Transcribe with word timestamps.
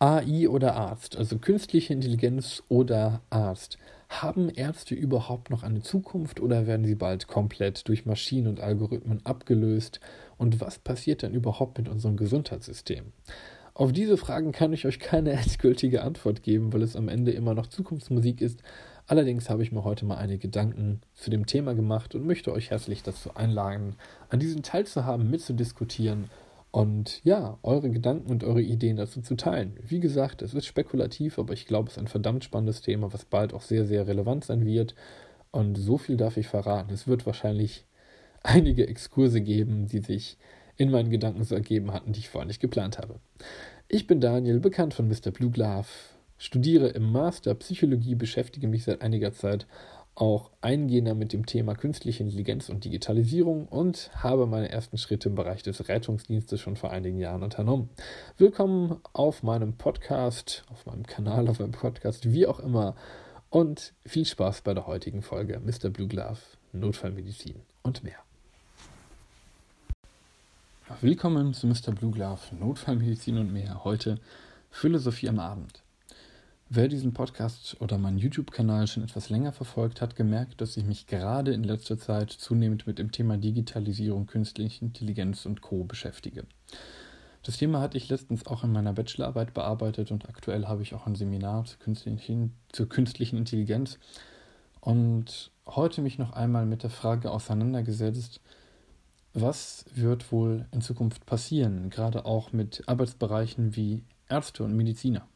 AI 0.00 0.48
oder 0.48 0.76
Arzt, 0.76 1.16
also 1.16 1.38
künstliche 1.38 1.92
Intelligenz 1.92 2.62
oder 2.68 3.20
Arzt. 3.30 3.78
Haben 4.08 4.48
Ärzte 4.48 4.94
überhaupt 4.94 5.50
noch 5.50 5.64
eine 5.64 5.82
Zukunft 5.82 6.38
oder 6.38 6.68
werden 6.68 6.86
sie 6.86 6.94
bald 6.94 7.26
komplett 7.26 7.88
durch 7.88 8.06
Maschinen 8.06 8.46
und 8.46 8.60
Algorithmen 8.60 9.26
abgelöst? 9.26 9.98
Und 10.36 10.60
was 10.60 10.78
passiert 10.78 11.24
dann 11.24 11.34
überhaupt 11.34 11.78
mit 11.78 11.88
unserem 11.88 12.16
Gesundheitssystem? 12.16 13.12
Auf 13.74 13.92
diese 13.92 14.16
Fragen 14.16 14.52
kann 14.52 14.72
ich 14.72 14.86
euch 14.86 15.00
keine 15.00 15.32
endgültige 15.32 16.02
Antwort 16.02 16.44
geben, 16.44 16.72
weil 16.72 16.82
es 16.82 16.94
am 16.94 17.08
Ende 17.08 17.32
immer 17.32 17.54
noch 17.54 17.66
Zukunftsmusik 17.66 18.40
ist. 18.40 18.62
Allerdings 19.08 19.50
habe 19.50 19.64
ich 19.64 19.72
mir 19.72 19.82
heute 19.82 20.04
mal 20.04 20.18
einige 20.18 20.38
Gedanken 20.38 21.00
zu 21.14 21.28
dem 21.28 21.46
Thema 21.46 21.74
gemacht 21.74 22.14
und 22.14 22.24
möchte 22.24 22.52
euch 22.52 22.70
herzlich 22.70 23.02
dazu 23.02 23.34
einladen, 23.34 23.96
an 24.30 24.38
diesem 24.38 24.62
teilzuhaben, 24.62 25.28
mitzudiskutieren 25.28 26.30
und 26.70 27.24
ja, 27.24 27.58
eure 27.62 27.90
Gedanken 27.90 28.30
und 28.30 28.44
eure 28.44 28.60
Ideen 28.60 28.96
dazu 28.96 29.22
zu 29.22 29.36
teilen. 29.36 29.78
Wie 29.82 30.00
gesagt, 30.00 30.42
es 30.42 30.54
ist 30.54 30.66
spekulativ, 30.66 31.38
aber 31.38 31.54
ich 31.54 31.66
glaube, 31.66 31.88
es 31.88 31.94
ist 31.94 31.98
ein 31.98 32.08
verdammt 32.08 32.44
spannendes 32.44 32.82
Thema, 32.82 33.12
was 33.12 33.24
bald 33.24 33.54
auch 33.54 33.62
sehr, 33.62 33.86
sehr 33.86 34.06
relevant 34.06 34.44
sein 34.44 34.66
wird. 34.66 34.94
Und 35.50 35.76
so 35.76 35.96
viel 35.96 36.16
darf 36.16 36.36
ich 36.36 36.46
verraten. 36.46 36.92
Es 36.92 37.08
wird 37.08 37.24
wahrscheinlich 37.24 37.86
einige 38.42 38.86
Exkurse 38.86 39.40
geben, 39.40 39.86
die 39.86 40.00
sich 40.00 40.36
in 40.76 40.90
meinen 40.90 41.10
Gedanken 41.10 41.42
so 41.42 41.54
ergeben 41.54 41.92
hatten, 41.92 42.12
die 42.12 42.20
ich 42.20 42.28
vorher 42.28 42.46
nicht 42.46 42.60
geplant 42.60 42.98
habe. 42.98 43.18
Ich 43.88 44.06
bin 44.06 44.20
Daniel, 44.20 44.60
bekannt 44.60 44.94
von 44.94 45.08
Mr. 45.08 45.30
Blue 45.32 45.50
Glove, 45.50 45.88
studiere 46.36 46.88
im 46.88 47.10
Master 47.10 47.54
Psychologie, 47.54 48.14
beschäftige 48.14 48.68
mich 48.68 48.84
seit 48.84 49.02
einiger 49.02 49.32
Zeit 49.32 49.66
auch 50.20 50.50
eingehender 50.60 51.14
mit 51.14 51.32
dem 51.32 51.46
Thema 51.46 51.74
künstliche 51.74 52.24
Intelligenz 52.24 52.68
und 52.68 52.84
Digitalisierung 52.84 53.68
und 53.68 54.10
habe 54.14 54.46
meine 54.46 54.68
ersten 54.68 54.98
Schritte 54.98 55.28
im 55.28 55.36
Bereich 55.36 55.62
des 55.62 55.88
Rettungsdienstes 55.88 56.60
schon 56.60 56.76
vor 56.76 56.90
einigen 56.90 57.18
Jahren 57.18 57.44
unternommen. 57.44 57.88
Willkommen 58.36 59.00
auf 59.12 59.44
meinem 59.44 59.74
Podcast, 59.74 60.64
auf 60.72 60.86
meinem 60.86 61.06
Kanal, 61.06 61.48
auf 61.48 61.60
meinem 61.60 61.70
Podcast, 61.70 62.32
wie 62.32 62.46
auch 62.46 62.58
immer. 62.58 62.96
Und 63.50 63.94
viel 64.04 64.26
Spaß 64.26 64.62
bei 64.62 64.74
der 64.74 64.86
heutigen 64.86 65.22
Folge 65.22 65.60
Mr. 65.60 65.88
Blue 65.88 66.08
Glove, 66.08 66.40
Notfallmedizin 66.72 67.62
und 67.82 68.02
mehr. 68.02 68.18
Willkommen 71.00 71.54
zu 71.54 71.66
Mr. 71.68 71.92
Blue 71.92 72.10
Glove, 72.10 72.40
Notfallmedizin 72.58 73.38
und 73.38 73.52
mehr. 73.52 73.84
Heute 73.84 74.18
Philosophie 74.70 75.28
am 75.28 75.38
Abend. 75.38 75.82
Wer 76.70 76.88
diesen 76.88 77.14
Podcast 77.14 77.78
oder 77.80 77.96
meinen 77.96 78.18
YouTube-Kanal 78.18 78.88
schon 78.88 79.02
etwas 79.02 79.30
länger 79.30 79.52
verfolgt, 79.52 80.02
hat 80.02 80.16
gemerkt, 80.16 80.60
dass 80.60 80.76
ich 80.76 80.84
mich 80.84 81.06
gerade 81.06 81.54
in 81.54 81.64
letzter 81.64 81.98
Zeit 81.98 82.30
zunehmend 82.30 82.86
mit 82.86 82.98
dem 82.98 83.10
Thema 83.10 83.38
Digitalisierung, 83.38 84.26
künstliche 84.26 84.84
Intelligenz 84.84 85.46
und 85.46 85.62
Co. 85.62 85.84
beschäftige. 85.84 86.44
Das 87.42 87.56
Thema 87.56 87.80
hatte 87.80 87.96
ich 87.96 88.10
letztens 88.10 88.46
auch 88.46 88.64
in 88.64 88.72
meiner 88.72 88.92
Bachelorarbeit 88.92 89.54
bearbeitet 89.54 90.10
und 90.10 90.28
aktuell 90.28 90.66
habe 90.66 90.82
ich 90.82 90.92
auch 90.92 91.06
ein 91.06 91.14
Seminar 91.14 91.64
zur 91.64 91.78
künstlichen, 91.78 92.52
zur 92.70 92.86
künstlichen 92.86 93.38
Intelligenz 93.38 93.98
und 94.82 95.50
heute 95.66 96.02
mich 96.02 96.18
noch 96.18 96.34
einmal 96.34 96.66
mit 96.66 96.82
der 96.82 96.90
Frage 96.90 97.30
auseinandergesetzt, 97.30 98.42
was 99.32 99.86
wird 99.94 100.30
wohl 100.32 100.66
in 100.72 100.82
Zukunft 100.82 101.24
passieren, 101.24 101.88
gerade 101.88 102.26
auch 102.26 102.52
mit 102.52 102.82
Arbeitsbereichen 102.86 103.74
wie 103.74 104.04
Ärzte 104.28 104.64
und 104.64 104.76
Mediziner. 104.76 105.26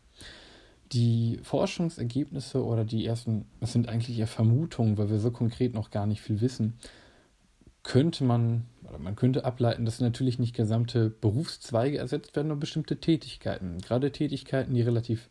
Die 0.92 1.40
Forschungsergebnisse 1.42 2.64
oder 2.64 2.84
die 2.84 3.06
ersten, 3.06 3.46
das 3.60 3.72
sind 3.72 3.88
eigentlich 3.88 4.18
eher 4.18 4.26
Vermutungen, 4.26 4.98
weil 4.98 5.10
wir 5.10 5.18
so 5.18 5.30
konkret 5.30 5.74
noch 5.74 5.90
gar 5.90 6.06
nicht 6.06 6.20
viel 6.20 6.40
wissen, 6.40 6.74
könnte 7.82 8.24
man, 8.24 8.66
oder 8.88 8.98
man 8.98 9.16
könnte 9.16 9.44
ableiten, 9.44 9.84
dass 9.84 10.00
natürlich 10.00 10.38
nicht 10.38 10.54
gesamte 10.54 11.10
Berufszweige 11.10 11.98
ersetzt 11.98 12.36
werden, 12.36 12.48
nur 12.48 12.58
bestimmte 12.58 12.98
Tätigkeiten. 13.00 13.78
Gerade 13.78 14.12
Tätigkeiten, 14.12 14.74
die 14.74 14.82
relativ 14.82 15.28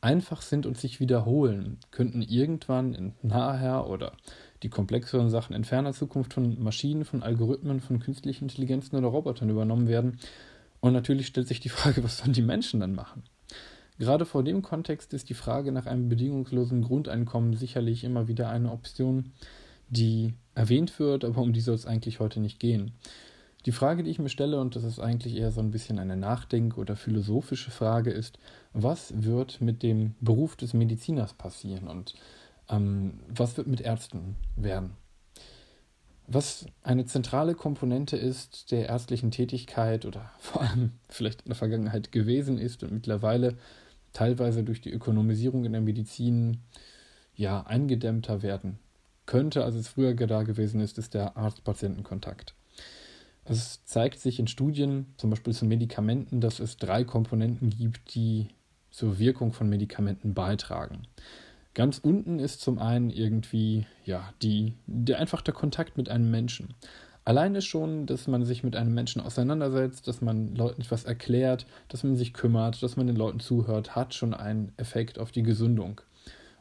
einfach 0.00 0.42
sind 0.42 0.66
und 0.66 0.76
sich 0.76 1.00
wiederholen, 1.00 1.78
könnten 1.90 2.20
irgendwann 2.20 2.94
in 2.94 3.14
naher 3.22 3.88
oder 3.88 4.12
die 4.62 4.68
komplexeren 4.68 5.30
Sachen 5.30 5.56
in 5.56 5.64
ferner 5.64 5.94
Zukunft 5.94 6.34
von 6.34 6.62
Maschinen, 6.62 7.04
von 7.04 7.22
Algorithmen, 7.22 7.80
von 7.80 8.00
künstlichen 8.00 8.44
Intelligenzen 8.44 8.96
oder 8.96 9.08
Robotern 9.08 9.48
übernommen 9.48 9.88
werden. 9.88 10.18
Und 10.80 10.92
natürlich 10.92 11.26
stellt 11.26 11.48
sich 11.48 11.60
die 11.60 11.68
Frage, 11.70 12.04
was 12.04 12.18
sollen 12.18 12.34
die 12.34 12.42
Menschen 12.42 12.80
dann 12.80 12.94
machen? 12.94 13.22
Gerade 13.98 14.26
vor 14.26 14.42
dem 14.42 14.62
Kontext 14.62 15.14
ist 15.14 15.28
die 15.28 15.34
Frage 15.34 15.70
nach 15.70 15.86
einem 15.86 16.08
bedingungslosen 16.08 16.82
Grundeinkommen 16.82 17.54
sicherlich 17.54 18.02
immer 18.02 18.26
wieder 18.26 18.48
eine 18.48 18.72
Option, 18.72 19.32
die 19.88 20.34
erwähnt 20.54 20.98
wird, 20.98 21.24
aber 21.24 21.40
um 21.40 21.52
die 21.52 21.60
soll 21.60 21.76
es 21.76 21.86
eigentlich 21.86 22.18
heute 22.18 22.40
nicht 22.40 22.58
gehen. 22.58 22.92
Die 23.66 23.72
Frage, 23.72 24.02
die 24.02 24.10
ich 24.10 24.18
mir 24.18 24.28
stelle, 24.28 24.60
und 24.60 24.76
das 24.76 24.84
ist 24.84 24.98
eigentlich 24.98 25.36
eher 25.36 25.50
so 25.50 25.60
ein 25.60 25.70
bisschen 25.70 25.98
eine 25.98 26.16
Nachdenk- 26.16 26.76
oder 26.76 26.96
philosophische 26.96 27.70
Frage, 27.70 28.10
ist, 28.10 28.38
was 28.72 29.22
wird 29.22 29.60
mit 29.60 29.82
dem 29.82 30.14
Beruf 30.20 30.56
des 30.56 30.74
Mediziners 30.74 31.32
passieren 31.32 31.88
und 31.88 32.14
ähm, 32.68 33.20
was 33.28 33.56
wird 33.56 33.66
mit 33.66 33.80
Ärzten 33.80 34.36
werden? 34.56 34.90
Was 36.26 36.66
eine 36.82 37.06
zentrale 37.06 37.54
Komponente 37.54 38.16
ist 38.16 38.70
der 38.70 38.88
ärztlichen 38.88 39.30
Tätigkeit 39.30 40.04
oder 40.04 40.30
vor 40.38 40.62
allem 40.62 40.92
vielleicht 41.08 41.42
in 41.42 41.50
der 41.50 41.56
Vergangenheit 41.56 42.12
gewesen 42.12 42.58
ist 42.58 42.82
und 42.82 42.92
mittlerweile 42.92 43.56
teilweise 44.14 44.64
durch 44.64 44.80
die 44.80 44.90
Ökonomisierung 44.90 45.66
in 45.66 45.72
der 45.72 45.82
Medizin 45.82 46.62
ja 47.34 47.62
eingedämmter 47.66 48.42
werden 48.42 48.78
könnte, 49.26 49.64
als 49.64 49.74
es 49.74 49.88
früher 49.88 50.14
da 50.14 50.42
gewesen 50.42 50.80
ist, 50.80 50.98
ist 50.98 51.14
der 51.14 51.36
Arzt-Patienten-Kontakt. 51.36 52.54
Es 53.44 53.84
zeigt 53.84 54.20
sich 54.20 54.38
in 54.38 54.46
Studien, 54.46 55.06
zum 55.16 55.30
Beispiel 55.30 55.52
zu 55.52 55.66
Medikamenten, 55.66 56.40
dass 56.40 56.60
es 56.60 56.76
drei 56.76 57.04
Komponenten 57.04 57.70
gibt, 57.70 58.14
die 58.14 58.48
zur 58.90 59.18
Wirkung 59.18 59.52
von 59.52 59.68
Medikamenten 59.68 60.34
beitragen. 60.34 61.02
Ganz 61.74 61.98
unten 61.98 62.38
ist 62.38 62.60
zum 62.60 62.78
einen 62.78 63.10
irgendwie 63.10 63.86
ja 64.04 64.32
die 64.42 64.74
der 64.86 65.18
einfach 65.18 65.42
der 65.42 65.54
Kontakt 65.54 65.96
mit 65.96 66.08
einem 66.08 66.30
Menschen. 66.30 66.74
Alleine 67.24 67.62
schon, 67.62 68.04
dass 68.04 68.26
man 68.26 68.44
sich 68.44 68.62
mit 68.62 68.76
einem 68.76 68.92
Menschen 68.92 69.22
auseinandersetzt, 69.22 70.06
dass 70.08 70.20
man 70.20 70.54
Leuten 70.54 70.82
etwas 70.82 71.04
erklärt, 71.04 71.66
dass 71.88 72.04
man 72.04 72.16
sich 72.16 72.34
kümmert, 72.34 72.82
dass 72.82 72.96
man 72.96 73.06
den 73.06 73.16
Leuten 73.16 73.40
zuhört, 73.40 73.96
hat 73.96 74.12
schon 74.14 74.34
einen 74.34 74.72
Effekt 74.76 75.18
auf 75.18 75.32
die 75.32 75.42
Gesundung. 75.42 76.02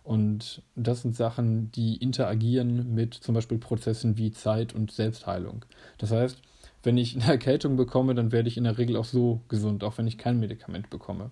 Und 0.03 0.61
das 0.75 1.01
sind 1.01 1.15
Sachen, 1.15 1.71
die 1.71 1.97
interagieren 1.97 2.93
mit 2.93 3.13
zum 3.13 3.35
Beispiel 3.35 3.57
Prozessen 3.57 4.17
wie 4.17 4.31
Zeit 4.31 4.73
und 4.73 4.91
Selbstheilung. 4.91 5.65
Das 5.97 6.11
heißt, 6.11 6.41
wenn 6.83 6.97
ich 6.97 7.15
eine 7.15 7.31
Erkältung 7.31 7.77
bekomme, 7.77 8.13
dann 8.13 8.31
werde 8.31 8.49
ich 8.49 8.57
in 8.57 8.65
der 8.65 8.77
Regel 8.77 8.97
auch 8.97 9.05
so 9.05 9.41
gesund, 9.47 9.83
auch 9.83 9.97
wenn 9.97 10.07
ich 10.07 10.17
kein 10.17 10.39
Medikament 10.39 10.89
bekomme. 10.89 11.29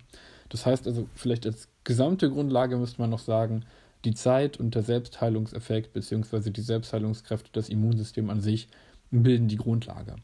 Das 0.49 0.65
heißt 0.65 0.87
also, 0.87 1.07
vielleicht 1.15 1.45
als 1.45 1.69
gesamte 1.83 2.29
Grundlage 2.29 2.77
müsste 2.77 3.01
man 3.01 3.09
noch 3.09 3.19
sagen, 3.19 3.65
die 4.05 4.13
Zeit 4.13 4.57
und 4.57 4.73
der 4.73 4.81
Selbstheilungseffekt 4.83 5.93
bzw. 5.93 6.49
die 6.49 6.61
Selbstheilungskräfte, 6.61 7.49
das 7.53 7.69
Immunsystem 7.69 8.29
an 8.29 8.41
sich 8.41 8.67
bilden 9.11 9.47
die 9.47 9.57
Grundlage. 9.57 10.15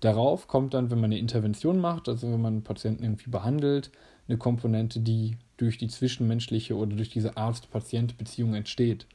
Darauf 0.00 0.48
kommt 0.48 0.72
dann, 0.72 0.90
wenn 0.90 1.00
man 1.00 1.10
eine 1.10 1.18
Intervention 1.18 1.78
macht, 1.78 2.08
also 2.08 2.30
wenn 2.32 2.40
man 2.40 2.54
einen 2.54 2.64
Patienten 2.64 3.04
irgendwie 3.04 3.30
behandelt, 3.30 3.90
eine 4.28 4.38
Komponente, 4.38 5.00
die 5.00 5.36
durch 5.56 5.76
die 5.76 5.88
zwischenmenschliche 5.88 6.74
oder 6.74 6.96
durch 6.96 7.10
diese 7.10 7.36
Arzt-Patient-Beziehung 7.36 8.54
entsteht. 8.54 9.06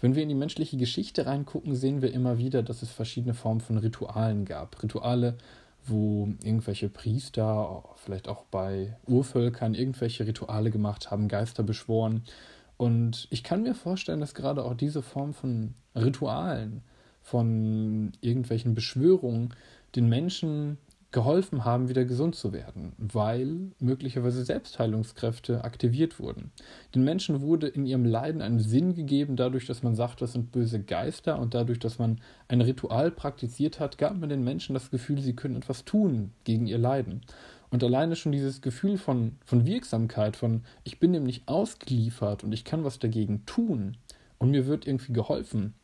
Wenn 0.00 0.16
wir 0.16 0.22
in 0.22 0.28
die 0.28 0.34
menschliche 0.34 0.76
Geschichte 0.76 1.26
reingucken, 1.26 1.74
sehen 1.74 2.02
wir 2.02 2.12
immer 2.12 2.36
wieder, 2.38 2.62
dass 2.62 2.82
es 2.82 2.90
verschiedene 2.90 3.34
Formen 3.34 3.60
von 3.60 3.78
Ritualen 3.78 4.44
gab. 4.44 4.82
Rituale, 4.82 5.36
wo 5.86 6.28
irgendwelche 6.42 6.88
Priester, 6.88 7.84
vielleicht 7.96 8.28
auch 8.28 8.44
bei 8.44 8.96
Urvölkern, 9.06 9.74
irgendwelche 9.74 10.26
Rituale 10.26 10.70
gemacht 10.70 11.10
haben, 11.10 11.28
Geister 11.28 11.62
beschworen. 11.62 12.24
Und 12.76 13.28
ich 13.30 13.44
kann 13.44 13.62
mir 13.62 13.74
vorstellen, 13.74 14.20
dass 14.20 14.34
gerade 14.34 14.64
auch 14.64 14.74
diese 14.74 15.02
Form 15.02 15.32
von 15.32 15.74
Ritualen 15.94 16.82
von 17.24 18.12
irgendwelchen 18.20 18.74
Beschwörungen 18.74 19.54
den 19.96 20.08
Menschen 20.08 20.78
geholfen 21.10 21.64
haben, 21.64 21.88
wieder 21.88 22.04
gesund 22.04 22.34
zu 22.34 22.52
werden, 22.52 22.92
weil 22.98 23.70
möglicherweise 23.78 24.44
Selbstheilungskräfte 24.44 25.62
aktiviert 25.62 26.18
wurden. 26.18 26.50
Den 26.92 27.04
Menschen 27.04 27.40
wurde 27.40 27.68
in 27.68 27.86
ihrem 27.86 28.04
Leiden 28.04 28.42
einen 28.42 28.58
Sinn 28.58 28.94
gegeben, 28.94 29.36
dadurch, 29.36 29.64
dass 29.64 29.84
man 29.84 29.94
sagt, 29.94 30.20
das 30.20 30.32
sind 30.32 30.50
böse 30.50 30.82
Geister 30.82 31.38
und 31.38 31.54
dadurch, 31.54 31.78
dass 31.78 32.00
man 32.00 32.20
ein 32.48 32.60
Ritual 32.60 33.12
praktiziert 33.12 33.78
hat, 33.78 33.96
gab 33.96 34.18
man 34.18 34.28
den 34.28 34.42
Menschen 34.42 34.74
das 34.74 34.90
Gefühl, 34.90 35.20
sie 35.20 35.36
können 35.36 35.56
etwas 35.56 35.84
tun 35.84 36.32
gegen 36.42 36.66
ihr 36.66 36.78
Leiden. 36.78 37.20
Und 37.70 37.84
alleine 37.84 38.16
schon 38.16 38.32
dieses 38.32 38.60
Gefühl 38.60 38.98
von, 38.98 39.36
von 39.44 39.66
Wirksamkeit, 39.66 40.36
von 40.36 40.62
ich 40.82 40.98
bin 40.98 41.12
dem 41.12 41.24
nicht 41.24 41.46
ausgeliefert 41.46 42.42
und 42.42 42.52
ich 42.52 42.64
kann 42.64 42.82
was 42.82 42.98
dagegen 42.98 43.46
tun 43.46 43.96
und 44.38 44.50
mir 44.50 44.66
wird 44.66 44.86
irgendwie 44.86 45.12
geholfen, 45.12 45.74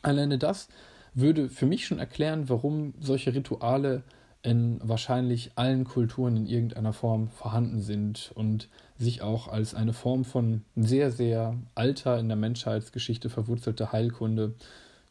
Alleine 0.00 0.38
das 0.38 0.68
würde 1.14 1.48
für 1.48 1.66
mich 1.66 1.86
schon 1.86 1.98
erklären, 1.98 2.48
warum 2.48 2.94
solche 2.98 3.34
Rituale 3.34 4.02
in 4.42 4.80
wahrscheinlich 4.82 5.52
allen 5.54 5.84
Kulturen 5.84 6.36
in 6.36 6.46
irgendeiner 6.46 6.92
Form 6.92 7.28
vorhanden 7.28 7.80
sind 7.80 8.32
und 8.34 8.68
sich 8.98 9.22
auch 9.22 9.46
als 9.46 9.74
eine 9.74 9.92
Form 9.92 10.24
von 10.24 10.62
sehr, 10.74 11.12
sehr 11.12 11.56
alter 11.74 12.18
in 12.18 12.28
der 12.28 12.36
Menschheitsgeschichte 12.36 13.30
verwurzelter 13.30 13.92
Heilkunde 13.92 14.54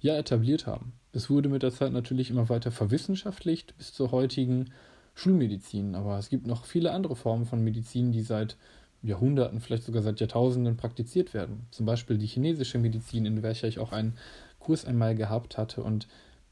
ja 0.02 0.18
etabliert 0.18 0.68
haben. 0.68 0.94
Es 1.14 1.30
wurde 1.30 1.48
mit 1.48 1.64
der 1.64 1.72
Zeit 1.72 1.94
natürlich 1.94 2.30
immer 2.30 2.50
weiter 2.50 2.72
verwissenschaftlicht 2.72 3.78
bis 3.78 3.94
zur 3.94 4.12
heutigen 4.12 4.72
Schulmedizin, 5.14 5.96
aber 5.96 6.18
es 6.18 6.30
gibt 6.30 6.48
noch 6.48 6.66
viele 6.66 6.92
andere 6.92 7.16
Formen 7.16 7.46
von 7.46 7.64
Medizin, 7.64 8.12
die 8.12 8.24
seit 8.24 8.58
Jahrhunderten, 9.04 9.62
vielleicht 9.62 9.84
sogar 9.84 10.04
seit 10.04 10.20
Jahrtausenden 10.20 10.78
praktiziert 10.78 11.34
werden. 11.34 11.68
Zum 11.72 11.86
Beispiel 11.86 12.18
die 12.18 12.28
chinesische 12.28 12.78
Medizin, 12.78 13.26
in 13.26 13.44
welcher 13.44 13.68
ich 13.68 13.80
auch 13.80 13.92
einen 13.92 14.18
Kurs 14.62 14.86
einmal 14.86 15.16
gehabt 15.16 15.58
hatte. 15.58 15.84
Und 15.84 16.08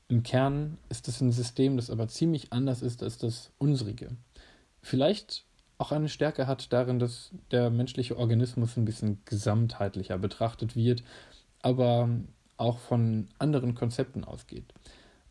im 0.10 0.24
Kern 0.24 0.78
ist 0.90 1.08
es 1.08 1.22
ein 1.22 1.32
System, 1.32 1.78
das 1.78 1.90
aber 1.90 2.08
ziemlich 2.08 2.52
anders 2.52 2.82
ist 2.82 3.04
als 3.04 3.18
das 3.18 3.52
unsrige. 3.58 4.10
Vielleicht 4.82 5.46
auch 5.78 5.92
eine 5.92 6.10
Stärke 6.10 6.46
hat 6.46 6.74
darin, 6.74 7.00
dass 7.00 7.32
der 7.52 7.70
menschliche 7.70 8.18
Organismus 8.18 8.76
ein 8.76 8.86
bisschen 8.86 9.20
gesamtheitlicher 9.26 10.18
betrachtet 10.18 10.76
wird, 10.76 11.04
aber 11.62 12.10
auch 12.58 12.80
von 12.80 13.30
anderen 13.38 13.76
Konzepten 13.76 14.26
ausgeht. 14.26 14.66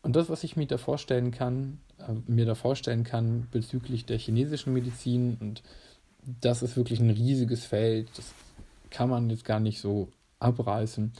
Und 0.01 0.15
das, 0.15 0.29
was 0.29 0.43
ich 0.43 0.55
mir 0.55 0.65
da 0.65 0.77
vorstellen 0.77 1.31
kann, 1.31 1.79
äh, 1.99 2.13
mir 2.25 2.45
da 2.45 2.55
vorstellen 2.55 3.03
kann 3.03 3.47
bezüglich 3.51 4.05
der 4.05 4.17
chinesischen 4.17 4.73
Medizin, 4.73 5.37
und 5.39 5.61
das 6.41 6.63
ist 6.63 6.77
wirklich 6.77 6.99
ein 6.99 7.09
riesiges 7.09 7.65
Feld, 7.65 8.09
das 8.15 8.33
kann 8.89 9.09
man 9.09 9.29
jetzt 9.29 9.45
gar 9.45 9.59
nicht 9.59 9.79
so 9.79 10.09
abreißen, 10.39 11.11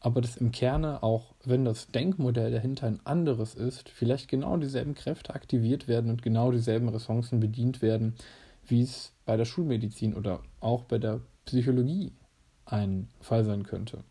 aber 0.00 0.20
dass 0.20 0.36
im 0.36 0.52
Kerne, 0.52 1.02
auch 1.02 1.34
wenn 1.44 1.64
das 1.64 1.88
Denkmodell 1.88 2.50
dahinter 2.50 2.86
ein 2.86 3.00
anderes 3.04 3.54
ist, 3.54 3.88
vielleicht 3.88 4.28
genau 4.28 4.56
dieselben 4.56 4.94
Kräfte 4.94 5.34
aktiviert 5.34 5.88
werden 5.88 6.10
und 6.10 6.22
genau 6.22 6.52
dieselben 6.52 6.88
Ressourcen 6.88 7.40
bedient 7.40 7.82
werden, 7.82 8.14
wie 8.66 8.82
es 8.82 9.12
bei 9.24 9.36
der 9.36 9.44
Schulmedizin 9.44 10.14
oder 10.14 10.40
auch 10.60 10.84
bei 10.84 10.98
der 10.98 11.20
Psychologie 11.46 12.12
ein 12.66 13.08
Fall 13.20 13.44
sein 13.44 13.64
könnte. 13.64 14.04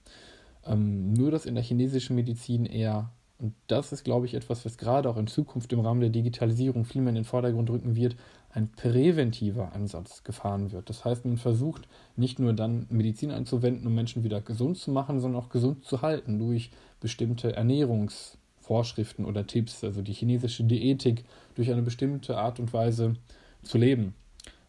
Ähm, 0.66 1.14
nur 1.14 1.32
dass 1.32 1.46
in 1.46 1.56
der 1.56 1.64
chinesischen 1.64 2.16
Medizin 2.16 2.66
eher, 2.66 3.12
und 3.40 3.54
das 3.68 3.94
ist, 3.94 4.04
glaube 4.04 4.26
ich, 4.26 4.34
etwas, 4.34 4.66
was 4.66 4.78
gerade 4.78 5.10
auch 5.10 5.18
in 5.18 5.28
Zukunft 5.28 5.72
im 5.72 5.80
Rahmen 5.80 6.02
der 6.02 6.10
Digitalisierung 6.10 6.84
viel 6.84 7.02
mehr 7.02 7.10
in 7.10 7.16
den 7.16 7.24
Vordergrund 7.24 7.70
rücken 7.70 7.96
wird, 7.96 8.16
ein 8.58 8.70
präventiver 8.70 9.74
Ansatz 9.74 10.24
gefahren 10.24 10.72
wird. 10.72 10.90
Das 10.90 11.06
heißt, 11.06 11.26
man 11.26 11.38
versucht 11.38 11.88
nicht 12.16 12.40
nur 12.40 12.54
dann 12.54 12.88
Medizin 12.90 13.30
anzuwenden, 13.30 13.86
um 13.86 13.94
Menschen 13.94 14.24
wieder 14.24 14.42
gesund 14.42 14.80
zu 14.80 14.90
machen, 14.90 15.20
sondern 15.20 15.44
auch 15.44 15.50
gesund 15.50 15.86
zu 15.86 16.02
halten 16.02 16.40
durch 16.40 16.72
bestimmte 17.00 17.56
Ernährungsvorschriften 17.56 19.26
oder 19.26 19.46
Tipps, 19.46 19.84
also 19.84 20.02
die 20.02 20.14
chinesische 20.14 20.64
Diätik, 20.64 21.24
durch 21.54 21.72
eine 21.72 21.84
bestimmte 21.84 22.36
Art 22.40 22.60
und 22.60 22.74
Weise 22.74 23.14
zu 23.62 23.78
leben, 23.78 24.16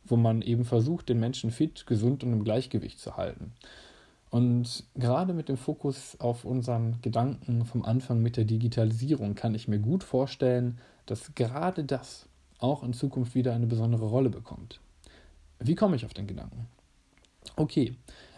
wo 0.04 0.16
man 0.16 0.42
eben 0.42 0.66
versucht, 0.66 1.08
den 1.08 1.18
Menschen 1.18 1.50
fit, 1.50 1.86
gesund 1.86 2.22
und 2.22 2.34
im 2.34 2.44
Gleichgewicht 2.44 3.00
zu 3.00 3.16
halten. 3.16 3.52
Und 4.28 4.84
gerade 4.96 5.32
mit 5.32 5.48
dem 5.48 5.56
Fokus 5.56 6.14
auf 6.20 6.44
unseren 6.44 7.00
Gedanken 7.00 7.64
vom 7.64 7.86
Anfang 7.86 8.20
mit 8.20 8.36
der 8.36 8.44
Digitalisierung 8.44 9.34
kann 9.34 9.54
ich 9.54 9.66
mir 9.66 9.78
gut 9.78 10.04
vorstellen, 10.04 10.76
dass 11.06 11.34
gerade 11.34 11.84
das 11.84 12.27
auch 12.58 12.82
in 12.82 12.92
Zukunft 12.92 13.34
wieder 13.34 13.54
eine 13.54 13.66
besondere 13.66 14.06
Rolle 14.06 14.30
bekommt. 14.30 14.80
Wie 15.58 15.74
komme 15.74 15.96
ich 15.96 16.04
auf 16.04 16.14
den 16.14 16.26
Gedanken? 16.26 16.66
Okay, 17.56 17.94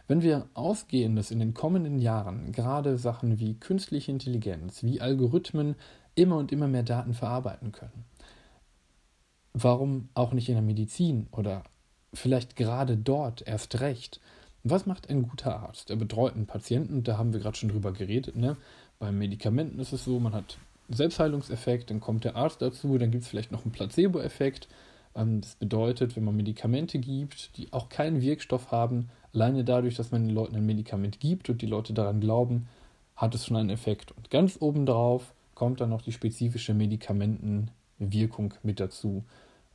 wenn 0.08 0.22
wir 0.22 0.46
ausgehen, 0.54 1.16
dass 1.16 1.30
in 1.30 1.38
den 1.38 1.54
kommenden 1.54 1.98
Jahren 1.98 2.52
gerade 2.52 2.98
Sachen 2.98 3.38
wie 3.38 3.54
künstliche 3.54 4.10
Intelligenz, 4.10 4.82
wie 4.82 5.00
Algorithmen 5.00 5.76
immer 6.14 6.36
und 6.36 6.52
immer 6.52 6.66
mehr 6.66 6.82
Daten 6.82 7.14
verarbeiten 7.14 7.72
können, 7.72 8.04
warum 9.52 10.08
auch 10.14 10.32
nicht 10.32 10.48
in 10.48 10.54
der 10.54 10.62
Medizin 10.62 11.28
oder 11.32 11.62
vielleicht 12.12 12.56
gerade 12.56 12.96
dort 12.96 13.46
erst 13.46 13.80
recht? 13.80 14.20
Was 14.64 14.84
macht 14.84 15.08
ein 15.08 15.22
guter 15.22 15.60
Arzt? 15.60 15.90
Er 15.90 15.96
betreut 15.96 16.34
einen 16.34 16.46
Patienten, 16.46 17.02
da 17.02 17.16
haben 17.16 17.32
wir 17.32 17.40
gerade 17.40 17.56
schon 17.56 17.70
drüber 17.70 17.92
geredet. 17.92 18.36
Ne? 18.36 18.56
Bei 18.98 19.10
Medikamenten 19.12 19.78
ist 19.78 19.92
es 19.92 20.04
so, 20.04 20.18
man 20.20 20.34
hat 20.34 20.58
Selbstheilungseffekt, 20.94 21.90
dann 21.90 22.00
kommt 22.00 22.24
der 22.24 22.36
Arzt 22.36 22.62
dazu, 22.62 22.98
dann 22.98 23.10
gibt 23.10 23.24
es 23.24 23.28
vielleicht 23.28 23.52
noch 23.52 23.64
einen 23.64 23.72
Placebo-Effekt. 23.72 24.68
Ähm, 25.14 25.40
das 25.40 25.54
bedeutet, 25.56 26.16
wenn 26.16 26.24
man 26.24 26.36
Medikamente 26.36 26.98
gibt, 26.98 27.56
die 27.56 27.72
auch 27.72 27.88
keinen 27.88 28.20
Wirkstoff 28.20 28.70
haben, 28.70 29.08
alleine 29.32 29.64
dadurch, 29.64 29.94
dass 29.94 30.10
man 30.10 30.26
den 30.26 30.34
Leuten 30.34 30.56
ein 30.56 30.66
Medikament 30.66 31.20
gibt 31.20 31.48
und 31.48 31.62
die 31.62 31.66
Leute 31.66 31.92
daran 31.92 32.20
glauben, 32.20 32.68
hat 33.16 33.34
es 33.34 33.46
schon 33.46 33.56
einen 33.56 33.70
Effekt. 33.70 34.12
Und 34.12 34.30
ganz 34.30 34.56
obendrauf 34.60 35.32
kommt 35.54 35.80
dann 35.80 35.90
noch 35.90 36.02
die 36.02 36.12
spezifische 36.12 36.74
Medikamentenwirkung 36.74 38.54
mit 38.62 38.80
dazu. 38.80 39.24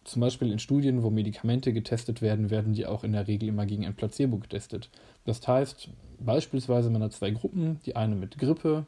Zum 0.04 0.20
Beispiel 0.20 0.52
in 0.52 0.60
Studien, 0.60 1.04
wo 1.04 1.10
Medikamente 1.10 1.74
getestet 1.74 2.22
werden, 2.22 2.50
werden 2.50 2.74
die 2.74 2.86
auch 2.86 3.04
in 3.04 3.14
der 3.14 3.28
Regel 3.28 3.50
immer 3.50 3.66
gegen 3.66 3.86
ein 3.86 3.96
Placebo 3.96 4.38
getestet. 4.38 4.90
Das 5.26 5.48
heißt, 5.48 5.90
beispielsweise 6.20 6.90
man 6.90 7.04
hat 7.04 7.14
zwei 7.14 7.32
Gruppen, 7.32 7.80
die 7.86 7.96
eine 7.96 8.16
mit 8.16 8.38
Grippe, 8.38 8.86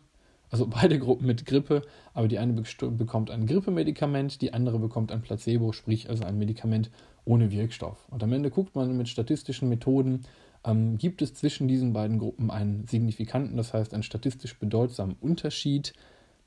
also 0.49 0.67
beide 0.69 0.99
Gruppen 0.99 1.27
mit 1.27 1.45
Grippe, 1.45 1.81
aber 2.13 2.27
die 2.27 2.39
eine 2.39 2.53
bekommt 2.53 3.31
ein 3.31 3.45
Grippemedikament, 3.45 4.41
die 4.41 4.53
andere 4.53 4.79
bekommt 4.79 5.11
ein 5.11 5.21
Placebo, 5.21 5.71
sprich 5.71 6.09
also 6.09 6.23
ein 6.23 6.37
Medikament 6.37 6.89
ohne 7.25 7.51
Wirkstoff. 7.51 8.07
Und 8.09 8.23
am 8.23 8.33
Ende 8.33 8.49
guckt 8.49 8.75
man 8.75 8.95
mit 8.95 9.09
statistischen 9.09 9.69
Methoden, 9.69 10.21
ähm, 10.63 10.97
gibt 10.97 11.21
es 11.21 11.33
zwischen 11.33 11.67
diesen 11.67 11.93
beiden 11.93 12.19
Gruppen 12.19 12.49
einen 12.49 12.85
signifikanten, 12.87 13.57
das 13.57 13.73
heißt 13.73 13.93
einen 13.93 14.03
statistisch 14.03 14.57
bedeutsamen 14.57 15.15
Unterschied, 15.19 15.93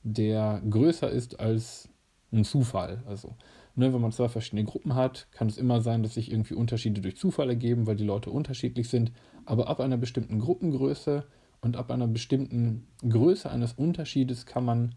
der 0.02 0.62
größer 0.68 1.10
ist 1.10 1.40
als 1.40 1.88
ein 2.32 2.44
Zufall. 2.44 3.02
Also 3.06 3.34
ne, 3.74 3.92
wenn 3.92 4.00
man 4.00 4.12
zwei 4.12 4.28
verschiedene 4.28 4.64
Gruppen 4.64 4.94
hat, 4.94 5.26
kann 5.32 5.48
es 5.48 5.58
immer 5.58 5.80
sein, 5.80 6.02
dass 6.02 6.14
sich 6.14 6.30
irgendwie 6.30 6.54
Unterschiede 6.54 7.00
durch 7.00 7.16
Zufall 7.16 7.48
ergeben, 7.48 7.86
weil 7.86 7.96
die 7.96 8.04
Leute 8.04 8.30
unterschiedlich 8.30 8.88
sind. 8.88 9.12
Aber 9.44 9.68
ab 9.68 9.80
einer 9.80 9.96
bestimmten 9.96 10.38
Gruppengröße 10.38 11.24
und 11.60 11.76
ab 11.76 11.90
einer 11.90 12.06
bestimmten 12.06 12.86
Größe 13.06 13.50
eines 13.50 13.72
Unterschiedes 13.74 14.46
kann 14.46 14.64
man 14.64 14.94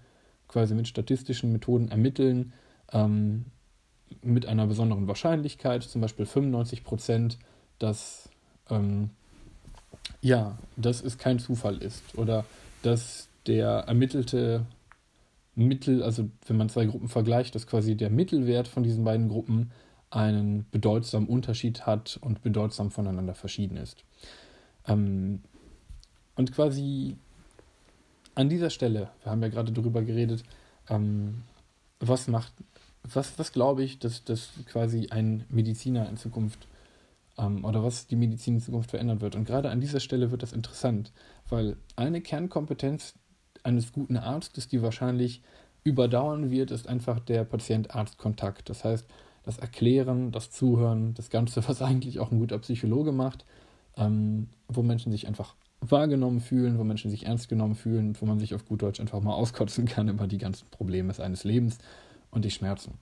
quasi 0.48 0.76
mit 0.76 0.88
statistischen 0.88 1.52
Methoden 1.52 1.90
ermitteln, 1.90 2.54
ähm, 2.92 3.46
mit 4.22 4.46
einer 4.46 4.68
besonderen 4.68 5.08
Wahrscheinlichkeit, 5.08 5.84
zum 5.84 6.02
Beispiel 6.02 6.26
95 6.26 6.84
Prozent, 6.84 7.40
dass 7.80 8.30
ähm, 8.70 9.10
ja, 10.22 10.58
dass 10.78 11.02
es 11.04 11.18
kein 11.18 11.40
Zufall 11.40 11.78
ist 11.78 12.18
oder 12.18 12.46
dass 12.82 13.28
der 13.48 13.68
ermittelte 13.88 14.66
Mittel, 15.56 16.02
also 16.02 16.30
wenn 16.48 16.58
man 16.58 16.70
zwei 16.70 16.86
Gruppen 16.86 17.10
vergleicht, 17.10 17.56
dass 17.56 17.68
quasi 17.68 17.96
der 17.96 18.10
Mittelwert 18.10 18.68
von 18.68 18.84
diesen 18.84 19.04
beiden 19.04 19.30
Gruppen 19.30 19.72
einen 20.10 20.66
bedeutsamen 20.72 21.28
Unterschied 21.28 21.86
hat 21.86 22.18
und 22.22 22.42
bedeutsam 22.42 22.92
voneinander 22.92 23.36
verschieden 23.36 23.78
ist. 23.78 24.04
Ähm, 24.88 25.42
und 26.36 26.52
quasi 26.52 27.16
an 28.36 28.50
dieser 28.50 28.70
Stelle, 28.70 29.10
wir 29.22 29.32
haben 29.32 29.42
ja 29.42 29.50
gerade 29.50 29.72
darüber 29.72 30.02
geredet, 30.02 30.44
ähm, 30.90 31.44
was 32.00 32.28
macht, 32.28 32.54
was, 33.04 33.38
was 33.38 33.52
glaube 33.52 33.84
ich, 33.84 34.00
dass, 34.00 34.24
dass 34.24 34.50
quasi 34.66 35.08
ein 35.10 35.46
Mediziner 35.50 36.10
in 36.10 36.18
Zukunft 36.18 36.68
ähm, 37.38 37.64
oder 37.66 37.84
was 37.84 38.08
die 38.08 38.16
Medizin 38.16 38.56
in 38.56 38.62
Zukunft 38.62 38.92
verändern 38.92 39.22
wird. 39.22 39.36
Und 39.36 39.46
gerade 39.46 39.70
an 39.70 39.82
dieser 39.82 40.00
Stelle 40.00 40.32
wird 40.32 40.44
das 40.44 40.54
interessant, 40.54 41.12
weil 41.50 41.78
eine 41.96 42.22
Kernkompetenz 42.22 43.14
eines 43.64 43.92
guten 43.94 44.18
Arztes, 44.18 44.68
die 44.68 44.82
wahrscheinlich 44.82 45.42
überdauern 45.84 46.50
wird, 46.50 46.72
ist 46.72 46.88
einfach 46.88 47.20
der 47.20 47.44
Patient-Arzt-Kontakt. 47.44 48.70
Das 48.70 48.84
heißt, 48.84 49.06
das 49.44 49.58
Erklären, 49.58 50.32
das 50.32 50.50
Zuhören, 50.52 51.14
das 51.14 51.30
Ganze, 51.30 51.64
was 51.68 51.82
eigentlich 51.82 52.20
auch 52.20 52.32
ein 52.32 52.40
guter 52.40 52.60
Psychologe 52.60 53.12
macht, 53.12 53.46
ähm, 53.98 54.50
wo 54.68 54.82
Menschen 54.82 55.12
sich 55.12 55.28
einfach 55.28 55.56
wahrgenommen 55.92 56.40
fühlen, 56.40 56.78
wo 56.78 56.84
Menschen 56.84 57.12
sich 57.12 57.26
ernst 57.26 57.50
genommen 57.50 57.76
fühlen 57.76 58.16
wo 58.20 58.26
man 58.26 58.40
sich 58.40 58.56
auf 58.56 58.66
gut 58.66 58.82
Deutsch 58.82 59.00
einfach 59.00 59.22
mal 59.22 59.34
auskotzen 59.34 59.86
kann 59.86 60.08
über 60.10 60.28
die 60.28 60.38
ganzen 60.38 60.68
Probleme 60.70 61.14
seines 61.14 61.44
Lebens 61.44 61.78
und 62.32 62.46
die 62.46 62.52
Schmerzen. 62.52 62.94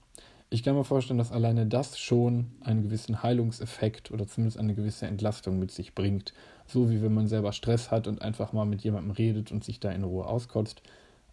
Ich 0.50 0.62
kann 0.62 0.74
mir 0.74 0.84
vorstellen, 0.84 1.16
dass 1.16 1.32
alleine 1.32 1.64
das 1.64 1.98
schon 1.98 2.52
einen 2.60 2.82
gewissen 2.82 3.22
Heilungseffekt 3.22 4.10
oder 4.10 4.26
zumindest 4.26 4.58
eine 4.58 4.74
gewisse 4.74 5.06
Entlastung 5.06 5.58
mit 5.58 5.70
sich 5.70 5.94
bringt. 5.94 6.34
So 6.66 6.90
wie 6.90 7.00
wenn 7.00 7.14
man 7.14 7.26
selber 7.26 7.52
Stress 7.52 7.90
hat 7.90 8.06
und 8.06 8.20
einfach 8.20 8.52
mal 8.52 8.66
mit 8.66 8.82
jemandem 8.82 9.12
redet 9.12 9.50
und 9.50 9.64
sich 9.64 9.80
da 9.80 9.90
in 9.90 10.04
Ruhe 10.04 10.26
auskotzt. 10.26 10.82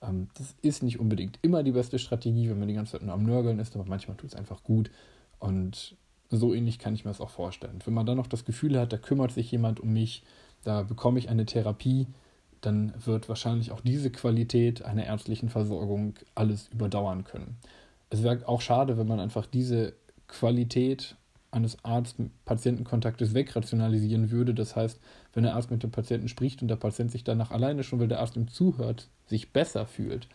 Ähm, 0.02 0.30
das 0.38 0.56
ist 0.62 0.84
nicht 0.84 1.02
unbedingt 1.02 1.38
immer 1.42 1.64
die 1.64 1.74
beste 1.74 2.00
Strategie, 2.00 2.50
wenn 2.50 2.60
man 2.60 2.70
die 2.70 2.76
ganze 2.76 2.94
Zeit 2.94 3.02
nur 3.02 3.14
am 3.14 3.24
Nörgeln 3.24 3.60
ist, 3.60 3.76
aber 3.76 3.84
manchmal 3.84 4.16
tut 4.16 4.30
es 4.30 4.36
einfach 4.38 4.64
gut. 4.64 4.90
Und 5.40 5.98
so 6.30 6.54
ähnlich 6.54 6.80
kann 6.80 6.94
ich 6.94 7.04
mir 7.04 7.12
das 7.12 7.20
auch 7.20 7.30
vorstellen. 7.30 7.80
Wenn 7.84 7.94
man 7.94 8.06
dann 8.06 8.18
noch 8.18 8.28
das 8.28 8.46
Gefühl 8.46 8.80
hat, 8.80 8.94
da 8.94 8.98
kümmert 8.98 9.34
sich 9.34 9.52
jemand 9.52 9.82
um 9.82 9.92
mich, 9.92 10.24
da 10.64 10.84
bekomme 10.84 11.20
ich 11.20 11.30
eine 11.30 11.46
Therapie, 11.46 12.08
dann 12.62 12.94
wird 13.06 13.30
wahrscheinlich 13.30 13.72
auch 13.72 13.82
diese 13.82 14.10
Qualität 14.10 14.84
einer 14.84 15.06
ärztlichen 15.06 15.50
Versorgung 15.50 16.16
alles 16.36 16.68
überdauern 16.70 17.24
können. 17.24 17.58
Es 18.10 18.24
wäre 18.24 18.48
auch 18.48 18.62
schade, 18.62 18.98
wenn 18.98 19.08
man 19.08 19.20
einfach 19.20 19.46
diese 19.46 19.94
Qualität 20.28 21.16
eines 21.52 21.84
Arzt-Patientenkontaktes 21.84 23.34
wegrationalisieren 23.34 24.30
würde. 24.30 24.54
Das 24.54 24.76
heißt, 24.76 25.00
wenn 25.34 25.44
der 25.44 25.56
Arzt 25.56 25.72
mit 25.72 25.82
dem 25.84 25.92
Patienten 25.92 26.28
spricht 26.28 26.62
und 26.62 26.68
der 26.68 26.76
Patient 26.76 27.12
sich 27.12 27.24
danach 27.24 27.52
alleine 27.52 27.84
schon, 27.84 28.00
weil 28.00 28.08
der 28.08 28.20
Arzt 28.20 28.36
ihm 28.36 28.48
zuhört, 28.48 29.08
sich 29.28 29.52
besser 29.52 29.86
fühlt 29.86 30.28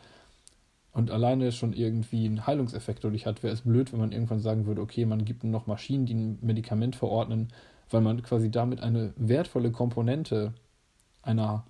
und 0.93 1.11
alleine 1.11 1.53
schon 1.53 1.73
irgendwie 1.73 2.25
einen 2.25 2.47
Heilungseffekt 2.47 3.05
dadurch 3.05 3.27
hat, 3.27 3.43
wäre 3.43 3.55
es 3.55 3.63
blöd, 3.63 3.93
wenn 3.93 4.01
man 4.01 4.13
irgendwann 4.13 4.41
sagen 4.41 4.67
würde, 4.67 4.81
okay, 4.81 5.05
man 5.05 5.25
gibt 5.25 5.45
ihm 5.45 5.51
noch 5.51 5.67
Maschinen, 5.67 6.07
die 6.07 6.15
ein 6.15 6.39
Medikament 6.41 6.97
verordnen, 6.97 7.49
weil 7.95 8.03
man 8.03 8.23
quasi 8.23 8.51
damit 8.51 8.81
eine 8.81 9.15
wertvolle 9.17 9.71
Komponente 9.71 10.53
einer, 11.23 11.65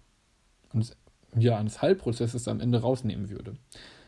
eines, 0.73 0.97
ja, 1.37 1.59
eines 1.59 1.83
Heilprozesses 1.83 2.49
am 2.49 2.61
Ende 2.61 2.81
rausnehmen 2.81 3.29
würde. 3.29 3.57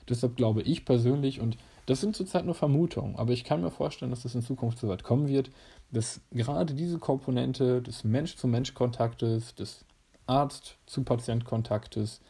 Deshalb 0.09 0.35
glaube 0.35 0.63
ich 0.63 0.87
persönlich, 0.87 1.41
und 1.41 1.59
Das 1.87 2.01
sind 2.01 2.17
zurzeit 2.17 2.45
nur 2.45 2.55
Vermutungen, 2.57 3.15
aber 3.17 3.33
ich 3.33 3.45
kann 3.45 3.61
mir 3.61 3.71
vorstellen, 3.71 4.11
dass 4.11 4.25
das 4.25 4.35
in 4.35 4.43
Zukunft 4.43 4.79
so 4.79 4.89
weit 4.89 5.05
kommen 5.05 5.29
wird, 5.29 5.51
dass 5.93 6.21
gerade 6.33 6.75
diese 6.75 6.99
Komponente 6.99 7.81
des 7.81 8.03
Mensch-zu-Mensch-Kontaktes, 8.03 9.55
des 9.55 9.85
Arzt-zu-Patient-Kontaktes 10.27 12.21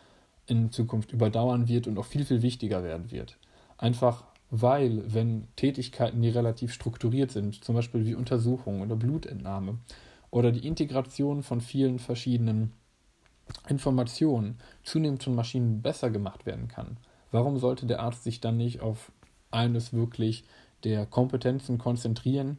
in 0.46 0.70
Zukunft 0.70 1.12
überdauern 1.12 1.68
wird 1.68 1.86
und 1.86 1.98
auch 1.98 2.04
viel, 2.04 2.26
viel 2.26 2.42
wichtiger 2.42 2.84
werden 2.84 3.10
wird. 3.10 3.38
Einfach 3.78 4.24
weil, 4.50 5.02
wenn 5.12 5.48
Tätigkeiten, 5.56 6.22
die 6.22 6.28
relativ 6.28 6.72
strukturiert 6.72 7.32
sind, 7.32 7.64
zum 7.64 7.74
Beispiel 7.74 8.06
wie 8.06 8.14
Untersuchung 8.14 8.80
oder 8.80 8.96
Blutentnahme 8.96 9.78
oder 10.30 10.52
die 10.52 10.66
Integration 10.66 11.42
von 11.42 11.60
vielen 11.60 11.98
verschiedenen 11.98 12.72
Informationen 13.68 14.58
zunehmend 14.82 15.22
von 15.22 15.34
Maschinen 15.34 15.82
besser 15.82 16.10
gemacht 16.10 16.46
werden 16.46 16.68
kann, 16.68 16.96
warum 17.32 17.58
sollte 17.58 17.86
der 17.86 18.00
Arzt 18.00 18.24
sich 18.24 18.40
dann 18.40 18.56
nicht 18.56 18.80
auf 18.80 19.12
eines 19.50 19.92
wirklich 19.92 20.44
der 20.84 21.06
Kompetenzen 21.06 21.78
konzentrieren, 21.78 22.58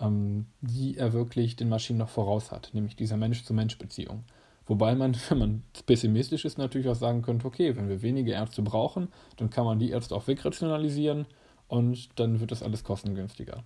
ähm, 0.00 0.46
die 0.60 0.96
er 0.96 1.12
wirklich 1.12 1.56
den 1.56 1.68
Maschinen 1.68 1.98
noch 1.98 2.08
voraus 2.08 2.50
hat, 2.50 2.70
nämlich 2.72 2.96
dieser 2.96 3.16
Mensch-zu-Mensch-Beziehung. 3.16 4.24
Wobei 4.70 4.94
man, 4.94 5.16
wenn 5.28 5.38
man 5.38 5.62
pessimistisch 5.84 6.44
ist, 6.44 6.56
natürlich 6.56 6.88
auch 6.88 6.94
sagen 6.94 7.22
könnte, 7.22 7.44
okay, 7.44 7.76
wenn 7.76 7.88
wir 7.88 8.02
wenige 8.02 8.30
Ärzte 8.30 8.62
brauchen, 8.62 9.08
dann 9.36 9.50
kann 9.50 9.64
man 9.64 9.80
die 9.80 9.90
Ärzte 9.90 10.14
auch 10.14 10.28
wegrationalisieren 10.28 11.26
und 11.66 12.08
dann 12.20 12.38
wird 12.38 12.52
das 12.52 12.62
alles 12.62 12.84
kostengünstiger. 12.84 13.64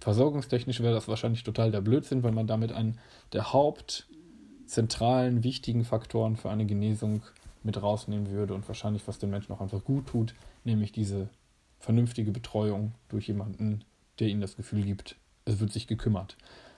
Versorgungstechnisch 0.00 0.80
wäre 0.80 0.94
das 0.94 1.08
wahrscheinlich 1.08 1.42
total 1.42 1.72
der 1.72 1.80
Blödsinn, 1.80 2.22
weil 2.22 2.30
man 2.30 2.46
damit 2.46 2.70
einen 2.70 3.00
der 3.32 3.52
hauptzentralen, 3.52 5.42
wichtigen 5.42 5.84
Faktoren 5.84 6.36
für 6.36 6.50
eine 6.50 6.66
Genesung 6.66 7.22
mit 7.64 7.82
rausnehmen 7.82 8.30
würde 8.30 8.54
und 8.54 8.68
wahrscheinlich, 8.68 9.08
was 9.08 9.18
den 9.18 9.30
Menschen 9.30 9.52
auch 9.52 9.60
einfach 9.60 9.82
gut 9.82 10.06
tut, 10.06 10.34
nämlich 10.62 10.92
diese 10.92 11.30
vernünftige 11.80 12.30
Betreuung 12.30 12.92
durch 13.08 13.26
jemanden, 13.26 13.82
der 14.20 14.28
ihnen 14.28 14.40
das 14.40 14.54
Gefühl 14.54 14.84
gibt, 14.84 15.16
es 15.46 15.58
wird 15.58 15.72
sich 15.72 15.88
gekümmert. 15.88 16.36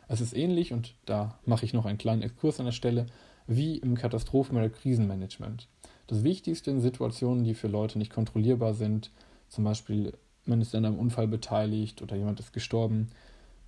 Es 0.08 0.22
ist 0.22 0.34
ähnlich, 0.34 0.72
und 0.72 0.94
da 1.04 1.38
mache 1.44 1.66
ich 1.66 1.74
noch 1.74 1.84
einen 1.84 1.98
kleinen 1.98 2.22
Exkurs 2.22 2.58
an 2.58 2.66
der 2.66 2.72
Stelle, 2.72 3.06
wie 3.46 3.78
im 3.78 3.96
Katastrophen- 3.96 4.56
oder 4.56 4.68
Krisenmanagement. 4.68 5.68
Das 6.06 6.22
Wichtigste 6.22 6.70
in 6.70 6.80
Situationen, 6.80 7.44
die 7.44 7.54
für 7.54 7.68
Leute 7.68 7.98
nicht 7.98 8.12
kontrollierbar 8.12 8.74
sind, 8.74 9.10
zum 9.48 9.64
Beispiel 9.64 10.12
man 10.44 10.60
ist 10.60 10.74
an 10.74 10.84
einem 10.84 10.98
Unfall 10.98 11.26
beteiligt 11.26 12.02
oder 12.02 12.16
jemand 12.16 12.38
ist 12.38 12.52
gestorben 12.52 13.08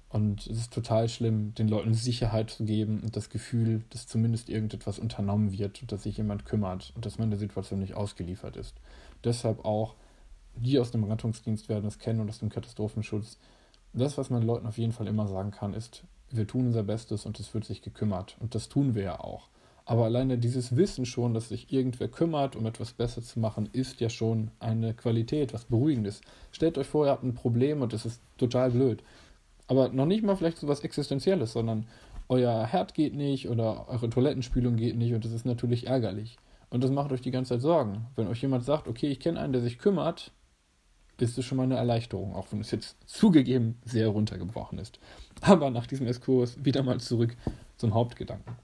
und 0.09 0.47
es 0.47 0.59
ist 0.59 0.73
total 0.73 1.09
schlimm, 1.09 1.55
den 1.55 1.69
Leuten 1.69 1.93
Sicherheit 1.93 2.51
zu 2.51 2.65
geben 2.65 3.01
und 3.01 3.17
das 3.17 3.29
Gefühl, 3.29 3.83
dass 3.91 4.07
zumindest 4.07 4.49
irgendetwas 4.49 4.99
unternommen 4.99 5.53
wird 5.53 5.83
und 5.83 5.93
dass 5.93 6.05
sich 6.05 6.17
jemand 6.17 6.47
kümmert 6.47 6.93
und 6.95 7.05
dass 7.05 7.19
man 7.19 7.31
der 7.31 7.39
Situation 7.39 7.81
nicht 7.81 7.95
ausgeliefert 7.95 8.57
ist. 8.57 8.75
Deshalb 9.25 9.65
auch 9.65 9.95
die 10.55 10.79
aus 10.79 10.91
dem 10.91 11.05
Rettungsdienst 11.05 11.69
werden 11.69 11.87
es 11.87 11.99
kennen 11.99 12.21
und 12.21 12.29
aus 12.29 12.39
dem 12.39 12.49
Katastrophenschutz. 12.49 13.39
Das, 13.93 14.19
was 14.19 14.31
man 14.31 14.43
Leuten 14.43 14.67
auf 14.67 14.79
jeden 14.79 14.93
Fall 14.93 15.07
immer 15.07 15.29
sagen 15.29 15.51
kann, 15.51 15.75
ist, 15.75 16.05
wir 16.31 16.47
tun 16.47 16.67
unser 16.67 16.83
Bestes 16.83 17.27
und 17.27 17.39
es 17.41 17.55
wird 17.55 17.65
sich 17.65 17.83
gekümmert. 17.83 18.37
Und 18.41 18.55
das 18.55 18.69
tun 18.69 18.95
wir 18.95 19.03
ja 19.03 19.21
auch. 19.21 19.49
Aber 19.89 20.05
alleine 20.05 20.37
dieses 20.37 20.77
Wissen 20.77 21.07
schon, 21.07 21.33
dass 21.33 21.49
sich 21.49 21.73
irgendwer 21.73 22.09
kümmert, 22.09 22.57
um 22.57 22.67
etwas 22.67 22.93
besser 22.93 23.23
zu 23.23 23.41
machen, 23.41 23.71
ist 23.73 24.01
ja 24.01 24.11
schon 24.11 24.51
eine 24.61 24.93
Qualität, 24.93 25.55
was 25.55 25.65
Beruhigendes. 25.65 26.21
Stellt 26.53 26.77
euch 26.77 26.87
vor, 26.87 27.07
ihr 27.07 27.11
habt 27.11 27.23
ein 27.23 27.33
Problem 27.33 27.81
und 27.81 27.95
es 27.95 28.05
ist 28.05 28.21
total 28.37 28.73
blöd. 28.73 29.03
Aber 29.67 29.89
noch 29.89 30.05
nicht 30.05 30.23
mal 30.23 30.37
vielleicht 30.37 30.59
so 30.59 30.69
was 30.69 30.81
Existenzielles, 30.81 31.55
sondern 31.55 31.87
euer 32.29 32.67
Herd 32.67 32.93
geht 32.93 33.15
nicht 33.15 33.49
oder 33.49 33.89
eure 33.89 34.11
Toilettenspülung 34.11 34.77
geht 34.77 34.95
nicht 34.95 35.15
und 35.15 35.25
das 35.25 35.33
ist 35.33 35.47
natürlich 35.47 35.87
ärgerlich. 35.87 36.37
Und 36.69 36.85
das 36.85 36.91
macht 36.91 37.11
euch 37.11 37.23
die 37.23 37.31
ganze 37.31 37.55
Zeit 37.55 37.63
Sorgen. 37.63 38.09
Wenn 38.15 38.29
euch 38.29 38.43
jemand 38.43 38.67
sagt, 38.67 38.89
okay, 38.89 39.07
ich 39.07 39.21
kenne 39.21 39.41
einen, 39.41 39.55
der 39.55 39.63
sich 39.63 39.79
kümmert, 39.79 40.33
ist 41.19 41.39
es 41.39 41.47
schon 41.47 41.57
mal 41.57 41.65
eine 41.65 41.77
Erleichterung, 41.77 42.35
auch 42.35 42.49
wenn 42.51 42.61
es 42.61 42.73
jetzt 42.73 42.99
zugegeben 43.07 43.79
sehr 43.87 44.09
runtergebrochen 44.09 44.79
ist. 44.79 45.01
Aber 45.41 45.71
nach 45.71 45.87
diesem 45.87 46.07
Exkurs 46.07 46.63
wieder 46.63 46.83
mal 46.83 47.01
zurück 47.01 47.35
zum 47.79 47.95
Hauptgedanken. 47.95 48.55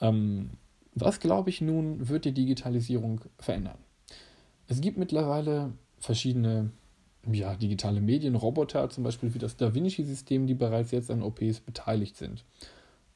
Ähm, 0.00 0.50
was, 0.94 1.20
glaube 1.20 1.50
ich, 1.50 1.60
nun 1.60 2.08
wird 2.08 2.24
die 2.24 2.32
Digitalisierung 2.32 3.20
verändern? 3.38 3.78
Es 4.66 4.80
gibt 4.80 4.98
mittlerweile 4.98 5.72
verschiedene 5.98 6.70
ja, 7.30 7.54
digitale 7.54 8.00
Medien, 8.00 8.34
Roboter, 8.34 8.88
zum 8.90 9.04
Beispiel 9.04 9.34
wie 9.34 9.38
das 9.38 9.56
Da 9.56 9.74
Vinci-System, 9.74 10.46
die 10.46 10.54
bereits 10.54 10.90
jetzt 10.90 11.10
an 11.10 11.22
OPs 11.22 11.60
beteiligt 11.60 12.16
sind. 12.16 12.44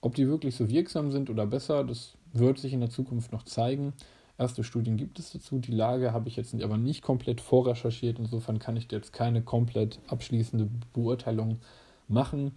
Ob 0.00 0.14
die 0.14 0.26
wirklich 0.26 0.56
so 0.56 0.68
wirksam 0.68 1.12
sind 1.12 1.30
oder 1.30 1.46
besser, 1.46 1.84
das 1.84 2.16
wird 2.32 2.58
sich 2.58 2.72
in 2.72 2.80
der 2.80 2.90
Zukunft 2.90 3.32
noch 3.32 3.44
zeigen. 3.44 3.92
Erste 4.38 4.64
Studien 4.64 4.96
gibt 4.96 5.18
es 5.18 5.32
dazu. 5.32 5.58
Die 5.58 5.72
Lage 5.72 6.12
habe 6.12 6.28
ich 6.28 6.36
jetzt 6.36 6.54
aber 6.60 6.76
nicht 6.76 7.02
komplett 7.02 7.40
vorrecherchiert. 7.40 8.18
Insofern 8.18 8.58
kann 8.58 8.76
ich 8.76 8.90
jetzt 8.90 9.12
keine 9.12 9.42
komplett 9.42 10.00
abschließende 10.08 10.68
Beurteilung 10.92 11.60
machen. 12.08 12.52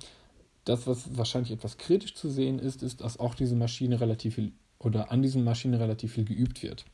Das, 0.66 0.88
was 0.88 1.18
wahrscheinlich 1.18 1.52
etwas 1.52 1.78
kritisch 1.78 2.16
zu 2.16 2.30
sehen 2.30 2.60
ist, 2.60 2.84
ist, 2.84 3.02
dass 3.02 3.20
auch 3.20 3.36
diese 3.36 3.56
Maschine 3.56 4.02
relativ 4.02 4.36
viel 4.36 4.52
oder 4.80 5.12
an 5.12 5.22
diesen 5.22 5.44
Maschinen 5.44 5.76
relativ 5.76 6.14
viel 6.14 6.26
geübt 6.26 6.62
wird. 6.62 6.86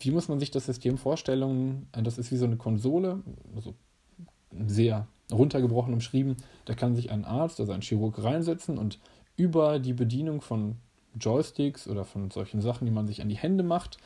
Wie 0.00 0.10
muss 0.10 0.28
man 0.28 0.40
sich 0.40 0.50
das 0.50 0.66
System 0.66 0.98
vorstellen? 0.98 1.86
Das 1.92 2.18
ist 2.18 2.32
wie 2.32 2.36
so 2.36 2.44
eine 2.46 2.56
Konsole, 2.56 3.22
also 3.54 3.74
sehr 4.66 5.06
runtergebrochen 5.30 5.94
umschrieben. 5.94 6.36
Da 6.64 6.74
kann 6.74 6.96
sich 6.96 7.10
ein 7.10 7.24
Arzt, 7.24 7.60
also 7.60 7.72
ein 7.72 7.82
Chirurg 7.82 8.22
reinsetzen 8.22 8.76
und 8.76 8.98
über 9.36 9.78
die 9.78 9.94
Bedienung 9.94 10.40
von 10.40 10.76
Joysticks 11.18 11.86
oder 11.86 12.04
von 12.04 12.30
solchen 12.30 12.60
Sachen, 12.60 12.84
die 12.86 12.90
man 12.90 13.06
sich 13.06 13.22
an 13.22 13.28
die 13.28 13.36
Hände 13.36 13.62
macht, 13.62 13.98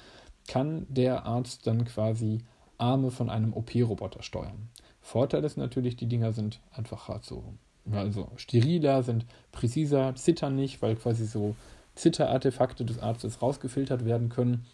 kann 0.46 0.86
der 0.88 1.24
Arzt 1.24 1.66
dann 1.66 1.84
quasi 1.84 2.40
Arme 2.78 3.10
von 3.10 3.30
einem 3.30 3.54
OP-Roboter 3.54 4.22
steuern. 4.22 4.68
Vorteil 5.00 5.42
ist 5.44 5.56
natürlich, 5.56 5.96
die 5.96 6.06
Dinger 6.06 6.32
sind 6.32 6.60
einfacher 6.72 7.22
zu, 7.22 7.54
also 7.92 8.28
steriler, 8.36 9.02
sind 9.02 9.26
präziser, 9.52 10.14
zittern 10.14 10.56
nicht, 10.56 10.82
weil 10.82 10.96
quasi 10.96 11.26
so 11.26 11.54
Zitterartefakte 11.94 12.84
des 12.84 12.98
Arztes 12.98 13.42
rausgefiltert 13.42 14.04
werden 14.04 14.28
können. 14.28 14.66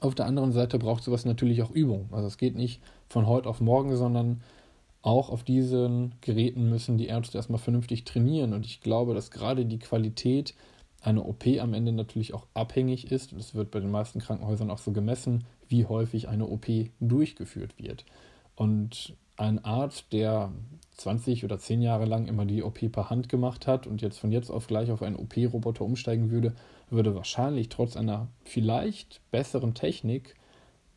Auf 0.00 0.14
der 0.14 0.26
anderen 0.26 0.52
Seite 0.52 0.78
braucht 0.78 1.02
sowas 1.02 1.24
natürlich 1.24 1.62
auch 1.62 1.70
Übung. 1.70 2.08
Also 2.12 2.26
es 2.26 2.38
geht 2.38 2.56
nicht 2.56 2.80
von 3.08 3.26
heute 3.26 3.48
auf 3.48 3.60
morgen, 3.60 3.96
sondern 3.96 4.42
auch 5.02 5.30
auf 5.30 5.42
diesen 5.44 6.14
Geräten 6.20 6.68
müssen 6.68 6.98
die 6.98 7.06
Ärzte 7.06 7.38
erstmal 7.38 7.58
vernünftig 7.58 8.04
trainieren. 8.04 8.52
Und 8.52 8.66
ich 8.66 8.80
glaube, 8.80 9.14
dass 9.14 9.30
gerade 9.30 9.64
die 9.64 9.78
Qualität 9.78 10.54
einer 11.00 11.26
OP 11.26 11.46
am 11.60 11.74
Ende 11.74 11.92
natürlich 11.92 12.34
auch 12.34 12.46
abhängig 12.54 13.10
ist, 13.12 13.32
und 13.32 13.38
es 13.38 13.54
wird 13.54 13.70
bei 13.70 13.80
den 13.80 13.90
meisten 13.90 14.18
Krankenhäusern 14.18 14.70
auch 14.70 14.78
so 14.78 14.92
gemessen, 14.92 15.44
wie 15.68 15.86
häufig 15.86 16.28
eine 16.28 16.46
OP 16.46 16.66
durchgeführt 17.00 17.74
wird. 17.78 18.04
Und 18.56 19.14
ein 19.38 19.64
Arzt, 19.64 20.12
der 20.12 20.52
20 20.98 21.44
oder 21.44 21.58
10 21.58 21.80
Jahre 21.80 22.04
lang 22.04 22.26
immer 22.26 22.44
die 22.44 22.62
OP 22.62 22.90
per 22.90 23.08
Hand 23.08 23.28
gemacht 23.28 23.66
hat 23.66 23.86
und 23.86 24.02
jetzt 24.02 24.18
von 24.18 24.32
jetzt 24.32 24.50
auf 24.50 24.66
gleich 24.66 24.90
auf 24.90 25.02
einen 25.02 25.16
OP-Roboter 25.16 25.84
umsteigen 25.84 26.30
würde, 26.30 26.54
würde 26.90 27.14
wahrscheinlich 27.14 27.68
trotz 27.68 27.96
einer 27.96 28.28
vielleicht 28.44 29.20
besseren 29.30 29.74
Technik 29.74 30.34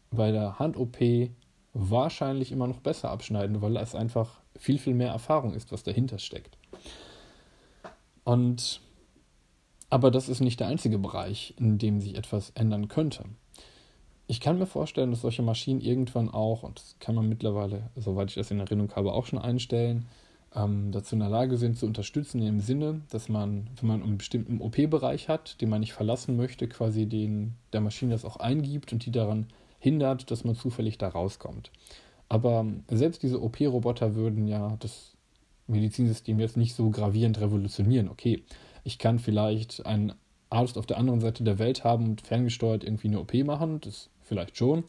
bei 0.10 0.32
der 0.32 0.60
Hand-OP 0.60 1.30
wahrscheinlich 1.74 2.52
immer 2.52 2.68
noch 2.68 2.80
besser 2.80 3.12
abschneiden, 3.12 3.62
weil 3.62 3.78
es 3.78 3.96
einfach 3.96 4.42
viel, 4.58 4.78
viel 4.78 4.94
mehr 4.94 5.12
Erfahrung 5.12 5.54
ist, 5.54 5.72
was 5.72 5.84
dahinter 5.84 6.20
steckt. 6.20 6.58
Und 8.24 8.82
aber 9.90 10.10
das 10.10 10.30
ist 10.30 10.40
nicht 10.40 10.60
der 10.60 10.68
einzige 10.68 10.98
Bereich, 10.98 11.54
in 11.58 11.78
dem 11.78 12.00
sich 12.00 12.16
etwas 12.16 12.52
ändern 12.52 12.88
könnte. 12.88 13.26
Ich 14.32 14.40
kann 14.40 14.58
mir 14.58 14.66
vorstellen, 14.66 15.12
dass 15.12 15.20
solche 15.20 15.42
Maschinen 15.42 15.82
irgendwann 15.82 16.30
auch, 16.30 16.64
und 16.64 16.80
das 16.80 16.96
kann 17.02 17.16
man 17.16 17.28
mittlerweile, 17.28 17.90
soweit 17.98 18.30
ich 18.30 18.36
das 18.36 18.50
in 18.50 18.62
Erinnerung 18.62 18.96
habe, 18.96 19.12
auch 19.12 19.26
schon 19.26 19.38
einstellen, 19.38 20.08
ähm, 20.56 20.94
dazu 20.94 21.16
in 21.16 21.20
der 21.20 21.28
Lage 21.28 21.58
sind 21.58 21.78
zu 21.78 21.86
unterstützen, 21.86 22.42
im 22.42 22.62
Sinne, 22.62 23.02
dass 23.10 23.28
man, 23.28 23.70
wenn 23.76 23.90
man 23.90 24.02
einen 24.02 24.18
bestimmten 24.18 24.62
OP-Bereich 24.62 25.28
hat, 25.28 25.60
den 25.60 25.68
man 25.68 25.82
nicht 25.82 25.92
verlassen 25.92 26.38
möchte, 26.38 26.70
quasi 26.70 27.08
den, 27.08 27.56
der 27.74 27.82
Maschine 27.82 28.14
das 28.14 28.24
auch 28.24 28.38
eingibt 28.38 28.94
und 28.94 29.06
die 29.06 29.12
daran 29.12 29.48
hindert, 29.80 30.32
dass 30.32 30.46
man 30.46 30.56
zufällig 30.56 30.98
da 30.98 31.10
rauskommt. 31.10 31.70
Aber 32.30 32.66
selbst 32.90 33.24
diese 33.24 33.44
OP-Roboter 33.44 34.16
würden 34.16 34.48
ja 34.48 34.78
das 34.80 35.12
Medizinsystem 35.68 36.40
jetzt 36.40 36.56
nicht 36.56 36.74
so 36.74 36.90
gravierend 36.90 37.42
revolutionieren. 37.42 38.08
Okay, 38.08 38.46
ich 38.86 38.98
kann 38.98 39.20
vielleicht 39.20 39.86
einen 39.86 40.14
Arzt 40.52 40.78
auf 40.78 40.86
der 40.86 40.98
anderen 40.98 41.22
Seite 41.22 41.44
der 41.44 41.60
Welt 41.60 41.84
haben 41.84 42.06
und 42.06 42.22
ferngesteuert 42.22 42.84
irgendwie 42.84 43.08
eine 43.08 43.20
OP 43.20 43.34
machen, 43.46 43.80
das 43.82 44.10
vielleicht 44.22 44.58
schon. 44.58 44.84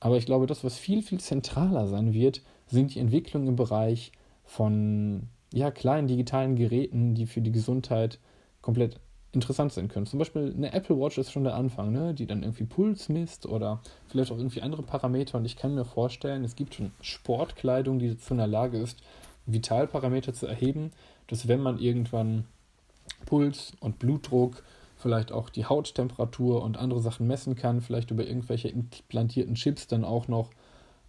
Aber 0.00 0.16
ich 0.16 0.26
glaube, 0.26 0.46
das, 0.46 0.64
was 0.64 0.78
viel, 0.78 1.02
viel 1.02 1.20
zentraler 1.20 1.86
sein 1.86 2.12
wird, 2.12 2.42
sind 2.66 2.94
die 2.94 2.98
Entwicklungen 2.98 3.48
im 3.48 3.56
Bereich 3.56 4.12
von 4.44 5.28
ja, 5.52 5.70
kleinen 5.70 6.08
digitalen 6.08 6.56
Geräten, 6.56 7.14
die 7.14 7.26
für 7.26 7.40
die 7.40 7.52
Gesundheit 7.52 8.18
komplett 8.60 9.00
interessant 9.32 9.72
sein 9.72 9.88
können. 9.88 10.06
Zum 10.06 10.18
Beispiel 10.18 10.52
eine 10.56 10.72
Apple 10.72 10.98
Watch 10.98 11.18
ist 11.18 11.30
schon 11.30 11.44
der 11.44 11.54
Anfang, 11.54 11.92
ne? 11.92 12.14
die 12.14 12.26
dann 12.26 12.42
irgendwie 12.42 12.64
Puls 12.64 13.08
misst 13.08 13.46
oder 13.46 13.80
vielleicht 14.08 14.32
auch 14.32 14.38
irgendwie 14.38 14.62
andere 14.62 14.82
Parameter. 14.82 15.38
Und 15.38 15.44
ich 15.44 15.56
kann 15.56 15.74
mir 15.74 15.84
vorstellen, 15.84 16.42
es 16.42 16.56
gibt 16.56 16.74
schon 16.74 16.92
Sportkleidung, 17.00 17.98
die 17.98 18.08
dazu 18.08 18.34
in 18.34 18.38
der 18.38 18.46
Lage 18.46 18.78
ist, 18.78 19.00
Vitalparameter 19.46 20.32
zu 20.32 20.46
erheben, 20.46 20.90
dass 21.28 21.48
wenn 21.48 21.60
man 21.60 21.78
irgendwann 21.78 22.44
Puls 23.26 23.72
und 23.80 23.98
Blutdruck, 23.98 24.62
vielleicht 24.96 25.30
auch 25.30 25.50
die 25.50 25.66
Hauttemperatur 25.66 26.62
und 26.62 26.76
andere 26.76 27.00
Sachen 27.00 27.26
messen 27.26 27.54
kann, 27.54 27.80
vielleicht 27.80 28.10
über 28.10 28.26
irgendwelche 28.26 28.68
implantierten 28.68 29.54
Chips 29.54 29.86
dann 29.86 30.04
auch 30.04 30.26
noch 30.28 30.50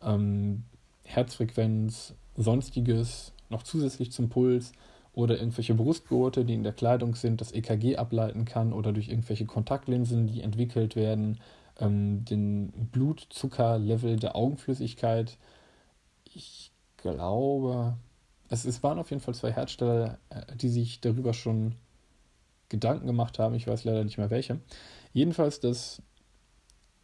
ähm, 0.02 0.64
Herzfrequenz, 1.04 2.14
sonstiges 2.36 3.34
noch 3.50 3.64
zusätzlich 3.64 4.12
zum 4.12 4.30
Puls 4.30 4.74
oder 5.14 5.40
irgendwelche 5.40 5.74
Brustgurte, 5.74 6.46
die 6.46 6.54
in 6.54 6.64
der 6.64 6.74
Kleidung 6.74 7.16
sind, 7.16 7.42
das 7.42 7.52
EKG 7.52 7.96
ableiten 7.96 8.46
kann 8.46 8.74
oder 8.74 8.92
durch 8.94 9.08
irgendwelche 9.08 9.46
Kontaktlinsen, 9.46 10.28
die 10.28 10.42
entwickelt 10.42 10.96
werden, 10.96 11.40
ähm, 11.80 12.26
den 12.26 12.72
Blutzuckerlevel 12.92 14.18
der 14.18 14.36
Augenflüssigkeit. 14.36 15.38
Ich 16.34 16.72
glaube, 16.98 17.96
es, 18.50 18.66
es 18.66 18.84
waren 18.84 19.00
auf 19.00 19.10
jeden 19.10 19.22
Fall 19.22 19.34
zwei 19.34 19.52
Hersteller, 19.52 20.20
äh, 20.30 20.56
die 20.56 20.70
sich 20.70 21.00
darüber 21.00 21.34
schon 21.34 21.76
Gedanken 22.70 23.08
gemacht 23.08 23.40
haben. 23.40 23.56
Ich 23.56 23.68
weiß 23.68 23.84
leider 23.84 24.04
nicht 24.04 24.18
mehr 24.18 24.30
welche. 24.30 24.60
Jedenfalls, 25.14 25.60
dass 25.60 26.02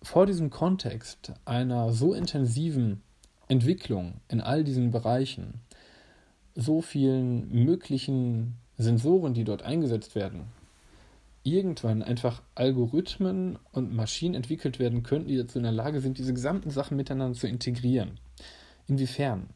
vor 0.01 0.25
diesem 0.25 0.49
Kontext 0.49 1.33
einer 1.45 1.93
so 1.93 2.13
intensiven 2.13 3.01
Entwicklung 3.47 4.21
in 4.27 4.41
all 4.41 4.63
diesen 4.63 4.91
Bereichen, 4.91 5.61
so 6.55 6.81
vielen 6.81 7.49
möglichen 7.49 8.57
Sensoren, 8.77 9.33
die 9.33 9.43
dort 9.43 9.63
eingesetzt 9.63 10.15
werden, 10.15 10.47
irgendwann 11.43 12.01
einfach 12.01 12.41
Algorithmen 12.55 13.59
und 13.71 13.93
Maschinen 13.93 14.35
entwickelt 14.35 14.79
werden 14.79 15.03
könnten, 15.03 15.27
die 15.27 15.37
dazu 15.37 15.57
in 15.57 15.63
der 15.63 15.71
Lage 15.71 16.01
sind, 16.01 16.17
diese 16.17 16.33
gesamten 16.33 16.69
Sachen 16.69 16.97
miteinander 16.97 17.37
zu 17.37 17.47
integrieren. 17.47 18.19
Inwiefern? 18.87 19.49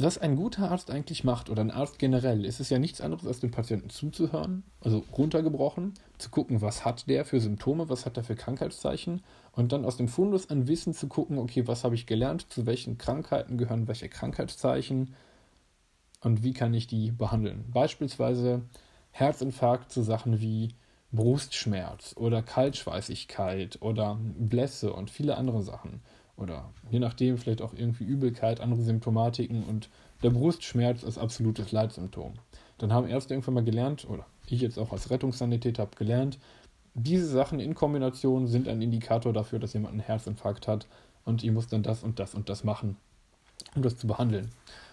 Was 0.00 0.16
ein 0.16 0.36
guter 0.36 0.70
Arzt 0.70 0.92
eigentlich 0.92 1.24
macht 1.24 1.50
oder 1.50 1.60
ein 1.60 1.72
Arzt 1.72 1.98
generell, 1.98 2.44
ist 2.44 2.60
es 2.60 2.70
ja 2.70 2.78
nichts 2.78 3.00
anderes, 3.00 3.26
als 3.26 3.40
dem 3.40 3.50
Patienten 3.50 3.90
zuzuhören, 3.90 4.62
also 4.80 5.04
runtergebrochen, 5.16 5.94
zu 6.18 6.30
gucken, 6.30 6.62
was 6.62 6.84
hat 6.84 7.08
der 7.08 7.24
für 7.24 7.40
Symptome, 7.40 7.88
was 7.88 8.06
hat 8.06 8.16
er 8.16 8.22
für 8.22 8.36
Krankheitszeichen 8.36 9.22
und 9.52 9.72
dann 9.72 9.84
aus 9.84 9.96
dem 9.96 10.06
Fundus 10.06 10.50
an 10.50 10.68
Wissen 10.68 10.94
zu 10.94 11.08
gucken, 11.08 11.38
okay, 11.38 11.66
was 11.66 11.82
habe 11.82 11.96
ich 11.96 12.06
gelernt, 12.06 12.50
zu 12.52 12.64
welchen 12.64 12.96
Krankheiten 12.96 13.58
gehören 13.58 13.88
welche 13.88 14.08
Krankheitszeichen 14.08 15.14
und 16.20 16.44
wie 16.44 16.52
kann 16.52 16.74
ich 16.74 16.86
die 16.86 17.10
behandeln. 17.10 17.64
Beispielsweise 17.72 18.62
Herzinfarkt 19.10 19.90
zu 19.90 20.02
Sachen 20.02 20.40
wie 20.40 20.74
Brustschmerz 21.10 22.14
oder 22.16 22.42
Kaltschweißigkeit 22.42 23.80
oder 23.80 24.18
Blässe 24.20 24.92
und 24.92 25.10
viele 25.10 25.36
andere 25.36 25.62
Sachen 25.62 26.02
oder 26.38 26.70
je 26.90 27.00
nachdem 27.00 27.36
vielleicht 27.36 27.62
auch 27.62 27.74
irgendwie 27.74 28.04
Übelkeit, 28.04 28.60
andere 28.60 28.82
Symptomatiken 28.82 29.64
und 29.64 29.88
der 30.22 30.30
Brustschmerz 30.30 31.02
ist 31.02 31.18
absolutes 31.18 31.72
Leitsymptom. 31.72 32.34
Dann 32.78 32.92
haben 32.92 33.08
Ärzte 33.08 33.34
irgendwann 33.34 33.54
mal 33.54 33.64
gelernt, 33.64 34.08
oder 34.08 34.24
ich 34.48 34.60
jetzt 34.60 34.78
auch 34.78 34.92
als 34.92 35.10
Rettungssanitäter 35.10 35.82
habe 35.82 35.96
gelernt, 35.96 36.38
diese 36.94 37.26
Sachen 37.26 37.60
in 37.60 37.74
Kombination 37.74 38.46
sind 38.46 38.66
ein 38.66 38.82
Indikator 38.82 39.32
dafür, 39.32 39.58
dass 39.58 39.74
jemand 39.74 39.92
einen 39.92 40.00
Herzinfarkt 40.00 40.66
hat 40.66 40.86
und 41.24 41.44
ich 41.44 41.50
muss 41.50 41.68
dann 41.68 41.82
das 41.82 42.02
und 42.02 42.18
das 42.18 42.34
und 42.34 42.48
das 42.48 42.64
machen, 42.64 42.96
um 43.74 43.82
das 43.82 43.96
zu 43.96 44.06
behandeln. 44.06 44.50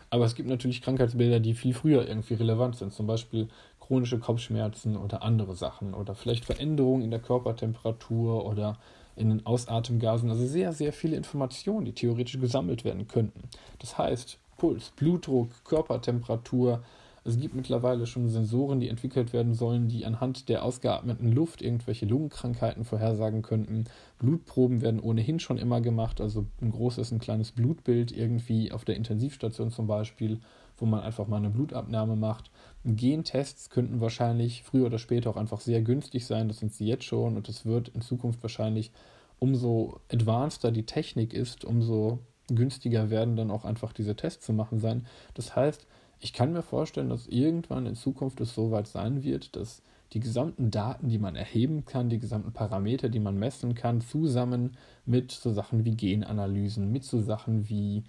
Aber 0.09 0.25
es 0.25 0.35
gibt 0.35 0.47
natürlich 0.47 0.81
Krankheitsbilder, 0.81 1.39
die 1.39 1.53
viel 1.53 1.73
früher 1.73 2.07
irgendwie 2.07 2.35
relevant 2.35 2.75
sind, 2.75 2.93
zum 2.93 3.07
Beispiel 3.07 3.49
chronische 3.79 4.19
Kopfschmerzen 4.19 4.97
oder 4.97 5.23
andere 5.23 5.55
Sachen 5.55 5.93
oder 5.93 6.15
vielleicht 6.15 6.45
Veränderungen 6.45 7.03
in 7.03 7.11
der 7.11 7.19
Körpertemperatur 7.19 8.45
oder 8.45 8.77
in 9.15 9.29
den 9.29 9.45
Ausatemgasen. 9.45 10.29
Also 10.29 10.45
sehr, 10.45 10.73
sehr 10.73 10.93
viele 10.93 11.15
Informationen, 11.15 11.85
die 11.85 11.93
theoretisch 11.93 12.39
gesammelt 12.39 12.83
werden 12.83 13.07
könnten. 13.07 13.49
Das 13.79 13.97
heißt, 13.97 14.37
Puls, 14.57 14.91
Blutdruck, 14.95 15.49
Körpertemperatur. 15.65 16.83
Es 17.27 17.39
gibt 17.39 17.55
mittlerweile 17.55 18.05
schon 18.05 18.29
Sensoren, 18.29 18.79
die 18.79 18.87
entwickelt 18.87 19.33
werden 19.33 19.55
sollen, 19.55 19.87
die 19.87 20.05
anhand 20.05 20.47
der 20.47 20.63
ausgeatmeten 20.63 21.31
Luft 21.31 21.61
irgendwelche 21.61 22.05
Lungenkrankheiten 22.05 22.85
vorhersagen 22.85 23.41
könnten. 23.41 23.85
Blutproben 24.19 24.81
werden 24.81 24.99
ohnehin 24.99 25.39
schon 25.39 25.57
immer 25.57 25.81
gemacht, 25.81 26.21
also 26.21 26.45
ein 26.61 26.71
großes, 26.71 27.11
ein 27.11 27.19
kleines 27.19 27.51
Blutbild 27.51 28.11
irgendwie 28.11 28.71
auf 28.71 28.85
der 28.85 28.95
Intensivstation 28.95 29.71
zum 29.71 29.87
Beispiel, 29.87 30.39
wo 30.77 30.85
man 30.85 31.01
einfach 31.01 31.27
mal 31.27 31.37
eine 31.37 31.49
Blutabnahme 31.49 32.15
macht. 32.15 32.51
Gentests 32.85 33.69
könnten 33.69 33.99
wahrscheinlich 33.99 34.63
früher 34.63 34.85
oder 34.85 34.99
später 34.99 35.31
auch 35.31 35.37
einfach 35.37 35.59
sehr 35.59 35.81
günstig 35.81 36.25
sein, 36.25 36.47
das 36.47 36.59
sind 36.59 36.73
sie 36.73 36.85
jetzt 36.85 37.03
schon 37.03 37.35
und 37.35 37.49
es 37.49 37.65
wird 37.65 37.89
in 37.89 38.01
Zukunft 38.01 38.43
wahrscheinlich, 38.43 38.91
umso 39.39 39.99
advanceder 40.11 40.71
die 40.71 40.85
Technik 40.85 41.33
ist, 41.33 41.65
umso 41.65 42.19
günstiger 42.47 43.09
werden 43.09 43.35
dann 43.35 43.51
auch 43.51 43.65
einfach 43.65 43.91
diese 43.91 44.15
Tests 44.15 44.45
zu 44.45 44.53
machen 44.53 44.79
sein. 44.79 45.07
Das 45.33 45.55
heißt, 45.55 45.87
ich 46.19 46.31
kann 46.31 46.53
mir 46.53 46.61
vorstellen, 46.61 47.09
dass 47.09 47.27
irgendwann 47.27 47.87
in 47.87 47.95
Zukunft 47.95 48.39
es 48.39 48.53
so 48.53 48.71
weit 48.71 48.87
sein 48.87 49.23
wird, 49.23 49.55
dass 49.55 49.81
die 50.13 50.19
gesamten 50.19 50.71
Daten, 50.71 51.09
die 51.09 51.17
man 51.17 51.35
erheben 51.35 51.85
kann, 51.85 52.09
die 52.09 52.19
gesamten 52.19 52.53
Parameter, 52.53 53.09
die 53.09 53.19
man 53.19 53.37
messen 53.37 53.73
kann, 53.73 54.01
zusammen 54.01 54.77
mit 55.05 55.31
so 55.31 55.51
Sachen 55.51 55.83
wie 55.83 55.95
Genanalysen, 55.95 56.91
mit 56.91 57.03
so 57.03 57.19
Sachen 57.19 57.67
wie 57.67 58.03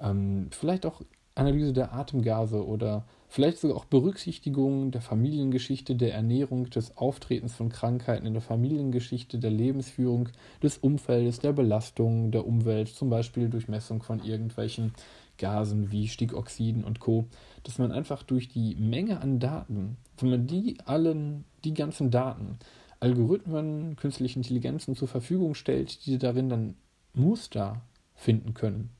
ähm, 0.00 0.48
vielleicht 0.50 0.86
auch 0.86 1.02
Analyse 1.38 1.72
der 1.72 1.92
Atemgase 1.92 2.66
oder 2.66 3.04
vielleicht 3.28 3.58
sogar 3.58 3.76
auch 3.76 3.84
Berücksichtigung 3.84 4.90
der 4.90 5.00
Familiengeschichte, 5.00 5.94
der 5.94 6.14
Ernährung, 6.14 6.70
des 6.70 6.96
Auftretens 6.96 7.54
von 7.54 7.68
Krankheiten 7.68 8.26
in 8.26 8.32
der 8.32 8.42
Familiengeschichte, 8.42 9.38
der 9.38 9.50
Lebensführung, 9.50 10.30
des 10.62 10.78
Umfeldes, 10.78 11.38
der 11.38 11.52
Belastung 11.52 12.30
der 12.30 12.46
Umwelt, 12.46 12.88
zum 12.88 13.10
Beispiel 13.10 13.48
durch 13.48 13.68
Messung 13.68 14.02
von 14.02 14.22
irgendwelchen 14.24 14.92
Gasen 15.36 15.92
wie 15.92 16.08
Stickoxiden 16.08 16.84
und 16.84 17.00
Co., 17.00 17.26
dass 17.62 17.78
man 17.78 17.92
einfach 17.92 18.22
durch 18.22 18.48
die 18.48 18.74
Menge 18.74 19.20
an 19.20 19.38
Daten, 19.38 19.96
wenn 20.18 20.30
man 20.30 20.46
die 20.46 20.78
allen, 20.84 21.44
die 21.64 21.74
ganzen 21.74 22.10
Daten, 22.10 22.58
Algorithmen, 23.00 23.94
künstliche 23.96 24.40
Intelligenzen 24.40 24.96
zur 24.96 25.06
Verfügung 25.06 25.54
stellt, 25.54 26.04
die 26.06 26.18
darin 26.18 26.48
dann 26.48 26.74
Muster 27.14 27.82
finden 28.14 28.54
können, 28.54 28.90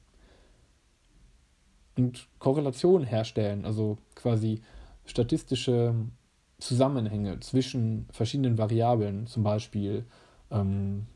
und 1.98 2.28
Korrelationen 2.38 3.06
herstellen, 3.06 3.64
also 3.64 3.98
quasi 4.14 4.62
statistische 5.04 5.94
Zusammenhänge 6.58 7.40
zwischen 7.40 8.06
verschiedenen 8.12 8.58
Variablen, 8.58 9.26
zum 9.26 9.42
Beispiel 9.42 10.04
ähm, 10.50 11.06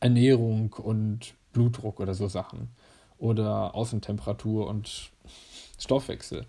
Ernährung 0.00 0.72
und 0.72 1.34
Blutdruck 1.52 2.00
oder 2.00 2.14
so 2.14 2.28
Sachen 2.28 2.68
oder 3.18 3.74
Außentemperatur 3.74 4.66
und 4.66 5.10
Stoffwechsel. 5.78 6.46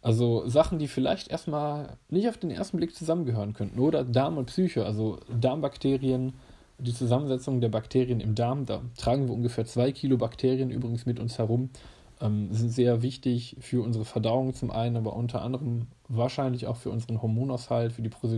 Also 0.00 0.48
Sachen, 0.48 0.78
die 0.78 0.88
vielleicht 0.88 1.28
erstmal 1.28 1.96
nicht 2.08 2.28
auf 2.28 2.36
den 2.36 2.50
ersten 2.50 2.76
Blick 2.76 2.94
zusammengehören 2.94 3.52
könnten. 3.52 3.78
Oder 3.78 4.04
Darm 4.04 4.36
und 4.36 4.46
Psyche, 4.46 4.84
also 4.84 5.20
Darmbakterien, 5.40 6.32
die 6.78 6.92
Zusammensetzung 6.92 7.60
der 7.60 7.68
Bakterien 7.68 8.20
im 8.20 8.34
Darm. 8.34 8.66
Da 8.66 8.82
tragen 8.96 9.28
wir 9.28 9.34
ungefähr 9.34 9.64
zwei 9.64 9.92
Kilo 9.92 10.16
Bakterien 10.16 10.70
übrigens 10.70 11.06
mit 11.06 11.20
uns 11.20 11.38
herum 11.38 11.70
ähm, 12.22 12.52
sind 12.52 12.70
sehr 12.70 13.02
wichtig 13.02 13.56
für 13.60 13.82
unsere 13.82 14.04
Verdauung 14.04 14.54
zum 14.54 14.70
einen, 14.70 14.96
aber 14.96 15.14
unter 15.14 15.42
anderem 15.42 15.88
wahrscheinlich 16.08 16.66
auch 16.66 16.76
für 16.76 16.90
unseren 16.90 17.20
Hormonaushalt, 17.20 17.92
für 17.92 18.02
die 18.02 18.08
Pro 18.08 18.28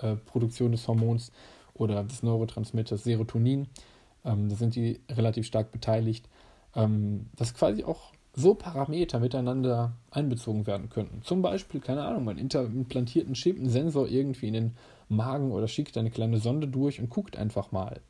äh, 0.00 0.16
Produktion 0.24 0.72
des 0.72 0.86
Hormons 0.88 1.32
oder 1.74 2.04
des 2.04 2.22
Neurotransmitters 2.22 3.04
Serotonin. 3.04 3.66
Ähm, 4.24 4.48
da 4.48 4.54
sind 4.54 4.76
die 4.76 5.00
relativ 5.10 5.46
stark 5.46 5.72
beteiligt, 5.72 6.28
ähm, 6.76 7.26
dass 7.36 7.54
quasi 7.54 7.84
auch 7.84 8.12
so 8.34 8.54
Parameter 8.54 9.18
miteinander 9.18 9.92
einbezogen 10.10 10.66
werden 10.66 10.88
könnten. 10.88 11.22
Zum 11.22 11.42
Beispiel, 11.42 11.80
keine 11.80 12.04
Ahnung, 12.04 12.24
man 12.24 12.38
implantiert 12.38 13.26
einen 13.26 13.34
Chip, 13.34 13.58
einen 13.58 13.68
Sensor 13.68 14.08
irgendwie 14.08 14.48
in 14.48 14.54
den 14.54 14.76
Magen 15.08 15.52
oder 15.52 15.68
schickt 15.68 15.98
eine 15.98 16.10
kleine 16.10 16.38
Sonde 16.38 16.68
durch 16.68 16.98
und 17.00 17.10
guckt 17.10 17.36
einfach 17.36 17.72
mal. 17.72 18.00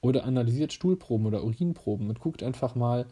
Oder 0.00 0.24
analysiert 0.24 0.72
Stuhlproben 0.72 1.26
oder 1.26 1.44
Urinproben 1.44 2.08
und 2.08 2.18
guckt 2.18 2.42
einfach 2.42 2.74
mal, 2.74 3.06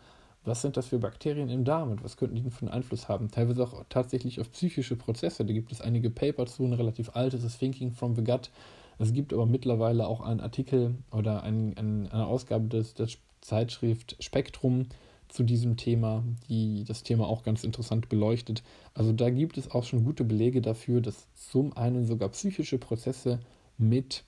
was 0.46 0.62
sind 0.62 0.76
das 0.76 0.86
für 0.86 0.98
Bakterien 0.98 1.48
im 1.48 1.64
Darm 1.64 1.90
und 1.90 2.04
was 2.04 2.16
könnten 2.16 2.36
die 2.36 2.42
denn 2.42 2.50
für 2.50 2.62
einen 2.62 2.74
Einfluss 2.74 3.08
haben? 3.08 3.30
Teilweise 3.30 3.64
auch 3.64 3.84
tatsächlich 3.88 4.40
auf 4.40 4.50
psychische 4.52 4.96
Prozesse. 4.96 5.44
Da 5.44 5.52
gibt 5.52 5.72
es 5.72 5.80
einige 5.80 6.08
Paper 6.08 6.46
zu, 6.46 6.64
ein 6.64 6.72
relativ 6.72 7.10
altes 7.14 7.44
ist 7.44 7.58
Thinking 7.58 7.90
from 7.90 8.14
the 8.14 8.24
Gut. 8.24 8.50
Es 8.98 9.12
gibt 9.12 9.32
aber 9.32 9.46
mittlerweile 9.46 10.06
auch 10.06 10.20
einen 10.20 10.40
Artikel 10.40 10.94
oder 11.10 11.42
ein, 11.42 11.76
ein, 11.76 12.08
eine 12.10 12.26
Ausgabe 12.26 12.68
des, 12.68 12.94
der 12.94 13.08
Zeitschrift 13.40 14.16
Spektrum 14.20 14.86
zu 15.28 15.42
diesem 15.42 15.76
Thema, 15.76 16.22
die 16.48 16.84
das 16.84 17.02
Thema 17.02 17.26
auch 17.26 17.42
ganz 17.42 17.64
interessant 17.64 18.08
beleuchtet. 18.08 18.62
Also 18.94 19.12
da 19.12 19.30
gibt 19.30 19.58
es 19.58 19.70
auch 19.72 19.84
schon 19.84 20.04
gute 20.04 20.24
Belege 20.24 20.62
dafür, 20.62 21.00
dass 21.00 21.26
zum 21.34 21.76
einen 21.76 22.06
sogar 22.06 22.28
psychische 22.30 22.78
Prozesse 22.78 23.40
mit 23.76 24.24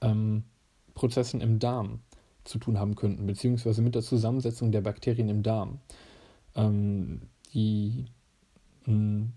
ähm, 0.00 0.44
Prozessen 0.94 1.40
im 1.40 1.58
Darm 1.58 2.00
zu 2.48 2.58
tun 2.58 2.78
haben 2.78 2.94
könnten, 2.94 3.26
beziehungsweise 3.26 3.82
mit 3.82 3.94
der 3.94 4.02
Zusammensetzung 4.02 4.72
der 4.72 4.80
Bakterien 4.80 5.28
im 5.28 5.42
Darm. 5.42 5.80
Ähm, 6.54 7.20
die 7.52 8.06
mh, 8.86 8.92
hm, 8.92 9.32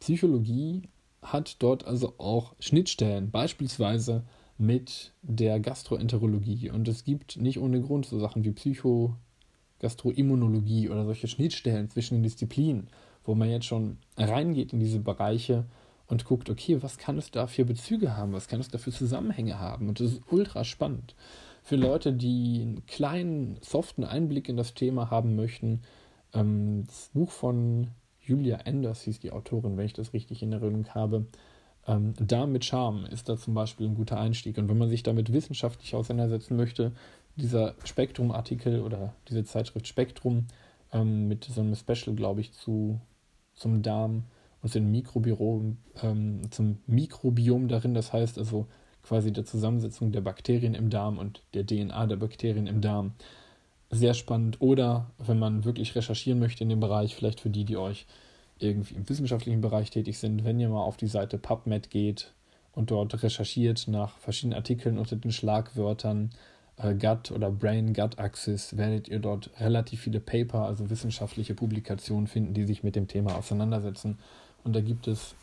Psychologie 0.00 0.82
hat 1.22 1.56
dort 1.60 1.84
also 1.84 2.14
auch 2.18 2.54
Schnittstellen, 2.60 3.30
beispielsweise 3.30 4.24
mit 4.56 5.12
der 5.22 5.60
Gastroenterologie. 5.60 6.70
Und 6.70 6.88
es 6.88 7.04
gibt 7.04 7.36
nicht 7.36 7.58
ohne 7.58 7.80
Grund 7.80 8.06
so 8.06 8.18
Sachen 8.18 8.44
wie 8.44 8.52
Psychogastroimmunologie 8.52 10.88
oder 10.88 11.04
solche 11.04 11.28
Schnittstellen 11.28 11.90
zwischen 11.90 12.14
den 12.14 12.24
Disziplinen, 12.24 12.88
wo 13.24 13.34
man 13.34 13.50
jetzt 13.50 13.66
schon 13.66 13.98
reingeht 14.16 14.72
in 14.72 14.80
diese 14.80 15.00
Bereiche 15.00 15.66
und 16.08 16.24
guckt, 16.24 16.50
okay, 16.50 16.82
was 16.82 16.98
kann 16.98 17.18
es 17.18 17.30
da 17.30 17.46
für 17.46 17.64
Bezüge 17.64 18.16
haben, 18.16 18.32
was 18.32 18.48
kann 18.48 18.58
es 18.60 18.68
da 18.68 18.78
für 18.78 18.90
Zusammenhänge 18.90 19.60
haben. 19.60 19.88
Und 19.88 20.00
das 20.00 20.12
ist 20.12 20.22
ultra 20.30 20.64
spannend. 20.64 21.14
Für 21.68 21.76
Leute, 21.76 22.14
die 22.14 22.62
einen 22.62 22.86
kleinen, 22.86 23.58
soften 23.60 24.02
Einblick 24.02 24.48
in 24.48 24.56
das 24.56 24.72
Thema 24.72 25.10
haben 25.10 25.36
möchten, 25.36 25.82
ähm, 26.32 26.84
das 26.86 27.10
Buch 27.12 27.30
von 27.30 27.88
Julia 28.18 28.56
Enders 28.60 29.02
hieß 29.02 29.20
die 29.20 29.32
Autorin, 29.32 29.76
wenn 29.76 29.84
ich 29.84 29.92
das 29.92 30.14
richtig 30.14 30.42
in 30.42 30.50
Erinnerung 30.50 30.86
habe. 30.94 31.26
Ähm, 31.86 32.14
da 32.18 32.46
mit 32.46 32.64
Charme 32.64 33.04
ist 33.04 33.28
da 33.28 33.36
zum 33.36 33.52
Beispiel 33.52 33.86
ein 33.86 33.96
guter 33.96 34.18
Einstieg. 34.18 34.56
Und 34.56 34.70
wenn 34.70 34.78
man 34.78 34.88
sich 34.88 35.02
damit 35.02 35.30
wissenschaftlich 35.30 35.94
auseinandersetzen 35.94 36.56
möchte, 36.56 36.92
dieser 37.36 37.74
Spektrum-Artikel 37.84 38.80
oder 38.80 39.14
diese 39.28 39.44
Zeitschrift 39.44 39.86
Spektrum 39.86 40.46
ähm, 40.90 41.28
mit 41.28 41.44
so 41.44 41.60
einem 41.60 41.74
Special, 41.74 42.16
glaube 42.16 42.40
ich, 42.40 42.54
zu, 42.54 42.98
zum 43.52 43.82
Darm 43.82 44.24
und 44.62 44.74
dem 44.74 44.90
Mikrobiom, 44.90 45.76
ähm, 46.02 46.50
zum 46.50 46.78
Mikrobiom 46.86 47.68
darin, 47.68 47.92
das 47.92 48.14
heißt 48.14 48.38
also 48.38 48.66
quasi 49.08 49.32
der 49.32 49.46
Zusammensetzung 49.46 50.12
der 50.12 50.20
Bakterien 50.20 50.74
im 50.74 50.90
Darm 50.90 51.18
und 51.18 51.40
der 51.54 51.66
DNA 51.66 52.06
der 52.06 52.16
Bakterien 52.16 52.66
im 52.66 52.82
Darm. 52.82 53.12
Sehr 53.90 54.12
spannend. 54.12 54.60
Oder 54.60 55.10
wenn 55.18 55.38
man 55.38 55.64
wirklich 55.64 55.94
recherchieren 55.94 56.38
möchte 56.38 56.62
in 56.62 56.68
dem 56.68 56.80
Bereich, 56.80 57.14
vielleicht 57.14 57.40
für 57.40 57.48
die, 57.48 57.64
die 57.64 57.78
euch 57.78 58.06
irgendwie 58.58 58.94
im 58.94 59.08
wissenschaftlichen 59.08 59.62
Bereich 59.62 59.90
tätig 59.90 60.18
sind, 60.18 60.44
wenn 60.44 60.60
ihr 60.60 60.68
mal 60.68 60.82
auf 60.82 60.98
die 60.98 61.06
Seite 61.06 61.38
PubMed 61.38 61.90
geht 61.90 62.32
und 62.72 62.90
dort 62.90 63.22
recherchiert 63.22 63.88
nach 63.88 64.18
verschiedenen 64.18 64.58
Artikeln 64.58 64.98
unter 64.98 65.16
den 65.16 65.32
Schlagwörtern 65.32 66.30
äh, 66.76 66.94
Gut 66.94 67.30
oder 67.30 67.50
Brain-Gut-Axis, 67.50 68.76
werdet 68.76 69.08
ihr 69.08 69.20
dort 69.20 69.50
relativ 69.58 70.02
viele 70.02 70.20
Paper, 70.20 70.64
also 70.64 70.90
wissenschaftliche 70.90 71.54
Publikationen 71.54 72.26
finden, 72.26 72.52
die 72.52 72.64
sich 72.64 72.82
mit 72.82 72.94
dem 72.94 73.08
Thema 73.08 73.36
auseinandersetzen. 73.36 74.18
Und 74.64 74.76
da 74.76 74.80
gibt 74.82 75.08
es 75.08 75.34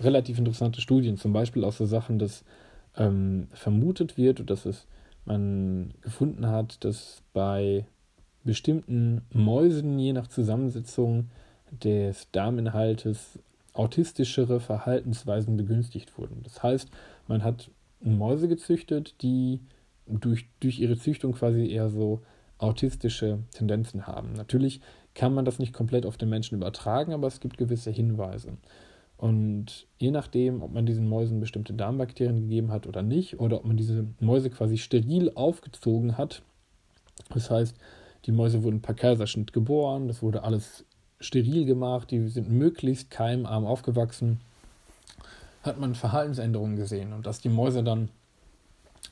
relativ 0.00 0.38
interessante 0.38 0.82
Studien, 0.82 1.16
zum 1.16 1.32
Beispiel 1.32 1.64
aus 1.64 1.78
so 1.78 1.86
Sachen, 1.86 2.18
dass 2.18 2.44
ähm, 2.96 3.48
vermutet 3.52 4.16
wird 4.16 4.40
und 4.40 4.50
dass 4.50 4.66
es 4.66 4.86
man 5.24 5.92
gefunden 6.02 6.46
hat, 6.46 6.84
dass 6.84 7.22
bei 7.32 7.84
bestimmten 8.44 9.22
Mäusen 9.32 9.98
je 9.98 10.12
nach 10.12 10.28
Zusammensetzung 10.28 11.30
des 11.70 12.28
Darminhaltes 12.30 13.40
autistischere 13.72 14.60
Verhaltensweisen 14.60 15.56
begünstigt 15.56 16.16
wurden. 16.16 16.42
Das 16.44 16.62
heißt, 16.62 16.88
man 17.26 17.42
hat 17.42 17.70
Mäuse 18.00 18.48
gezüchtet, 18.48 19.16
die 19.22 19.60
durch, 20.06 20.46
durch 20.60 20.78
ihre 20.78 20.96
Züchtung 20.96 21.32
quasi 21.32 21.66
eher 21.68 21.90
so 21.90 22.20
autistische 22.58 23.40
Tendenzen 23.50 24.06
haben. 24.06 24.32
Natürlich 24.34 24.80
kann 25.14 25.34
man 25.34 25.44
das 25.44 25.58
nicht 25.58 25.72
komplett 25.72 26.06
auf 26.06 26.16
den 26.16 26.28
Menschen 26.28 26.54
übertragen, 26.54 27.12
aber 27.12 27.26
es 27.26 27.40
gibt 27.40 27.58
gewisse 27.58 27.90
Hinweise. 27.90 28.56
Und 29.18 29.86
je 29.98 30.10
nachdem, 30.10 30.62
ob 30.62 30.72
man 30.72 30.84
diesen 30.84 31.08
Mäusen 31.08 31.40
bestimmte 31.40 31.72
Darmbakterien 31.72 32.40
gegeben 32.42 32.70
hat 32.70 32.86
oder 32.86 33.02
nicht, 33.02 33.40
oder 33.40 33.56
ob 33.56 33.64
man 33.64 33.76
diese 33.76 34.06
Mäuse 34.20 34.50
quasi 34.50 34.76
steril 34.76 35.32
aufgezogen 35.34 36.18
hat, 36.18 36.42
das 37.32 37.50
heißt, 37.50 37.76
die 38.26 38.32
Mäuse 38.32 38.62
wurden 38.62 38.82
per 38.82 38.94
Kaiserschnitt 38.94 39.52
geboren, 39.52 40.08
das 40.08 40.22
wurde 40.22 40.42
alles 40.42 40.84
steril 41.18 41.64
gemacht, 41.64 42.10
die 42.10 42.28
sind 42.28 42.50
möglichst 42.50 43.10
keimarm 43.10 43.64
aufgewachsen, 43.64 44.40
hat 45.62 45.80
man 45.80 45.94
Verhaltensänderungen 45.94 46.76
gesehen. 46.76 47.12
Und 47.12 47.26
dass 47.26 47.40
die 47.40 47.48
Mäuse 47.48 47.82
dann 47.82 48.10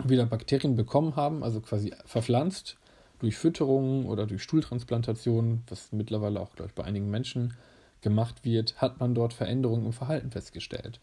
wieder 0.05 0.27
Bakterien 0.27 0.77
bekommen 0.77 1.17
haben, 1.17 1.43
also 1.43 1.61
quasi 1.61 1.93
verpflanzt 2.05 2.77
durch 3.21 3.37
Fütterung 3.37 4.07
oder 4.07 4.27
durch 4.27 4.43
Stuhltransplantation, 4.43 5.63
was 5.69 5.93
mittlerweile 5.93 6.41
auch, 6.41 6.55
glaube 6.55 6.71
ich, 6.71 6.75
bei 6.75 6.85
einigen 6.85 7.11
Menschen 7.11 7.55
gemacht 8.05 8.45
wird, 8.45 8.81
hat 8.81 9.01
man 9.01 9.17
dort 9.17 9.33
Veränderungen 9.33 9.87
im 9.87 9.93
Verhalten 9.93 10.31
festgestellt. 10.31 11.01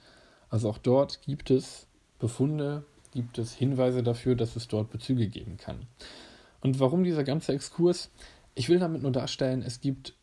Also 0.49 0.69
auch 0.69 0.77
dort 0.77 1.21
gibt 1.23 1.51
es 1.51 1.87
Befunde, 2.19 2.85
gibt 3.11 3.37
es 3.37 3.53
Hinweise 3.53 4.03
dafür, 4.03 4.35
dass 4.35 4.55
es 4.55 4.69
dort 4.69 4.89
Bezüge 4.89 5.27
geben 5.27 5.57
kann. 5.57 5.87
Und 6.61 6.79
warum 6.79 7.03
dieser 7.03 7.25
ganze 7.25 7.51
Exkurs? 7.51 8.09
Ich 8.55 8.69
will 8.69 8.79
damit 8.79 9.01
nur 9.01 9.11
darstellen, 9.11 9.61
es 9.61 9.81
gibt 9.81 10.13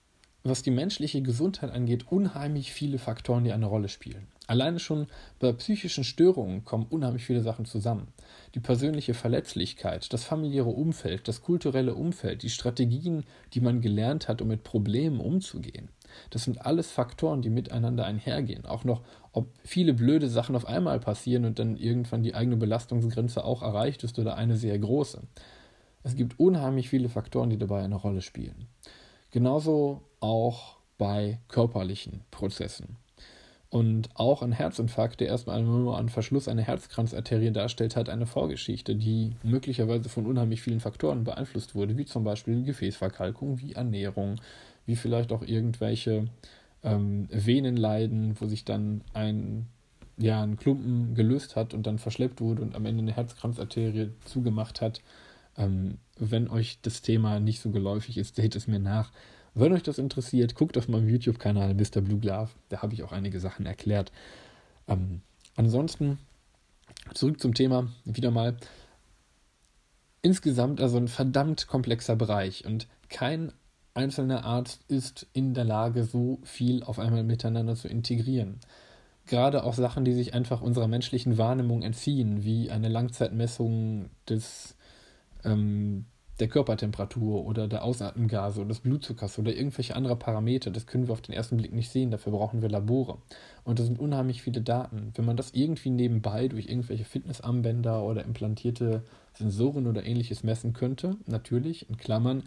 was 0.45 0.63
die 0.63 0.71
menschliche 0.71 1.23
Gesundheit 1.23 1.71
angeht, 1.71 2.11
unheimlich 2.11 2.73
viele 2.73 2.99
Faktoren, 2.99 3.45
die 3.45 3.53
eine 3.53 3.67
Rolle 3.67 3.89
spielen. 3.89 4.29
Alleine 4.47 4.79
schon 4.79 5.09
bei 5.41 5.53
psychischen 5.53 6.05
Störungen 6.05 6.65
kommen 6.65 6.87
unheimlich 6.89 7.25
viele 7.25 7.43
Sachen 7.43 7.67
zusammen. 7.67 8.09
Die 8.55 8.61
persönliche 8.61 9.15
Verletzlichkeit, 9.15 10.11
das 10.13 10.25
familiäre 10.25 10.71
Umfeld, 10.71 11.29
das 11.29 11.43
kulturelle 11.43 11.95
Umfeld, 11.95 12.43
die 12.43 12.51
Strategien, 12.51 13.25
die 13.53 13.61
man 13.61 13.83
gelernt 13.83 14.29
hat, 14.29 14.41
um 14.41 14.49
mit 14.49 14.65
Problemen 14.65 15.21
umzugehen. 15.21 15.91
Das 16.31 16.45
sind 16.45 16.65
alles 16.65 16.91
Faktoren, 16.91 17.43
die 17.43 17.51
miteinander 17.51 18.05
einhergehen. 18.05 18.67
Auch 18.67 18.85
noch, 18.85 19.03
ob 19.33 19.49
viele 19.65 19.95
blöde 19.95 20.29
Sachen 20.29 20.57
auf 20.57 20.67
einmal 20.67 21.01
passieren 21.01 21.45
und 21.45 21.59
dann 21.59 21.77
irgendwann 21.77 22.23
die 22.23 22.35
eigene 22.35 22.57
Belastungsgrenze 22.57 23.45
auch 23.45 23.63
erreicht 23.63 24.05
ist 24.05 24.19
oder 24.19 24.37
eine 24.37 24.57
sehr 24.57 24.79
große. 24.79 25.23
Es 26.03 26.17
gibt 26.17 26.39
unheimlich 26.39 26.89
viele 26.89 27.09
Faktoren, 27.09 27.51
die 27.51 27.59
dabei 27.59 27.83
eine 27.83 27.97
Rolle 27.97 28.23
spielen. 28.23 28.69
Genauso 29.31 30.03
auch 30.21 30.77
bei 30.97 31.39
körperlichen 31.49 32.23
Prozessen. 32.31 32.97
Und 33.71 34.09
auch 34.15 34.41
ein 34.41 34.53
Herzinfarkt, 34.53 35.21
der 35.21 35.29
erstmal 35.29 35.63
nur 35.63 35.99
einen 35.99 36.09
Verschluss 36.09 36.49
einer 36.49 36.63
Herzkranzarterie 36.63 37.51
darstellt, 37.51 37.97
hat 37.97 38.09
eine 38.09 38.25
Vorgeschichte, 38.25 38.97
die 38.97 39.33
möglicherweise 39.43 40.09
von 40.09 40.25
unheimlich 40.25 40.63
vielen 40.63 40.81
Faktoren 40.81 41.25
beeinflusst 41.25 41.75
wurde, 41.75 41.99
wie 41.99 42.07
zum 42.07 42.25
Beispiel 42.25 42.65
Gefäßverkalkung, 42.65 43.61
wie 43.61 43.75
Ernährung, 43.75 44.37
wie 44.89 44.97
vielleicht 44.97 45.33
auch 45.33 45.43
irgendwelche 45.43 46.25
ähm, 46.83 47.29
Venenleiden, 47.31 48.41
wo 48.41 48.47
sich 48.47 48.65
dann 48.65 49.03
ein, 49.13 49.67
ja, 50.17 50.43
ein 50.43 50.57
Klumpen 50.57 51.15
gelöst 51.15 51.57
hat 51.57 51.75
und 51.75 51.87
dann 51.87 51.99
verschleppt 51.99 52.41
wurde 52.41 52.63
und 52.63 52.75
am 52.75 52.87
Ende 52.87 53.03
eine 53.03 53.13
Herzkranzarterie 53.13 54.13
zugemacht 54.25 54.81
hat. 54.81 55.03
Ähm, 55.59 55.99
wenn 56.19 56.49
euch 56.49 56.79
das 56.81 57.03
Thema 57.03 57.39
nicht 57.39 57.61
so 57.61 57.71
geläufig 57.71 58.17
ist, 58.17 58.37
seht 58.37 58.57
es 58.57 58.67
mir 58.67 58.79
nach. 58.79 59.13
Wenn 59.53 59.75
euch 59.75 59.83
das 59.83 59.99
interessiert, 59.99 60.55
guckt 60.55 60.79
auf 60.79 60.89
meinem 60.89 61.09
YouTube-Kanal 61.09 61.75
Mr. 61.75 62.01
Blue 62.01 62.19
Glove. 62.19 62.51
Da 62.71 62.81
habe 62.81 62.95
ich 62.95 63.03
auch 63.03 63.13
einige 63.13 63.41
Sachen 63.41 63.67
erklärt. 63.67 64.11
Ähm, 64.87 65.21
ansonsten 65.55 66.19
zurück 67.13 67.41
zum 67.41 67.53
Thema 67.53 67.89
wieder 68.07 68.31
mal. 68.31 68.57
Insgesamt 70.23 70.81
also 70.81 70.97
ein 70.97 71.09
verdammt 71.09 71.67
komplexer 71.67 72.17
Bereich 72.17 72.65
und 72.65 72.89
kein 73.11 73.53
einzelner 73.99 74.45
Arzt 74.45 74.83
ist 74.89 75.27
in 75.33 75.53
der 75.53 75.65
Lage, 75.65 76.05
so 76.05 76.39
viel 76.45 76.83
auf 76.83 76.99
einmal 76.99 77.25
miteinander 77.25 77.75
zu 77.75 77.89
integrieren. 77.89 78.61
Gerade 79.27 79.65
auch 79.65 79.75
Sachen, 79.75 80.05
die 80.07 80.15
sich 80.15 80.33
einfach 80.33 80.63
unserer 80.63 80.89
menschlichen 80.89 81.37
Wahrnehmung 81.37 81.83
entziehen, 81.83 82.45
wie 82.45 82.71
eine 82.71 82.89
Langzeitmessung 82.89 84.09
des 84.27 84.77
ähm, 85.45 86.07
der 86.41 86.49
Körpertemperatur 86.49 87.45
oder 87.45 87.67
der 87.67 87.83
Ausatmgase 87.83 88.61
oder 88.61 88.69
des 88.69 88.81
Blutzuckers 88.81 89.39
oder 89.39 89.55
irgendwelche 89.55 89.97
andere 89.97 90.17
Parameter, 90.17 90.71
das 90.71 90.87
können 90.87 91.09
wir 91.09 91.13
auf 91.13 91.21
den 91.21 91.35
ersten 91.35 91.57
Blick 91.57 91.73
nicht 91.73 91.91
sehen. 91.91 92.11
Dafür 92.11 92.33
brauchen 92.33 92.63
wir 92.63 92.69
Labore. 92.69 93.19
Und 93.65 93.79
das 93.79 93.87
sind 93.87 93.99
unheimlich 93.99 94.43
viele 94.43 94.61
Daten. 94.61 95.13
Wenn 95.17 95.25
man 95.25 95.37
das 95.37 95.51
irgendwie 95.53 95.91
nebenbei 95.91 96.49
durch 96.49 96.69
irgendwelche 96.69 97.05
Fitnessarmbänder 97.05 98.05
oder 98.05 98.25
implantierte 98.25 99.03
Sensoren 99.35 99.87
oder 99.87 100.07
ähnliches 100.07 100.45
messen 100.45 100.73
könnte, 100.73 101.17
natürlich, 101.27 101.89
in 101.91 101.97
Klammern, 101.97 102.45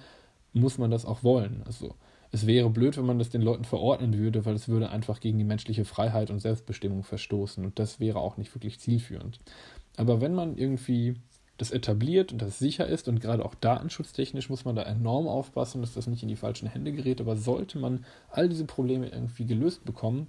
muss 0.53 0.77
man 0.77 0.91
das 0.91 1.05
auch 1.05 1.23
wollen. 1.23 1.63
Also 1.65 1.95
es 2.31 2.47
wäre 2.47 2.69
blöd, 2.69 2.97
wenn 2.97 3.05
man 3.05 3.19
das 3.19 3.29
den 3.29 3.41
Leuten 3.41 3.65
verordnen 3.65 4.17
würde, 4.17 4.45
weil 4.45 4.55
es 4.55 4.69
würde 4.69 4.89
einfach 4.89 5.19
gegen 5.19 5.37
die 5.37 5.43
menschliche 5.43 5.85
Freiheit 5.85 6.29
und 6.29 6.39
Selbstbestimmung 6.39 7.03
verstoßen. 7.03 7.65
Und 7.65 7.77
das 7.77 7.99
wäre 7.99 8.19
auch 8.19 8.37
nicht 8.37 8.53
wirklich 8.55 8.79
zielführend. 8.79 9.39
Aber 9.97 10.21
wenn 10.21 10.33
man 10.33 10.57
irgendwie 10.57 11.15
das 11.57 11.71
etabliert 11.71 12.31
und 12.31 12.41
das 12.41 12.57
sicher 12.57 12.87
ist 12.87 13.07
und 13.07 13.19
gerade 13.19 13.45
auch 13.45 13.53
datenschutztechnisch 13.53 14.49
muss 14.49 14.65
man 14.65 14.75
da 14.75 14.83
enorm 14.83 15.27
aufpassen, 15.27 15.81
dass 15.81 15.93
das 15.93 16.07
nicht 16.07 16.23
in 16.23 16.29
die 16.29 16.35
falschen 16.35 16.67
Hände 16.67 16.91
gerät. 16.91 17.21
Aber 17.21 17.35
sollte 17.35 17.77
man 17.77 18.05
all 18.29 18.49
diese 18.49 18.65
Probleme 18.65 19.09
irgendwie 19.09 19.45
gelöst 19.45 19.83
bekommen, 19.85 20.27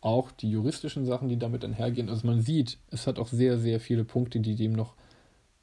auch 0.00 0.30
die 0.30 0.50
juristischen 0.50 1.04
Sachen, 1.04 1.28
die 1.28 1.38
damit 1.38 1.64
einhergehen, 1.64 2.08
also 2.08 2.26
man 2.26 2.40
sieht, 2.40 2.78
es 2.90 3.06
hat 3.06 3.18
auch 3.18 3.28
sehr, 3.28 3.58
sehr 3.58 3.80
viele 3.80 4.04
Punkte, 4.04 4.40
die 4.40 4.54
dem 4.54 4.72
noch 4.72 4.94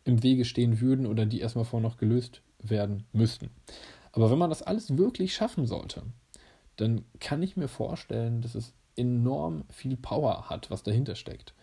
im 0.03 0.21
Wege 0.23 0.45
stehen 0.45 0.79
würden 0.79 1.07
oder 1.07 1.25
die 1.25 1.39
erstmal 1.39 1.65
vorher 1.65 1.87
noch 1.87 1.97
gelöst 1.97 2.41
werden 2.69 3.05
müssten. 3.13 3.49
Aber 4.11 4.31
wenn 4.31 4.37
man 4.37 4.49
das 4.49 4.63
alles 4.63 4.97
wirklich 4.97 5.33
schaffen 5.33 5.65
sollte, 5.65 6.03
dann 6.77 7.05
kann 7.19 7.43
ich 7.43 7.57
mir 7.57 7.67
vorstellen, 7.67 8.41
dass 8.41 8.55
es 8.55 8.73
enorm 8.95 9.65
viel 9.69 9.97
Power 9.97 10.49
hat, 10.49 10.71
was 10.71 10.83
dahinter 10.83 11.15
steckt. 11.15 11.53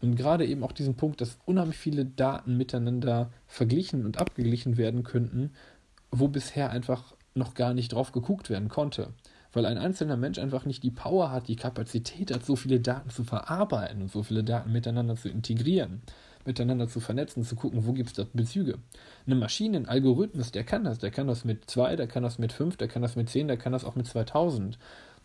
Und 0.00 0.16
gerade 0.16 0.46
eben 0.46 0.62
auch 0.62 0.72
diesen 0.72 0.94
Punkt, 0.94 1.20
dass 1.20 1.38
unheimlich 1.46 1.78
viele 1.78 2.04
Daten 2.04 2.56
miteinander 2.56 3.30
verglichen 3.46 4.04
und 4.04 4.18
abgeglichen 4.18 4.76
werden 4.76 5.04
könnten, 5.04 5.52
wo 6.10 6.28
bisher 6.28 6.70
einfach 6.70 7.14
noch 7.34 7.54
gar 7.54 7.74
nicht 7.74 7.92
drauf 7.92 8.12
geguckt 8.12 8.50
werden 8.50 8.68
konnte. 8.68 9.14
Weil 9.52 9.64
ein 9.64 9.78
einzelner 9.78 10.18
Mensch 10.18 10.38
einfach 10.38 10.66
nicht 10.66 10.82
die 10.82 10.90
Power 10.90 11.30
hat, 11.30 11.48
die 11.48 11.56
Kapazität 11.56 12.32
hat, 12.32 12.44
so 12.44 12.56
viele 12.56 12.80
Daten 12.80 13.08
zu 13.08 13.24
verarbeiten 13.24 14.02
und 14.02 14.10
so 14.10 14.22
viele 14.22 14.44
Daten 14.44 14.70
miteinander 14.70 15.16
zu 15.16 15.30
integrieren, 15.30 16.02
miteinander 16.46 16.88
zu 16.88 17.00
vernetzen, 17.00 17.44
zu 17.44 17.56
gucken, 17.56 17.86
wo 17.86 17.92
gibt 17.92 18.10
es 18.10 18.14
da 18.14 18.26
Bezüge. 18.32 18.78
Eine 19.26 19.34
Maschine, 19.34 19.78
ein 19.78 19.86
Algorithmus, 19.86 20.52
der 20.52 20.64
kann 20.64 20.84
das. 20.84 20.98
Der 20.98 21.10
kann 21.10 21.26
das 21.26 21.44
mit 21.44 21.68
zwei, 21.70 21.96
der 21.96 22.06
kann 22.06 22.22
das 22.22 22.38
mit 22.38 22.52
fünf, 22.52 22.76
der 22.76 22.88
kann 22.88 23.02
das 23.02 23.16
mit 23.16 23.28
zehn, 23.28 23.48
der 23.48 23.56
kann 23.56 23.72
das 23.72 23.84
auch 23.84 23.94
mit 23.94 24.06
2000. 24.06 24.78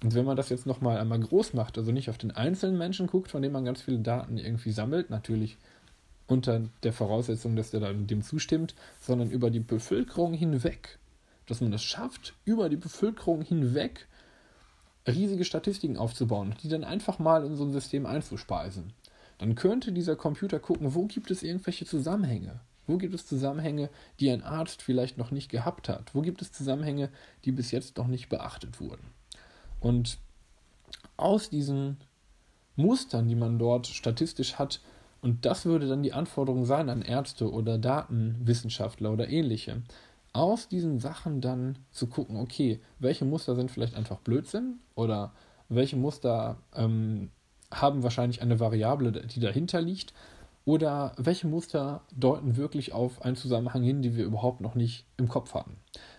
Und 0.03 0.15
wenn 0.15 0.25
man 0.25 0.35
das 0.35 0.49
jetzt 0.49 0.65
nochmal 0.65 0.97
einmal 0.97 1.19
groß 1.19 1.53
macht, 1.53 1.77
also 1.77 1.91
nicht 1.91 2.09
auf 2.09 2.17
den 2.17 2.31
einzelnen 2.31 2.77
Menschen 2.77 3.07
guckt, 3.07 3.29
von 3.29 3.41
dem 3.41 3.51
man 3.51 3.65
ganz 3.65 3.81
viele 3.81 3.99
Daten 3.99 4.37
irgendwie 4.37 4.71
sammelt, 4.71 5.09
natürlich 5.09 5.57
unter 6.27 6.61
der 6.83 6.93
Voraussetzung, 6.93 7.55
dass 7.55 7.71
der 7.71 7.81
dann 7.81 8.07
dem 8.07 8.23
zustimmt, 8.23 8.73
sondern 8.99 9.29
über 9.29 9.51
die 9.51 9.59
Bevölkerung 9.59 10.33
hinweg. 10.33 10.97
Dass 11.45 11.61
man 11.61 11.73
es 11.73 11.83
schafft, 11.83 12.33
über 12.45 12.69
die 12.69 12.77
Bevölkerung 12.77 13.41
hinweg 13.41 14.07
riesige 15.07 15.45
Statistiken 15.45 15.97
aufzubauen, 15.97 16.55
die 16.63 16.69
dann 16.69 16.83
einfach 16.83 17.19
mal 17.19 17.43
in 17.45 17.55
so 17.55 17.63
ein 17.65 17.71
System 17.71 18.05
einzuspeisen. 18.05 18.93
Dann 19.41 19.55
könnte 19.55 19.91
dieser 19.91 20.15
Computer 20.15 20.59
gucken, 20.59 20.93
wo 20.93 21.07
gibt 21.07 21.31
es 21.31 21.41
irgendwelche 21.41 21.83
Zusammenhänge? 21.83 22.59
Wo 22.85 22.99
gibt 22.99 23.15
es 23.15 23.25
Zusammenhänge, 23.25 23.89
die 24.19 24.29
ein 24.29 24.43
Arzt 24.43 24.83
vielleicht 24.83 25.17
noch 25.17 25.31
nicht 25.31 25.49
gehabt 25.49 25.89
hat? 25.89 26.13
Wo 26.13 26.21
gibt 26.21 26.43
es 26.43 26.51
Zusammenhänge, 26.51 27.09
die 27.43 27.51
bis 27.51 27.71
jetzt 27.71 27.97
noch 27.97 28.05
nicht 28.05 28.29
beachtet 28.29 28.79
wurden? 28.79 29.01
Und 29.79 30.19
aus 31.17 31.49
diesen 31.49 31.97
Mustern, 32.75 33.27
die 33.27 33.35
man 33.35 33.57
dort 33.57 33.87
statistisch 33.87 34.59
hat, 34.59 34.79
und 35.21 35.43
das 35.43 35.65
würde 35.65 35.87
dann 35.87 36.03
die 36.03 36.13
Anforderung 36.13 36.65
sein 36.65 36.87
an 36.87 37.01
Ärzte 37.01 37.51
oder 37.51 37.79
Datenwissenschaftler 37.79 39.11
oder 39.11 39.27
ähnliche, 39.27 39.81
aus 40.33 40.67
diesen 40.67 40.99
Sachen 40.99 41.41
dann 41.41 41.79
zu 41.89 42.05
gucken, 42.05 42.37
okay, 42.37 42.79
welche 42.99 43.25
Muster 43.25 43.55
sind 43.55 43.71
vielleicht 43.71 43.95
einfach 43.95 44.19
Blödsinn 44.19 44.81
oder 44.93 45.33
welche 45.67 45.95
Muster 45.97 46.57
ähm, 46.75 47.31
haben 47.71 48.03
wahrscheinlich 48.03 48.41
eine 48.41 48.59
Variable, 48.59 49.11
die 49.11 49.39
dahinter 49.39 49.81
liegt 49.81 50.13
oder 50.65 51.13
welche 51.17 51.47
Muster 51.47 52.01
deuten 52.15 52.55
wirklich 52.57 52.93
auf 52.93 53.23
einen 53.23 53.35
Zusammenhang 53.35 53.83
hin, 53.83 54.01
den 54.01 54.15
wir 54.15 54.25
überhaupt 54.25 54.61
noch 54.61 54.75
nicht 54.75 55.05
im 55.17 55.27
Kopf 55.27 55.53
haben. 55.53 55.77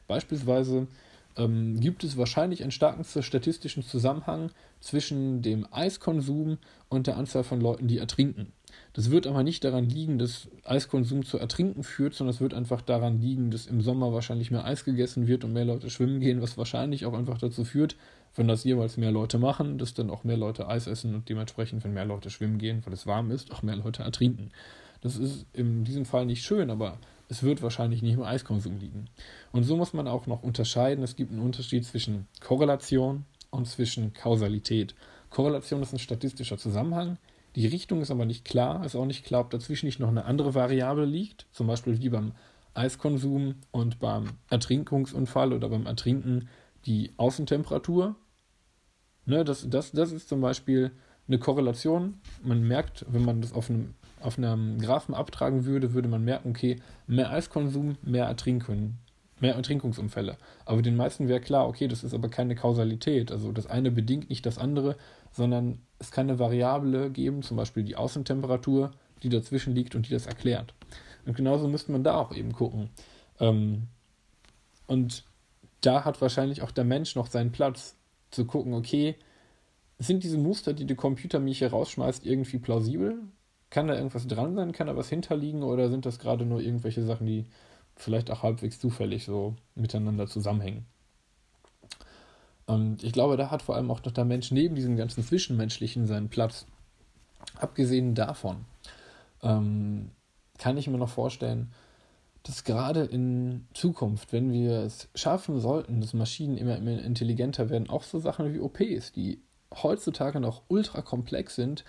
Beispielsweise 0.09 0.89
ähm, 1.37 1.81
gibt 1.81 2.05
es 2.05 2.17
wahrscheinlich 2.17 2.63
einen 2.63 2.73
starken 2.73 3.05
statistischen 3.05 3.83
Zusammenhang 3.83 4.51
zwischen 4.81 5.43
dem 5.43 5.67
Eiskonsum 5.71 6.59
und 6.89 7.07
der 7.07 7.17
Anzahl 7.17 7.45
von 7.45 7.61
Leuten, 7.61 7.89
die 7.89 7.99
ertrinken. 7.99 8.53
Das 8.95 9.11
wird 9.11 9.27
aber 9.27 9.43
nicht 9.43 9.65
daran 9.65 9.89
liegen, 9.89 10.19
dass 10.19 10.49
Eiskonsum 10.65 11.25
zu 11.25 11.39
Ertrinken 11.39 11.83
führt, 11.83 12.15
sondern 12.15 12.35
es 12.35 12.41
wird 12.41 12.55
einfach 12.55 12.83
daran 12.83 13.21
liegen, 13.21 13.51
dass 13.51 13.67
im 13.67 13.81
Sommer 13.81 14.13
wahrscheinlich 14.13 14.51
mehr 14.51 14.65
Eis 14.65 14.85
gegessen 14.85 15.27
wird 15.27 15.45
und 15.45 15.53
mehr 15.53 15.65
Leute 15.65 15.91
schwimmen 15.91 16.21
gehen, 16.21 16.43
was 16.43 16.59
wahrscheinlich 16.59 17.07
auch 17.07 17.15
einfach 17.15 17.39
dazu 17.39 17.65
führt, 17.65 17.97
wenn 18.35 18.49
das 18.49 18.65
jeweils 18.65 18.97
mehr 18.97 19.13
Leute 19.13 19.39
machen, 19.39 19.79
dass 19.79 19.95
dann 19.95 20.11
auch 20.11 20.25
mehr 20.25 20.37
Leute 20.37 20.69
Eis 20.69 20.87
essen 20.87 21.15
und 21.15 21.29
dementsprechend, 21.29 21.85
wenn 21.85 21.93
mehr 21.93 22.07
Leute 22.07 22.31
schwimmen 22.31 22.59
gehen, 22.59 22.83
weil 22.85 22.93
es 22.93 23.07
warm 23.07 23.31
ist, 23.31 23.53
auch 23.53 23.63
mehr 23.63 23.77
Leute 23.77 24.03
ertrinken. 24.03 24.51
Das 25.03 25.17
ist 25.17 25.47
in 25.53 25.85
diesem 25.85 26.05
Fall 26.05 26.27
nicht 26.27 26.45
schön, 26.45 26.71
aber 26.71 26.99
es 27.29 27.43
wird 27.43 27.63
wahrscheinlich 27.63 28.03
nicht 28.03 28.15
im 28.15 28.23
Eiskonsum 28.23 28.79
liegen. 28.79 29.07
Und 29.53 29.65
so 29.65 29.77
muss 29.77 29.93
man 29.93 30.07
auch 30.07 30.27
noch 30.27 30.43
unterscheiden. 30.43 31.03
Es 31.03 31.17
gibt 31.17 31.33
einen 31.33 31.41
Unterschied 31.41 31.85
zwischen 31.85 32.27
Korrelation 32.41 33.25
und 33.51 33.67
zwischen 33.67 34.13
Kausalität. 34.13 34.95
Korrelation 35.31 35.83
ist 35.83 35.93
ein 35.93 35.99
statistischer 35.99 36.59
Zusammenhang. 36.59 37.19
Die 37.57 37.67
Richtung 37.67 38.01
ist 38.01 38.11
aber 38.11 38.25
nicht 38.25 38.45
klar. 38.45 38.85
Ist 38.85 38.97
auch 38.97 39.07
nicht 39.07 39.25
klar, 39.25 39.43
ob 39.43 39.51
dazwischen 39.51 39.87
nicht 39.87 39.99
noch 39.99 40.09
eine 40.09 40.25
andere 40.25 40.55
Variable 40.55 41.05
liegt. 41.05 41.47
Zum 41.53 41.67
Beispiel 41.67 42.01
wie 42.01 42.09
beim 42.09 42.33
Eiskonsum 42.75 43.57
und 43.71 43.99
beim 43.99 44.31
Ertrinkungsunfall 44.51 45.53
oder 45.53 45.69
beim 45.69 45.87
Ertrinken 45.87 46.49
die 46.87 47.13
Außentemperatur. 47.17 48.17
Ne, 49.25 49.45
das, 49.45 49.69
das, 49.69 49.93
das 49.93 50.13
ist 50.13 50.29
zum 50.29 50.41
Beispiel 50.41 50.91
eine 51.29 51.39
Korrelation. 51.39 52.15
Man 52.43 52.67
merkt, 52.67 53.07
wenn 53.09 53.25
man 53.25 53.41
das 53.41 53.53
auf 53.53 53.71
einem, 53.71 53.95
auf 54.21 54.39
einem 54.39 54.81
Graphen 54.81 55.15
abtragen 55.15 55.65
würde, 55.65 55.95
würde 55.95 56.09
man 56.09 56.25
merken, 56.25 56.51
okay, 56.51 56.81
mehr 57.07 57.31
Eiskonsum, 57.31 57.97
mehr 58.03 58.27
Ertrinken, 58.27 58.99
mehr 59.41 59.55
Ertrinkungsunfälle. 59.55 60.37
Aber 60.65 60.83
den 60.83 60.97
meisten 60.97 61.29
wäre 61.29 61.41
klar, 61.41 61.69
okay, 61.69 61.89
das 61.89 62.05
ist 62.05 62.15
aber 62.15 62.29
keine 62.29 62.55
Kausalität. 62.55 63.31
Also 63.31 63.53
das 63.53 63.67
eine 63.67 63.91
bedingt 63.91 64.29
nicht 64.29 64.45
das 64.45 64.59
andere, 64.59 64.97
sondern 65.31 65.79
es 65.99 66.11
kann 66.11 66.29
eine 66.29 66.39
Variable 66.39 67.11
geben, 67.11 67.43
zum 67.43 67.57
Beispiel 67.57 67.85
die 67.85 67.97
Außentemperatur, 67.97 68.91
die 69.23 69.29
dazwischen 69.29 69.75
liegt 69.75 69.95
und 69.95 70.09
die 70.09 70.13
das 70.13 70.27
erklärt. 70.27 70.75
Und 71.27 71.37
genauso 71.37 71.69
müsste 71.69 71.93
man 71.93 72.03
da 72.03 72.17
auch 72.17 72.35
eben 72.35 72.53
gucken. 72.53 72.91
Ähm, 73.39 73.85
und 74.89 75.25
da 75.81 76.05
hat 76.05 76.21
wahrscheinlich 76.21 76.63
auch 76.63 76.73
der 76.73 76.85
Mensch 76.85 77.15
noch 77.15 77.29
seinen 77.29 77.53
Platz, 77.53 77.97
zu 78.33 78.45
gucken, 78.47 78.75
okay, 78.75 79.15
sind 79.99 80.25
diese 80.25 80.39
Muster, 80.39 80.73
die 80.73 80.87
der 80.87 80.97
Computer 80.97 81.39
mich 81.39 81.59
hier 81.59 81.71
rausschmeißt, 81.71 82.27
irgendwie 82.27 82.59
plausibel? 82.59 83.21
Kann 83.71 83.87
da 83.87 83.95
irgendwas 83.95 84.27
dran 84.27 84.55
sein? 84.55 84.73
Kann 84.73 84.89
da 84.89 84.97
was 84.97 85.09
hinterliegen? 85.09 85.63
Oder 85.63 85.89
sind 85.89 86.05
das 86.05 86.19
gerade 86.19 86.45
nur 86.45 86.61
irgendwelche 86.61 87.05
Sachen, 87.05 87.27
die 87.27 87.47
vielleicht 87.95 88.31
auch 88.31 88.43
halbwegs 88.43 88.81
zufällig 88.81 89.25
so 89.25 89.55
miteinander 89.75 90.27
zusammenhängen? 90.27 90.87
Und 92.67 93.03
ich 93.03 93.13
glaube, 93.13 93.37
da 93.37 93.51
hat 93.51 93.63
vor 93.63 93.77
allem 93.77 93.91
auch 93.91 94.03
noch 94.05 94.13
der 94.13 94.25
Mensch 94.25 94.51
neben 94.51 94.75
diesem 94.75 94.97
ganzen 94.97 95.23
Zwischenmenschlichen 95.23 96.07
seinen 96.07 96.29
Platz. 96.29 96.67
Abgesehen 97.59 98.15
davon 98.15 98.65
ähm, 99.43 100.11
kann 100.59 100.77
ich 100.77 100.89
mir 100.89 100.99
noch 100.99 101.09
vorstellen, 101.09 101.73
dass 102.43 102.65
gerade 102.65 103.05
in 103.05 103.67
Zukunft, 103.75 104.33
wenn 104.33 104.53
wir 104.53 104.81
es 104.81 105.09
schaffen 105.15 105.61
sollten, 105.61 106.01
dass 106.01 106.15
Maschinen 106.15 106.57
immer, 106.57 106.77
immer 106.77 107.03
intelligenter 107.03 107.71
werden, 107.71 107.89
auch 107.89 108.03
so 108.03 108.19
Sachen 108.19 108.53
wie 108.53 108.61
OPs, 108.61 109.13
die 109.13 109.41
heutzutage 109.83 110.41
noch 110.41 110.63
ultra 110.69 111.03
komplex 111.03 111.55
sind, 111.55 111.85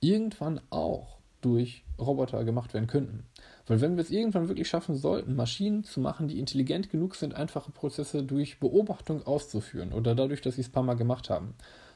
irgendwann 0.00 0.60
auch 0.70 1.18
durch 1.40 1.84
Roboter 1.98 2.44
gemacht 2.44 2.74
werden 2.74 2.86
könnten. 2.86 3.24
Weil 3.66 3.80
wenn 3.80 3.96
wir 3.96 4.02
es 4.02 4.10
irgendwann 4.10 4.48
wirklich 4.48 4.68
schaffen 4.68 4.96
sollten, 4.96 5.36
Maschinen 5.36 5.84
zu 5.84 6.00
machen, 6.00 6.28
die 6.28 6.38
intelligent 6.38 6.90
genug 6.90 7.14
sind, 7.14 7.34
einfache 7.34 7.70
Prozesse 7.70 8.22
durch 8.22 8.58
Beobachtung 8.60 9.26
auszuführen 9.26 9.92
oder 9.92 10.14
dadurch, 10.14 10.40
dass 10.40 10.54
sie 10.54 10.62
es 10.62 10.68
ein 10.68 10.72
paar 10.72 10.82
Mal 10.82 10.94
gemacht 10.94 11.30
haben, 11.30 11.54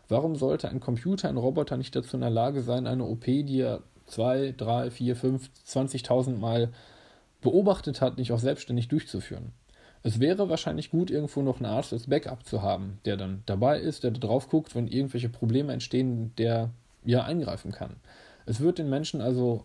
warum 0.08 0.36
sollte 0.36 0.68
ein 0.68 0.80
Computer, 0.80 1.28
ein 1.28 1.36
Roboter 1.36 1.76
nicht 1.76 1.96
dazu 1.96 2.16
in 2.16 2.20
der 2.20 2.30
Lage 2.30 2.62
sein, 2.62 2.86
eine 2.86 3.04
OP, 3.04 3.24
die 3.24 3.60
er 3.60 3.82
2, 4.06 4.54
3, 4.56 4.90
4, 4.90 5.16
5, 5.16 5.50
20.000 5.66 6.36
Mal 6.36 6.72
beobachtet 7.42 8.00
hat, 8.00 8.16
nicht 8.16 8.32
auch 8.32 8.38
selbstständig 8.38 8.88
durchzuführen. 8.88 9.52
Es 10.02 10.18
wäre 10.18 10.48
wahrscheinlich 10.48 10.90
gut, 10.90 11.10
irgendwo 11.10 11.42
noch 11.42 11.56
einen 11.56 11.66
Arzt 11.66 11.92
als 11.92 12.08
Backup 12.08 12.44
zu 12.44 12.62
haben, 12.62 12.98
der 13.04 13.16
dann 13.16 13.42
dabei 13.46 13.78
ist, 13.78 14.02
der 14.02 14.10
drauf 14.10 14.48
guckt, 14.48 14.74
wenn 14.74 14.88
irgendwelche 14.88 15.28
Probleme 15.28 15.72
entstehen, 15.72 16.32
der 16.38 16.70
ja 17.04 17.22
eingreifen 17.22 17.70
kann. 17.70 17.96
Es 18.46 18.60
wird 18.60 18.78
den 18.78 18.90
Menschen 18.90 19.20
also 19.20 19.64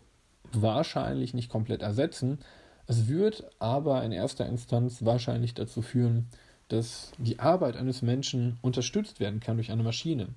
wahrscheinlich 0.51 1.33
nicht 1.33 1.49
komplett 1.49 1.81
ersetzen. 1.81 2.39
Es 2.85 3.07
wird 3.07 3.49
aber 3.59 4.03
in 4.03 4.11
erster 4.11 4.45
Instanz 4.45 5.03
wahrscheinlich 5.03 5.55
dazu 5.55 5.81
führen, 5.81 6.27
dass 6.67 7.11
die 7.17 7.39
Arbeit 7.39 7.75
eines 7.75 8.01
Menschen 8.01 8.59
unterstützt 8.61 9.19
werden 9.19 9.39
kann 9.39 9.57
durch 9.57 9.71
eine 9.71 9.83
Maschine. 9.83 10.27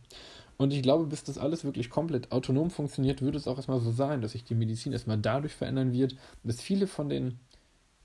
Und 0.61 0.75
ich 0.75 0.83
glaube, 0.83 1.07
bis 1.07 1.25
das 1.25 1.39
alles 1.39 1.65
wirklich 1.65 1.89
komplett 1.89 2.33
autonom 2.33 2.69
funktioniert, 2.69 3.23
wird 3.23 3.35
es 3.35 3.49
auch 3.49 3.57
erstmal 3.57 3.81
so 3.81 3.91
sein, 3.93 4.21
dass 4.21 4.33
sich 4.33 4.45
die 4.45 4.55
Medizin 4.55 4.93
erstmal 4.93 5.17
dadurch 5.17 5.55
verändern 5.55 5.95
wird, 5.95 6.17
dass 6.45 6.61
viele 6.61 6.87
von 6.87 7.09
den 7.09 7.41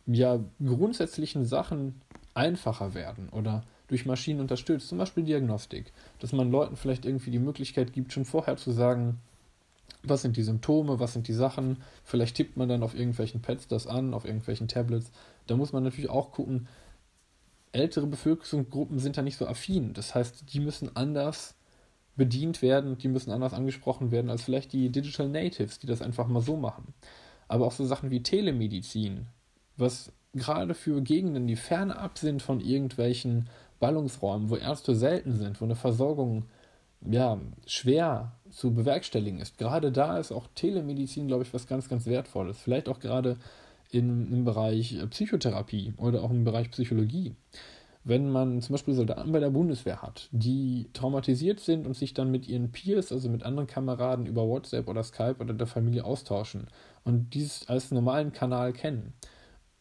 ja, 0.06 0.40
grundsätzlichen 0.66 1.44
Sachen 1.44 2.00
einfacher 2.34 2.94
werden 2.94 3.28
oder 3.28 3.66
durch 3.90 4.06
Maschinen 4.06 4.40
unterstützt, 4.40 4.88
zum 4.88 5.00
Beispiel 5.00 5.26
Diagnostik, 5.26 5.92
dass 6.20 6.32
man 6.32 6.50
Leuten 6.50 6.78
vielleicht 6.78 7.04
irgendwie 7.04 7.30
die 7.30 7.40
Möglichkeit 7.40 7.92
gibt, 7.92 8.14
schon 8.14 8.24
vorher 8.24 8.56
zu 8.56 8.72
sagen, 8.72 9.20
was 10.04 10.22
sind 10.22 10.38
die 10.38 10.44
Symptome, 10.44 10.98
was 11.02 11.12
sind 11.12 11.28
die 11.28 11.34
Sachen, 11.34 11.84
vielleicht 12.06 12.38
tippt 12.38 12.56
man 12.56 12.70
dann 12.70 12.84
auf 12.84 12.96
irgendwelchen 12.96 13.42
Pads 13.42 13.68
das 13.68 13.86
an, 13.86 14.14
auf 14.14 14.24
irgendwelchen 14.24 14.70
Tablets. 14.70 15.12
Da 15.48 15.58
muss 15.58 15.74
man 15.74 15.84
natürlich 15.84 16.10
auch 16.10 16.32
gucken, 16.32 16.70
ältere 17.74 18.08
Bevölkerungsgruppen 18.08 19.00
sind 19.00 19.18
da 19.18 19.24
nicht 19.24 19.36
so 19.36 19.46
affin. 19.46 19.92
Das 19.92 20.16
heißt, 20.16 20.54
die 20.54 20.62
müssen 20.62 20.96
anders 20.96 21.56
bedient 22.16 22.62
werden, 22.62 22.98
die 22.98 23.08
müssen 23.08 23.32
anders 23.32 23.54
angesprochen 23.54 24.12
werden 24.12 24.30
als 24.30 24.44
vielleicht 24.44 24.74
die 24.74 24.90
Digital 24.90 25.28
Natives, 25.28 25.80
die 25.80 25.88
das 25.88 26.02
einfach 26.02 26.28
mal 26.28 26.42
so 26.42 26.56
machen. 26.56 26.94
Aber 27.48 27.66
auch 27.66 27.72
so 27.72 27.86
Sachen 27.86 28.10
wie 28.10 28.24
Telemedizin, 28.24 29.28
was 29.78 30.12
gerade 30.34 30.74
für 30.74 31.02
Gegenden, 31.02 31.48
die 31.48 31.56
fernab 31.56 32.18
sind 32.18 32.42
von 32.42 32.60
irgendwelchen 32.62 33.50
Ballungsräumen, 33.80 34.50
wo 34.50 34.56
Ärzte 34.56 34.96
selten 34.96 35.36
sind, 35.36 35.60
wo 35.62 35.66
eine 35.66 35.76
Versorgung 35.76 36.46
ja, 37.02 37.40
schwer 37.68 38.32
zu 38.50 38.74
bewerkstelligen 38.74 39.40
ist. 39.40 39.58
Gerade 39.58 39.92
da 39.92 40.18
ist 40.18 40.32
auch 40.32 40.48
Telemedizin, 40.56 41.28
glaube 41.28 41.44
ich, 41.44 41.54
was 41.54 41.68
ganz, 41.68 41.88
ganz 41.90 42.06
Wertvolles. 42.06 42.58
Vielleicht 42.58 42.90
auch 42.90 43.00
gerade 43.00 43.38
in, 43.92 44.32
im 44.32 44.46
Bereich 44.46 44.98
Psychotherapie 45.10 45.94
oder 45.98 46.24
auch 46.24 46.32
im 46.32 46.44
Bereich 46.44 46.72
Psychologie 46.72 47.36
wenn 48.06 48.30
man 48.30 48.62
zum 48.62 48.74
Beispiel 48.74 48.94
Soldaten 48.94 49.32
bei 49.32 49.40
der 49.40 49.50
Bundeswehr 49.50 50.04
hat, 50.04 50.30
die 50.32 50.88
traumatisiert 50.94 51.60
sind 51.60 51.88
und 51.88 51.96
sich 51.96 52.14
dann 52.14 52.30
mit 52.30 52.48
ihren 52.48 52.72
Peers, 52.72 53.12
also 53.12 53.30
mit 53.30 53.42
anderen 53.42 53.68
Kameraden 53.68 54.28
über 54.28 54.48
WhatsApp 54.48 54.88
oder 54.88 55.04
Skype 55.04 55.38
oder 55.40 55.56
der 55.56 55.66
Familie 55.66 56.06
austauschen 56.06 56.68
und 57.04 57.34
dies 57.34 57.68
als 57.68 57.90
normalen 57.90 58.32
Kanal 58.32 58.74
kennen, 58.74 59.14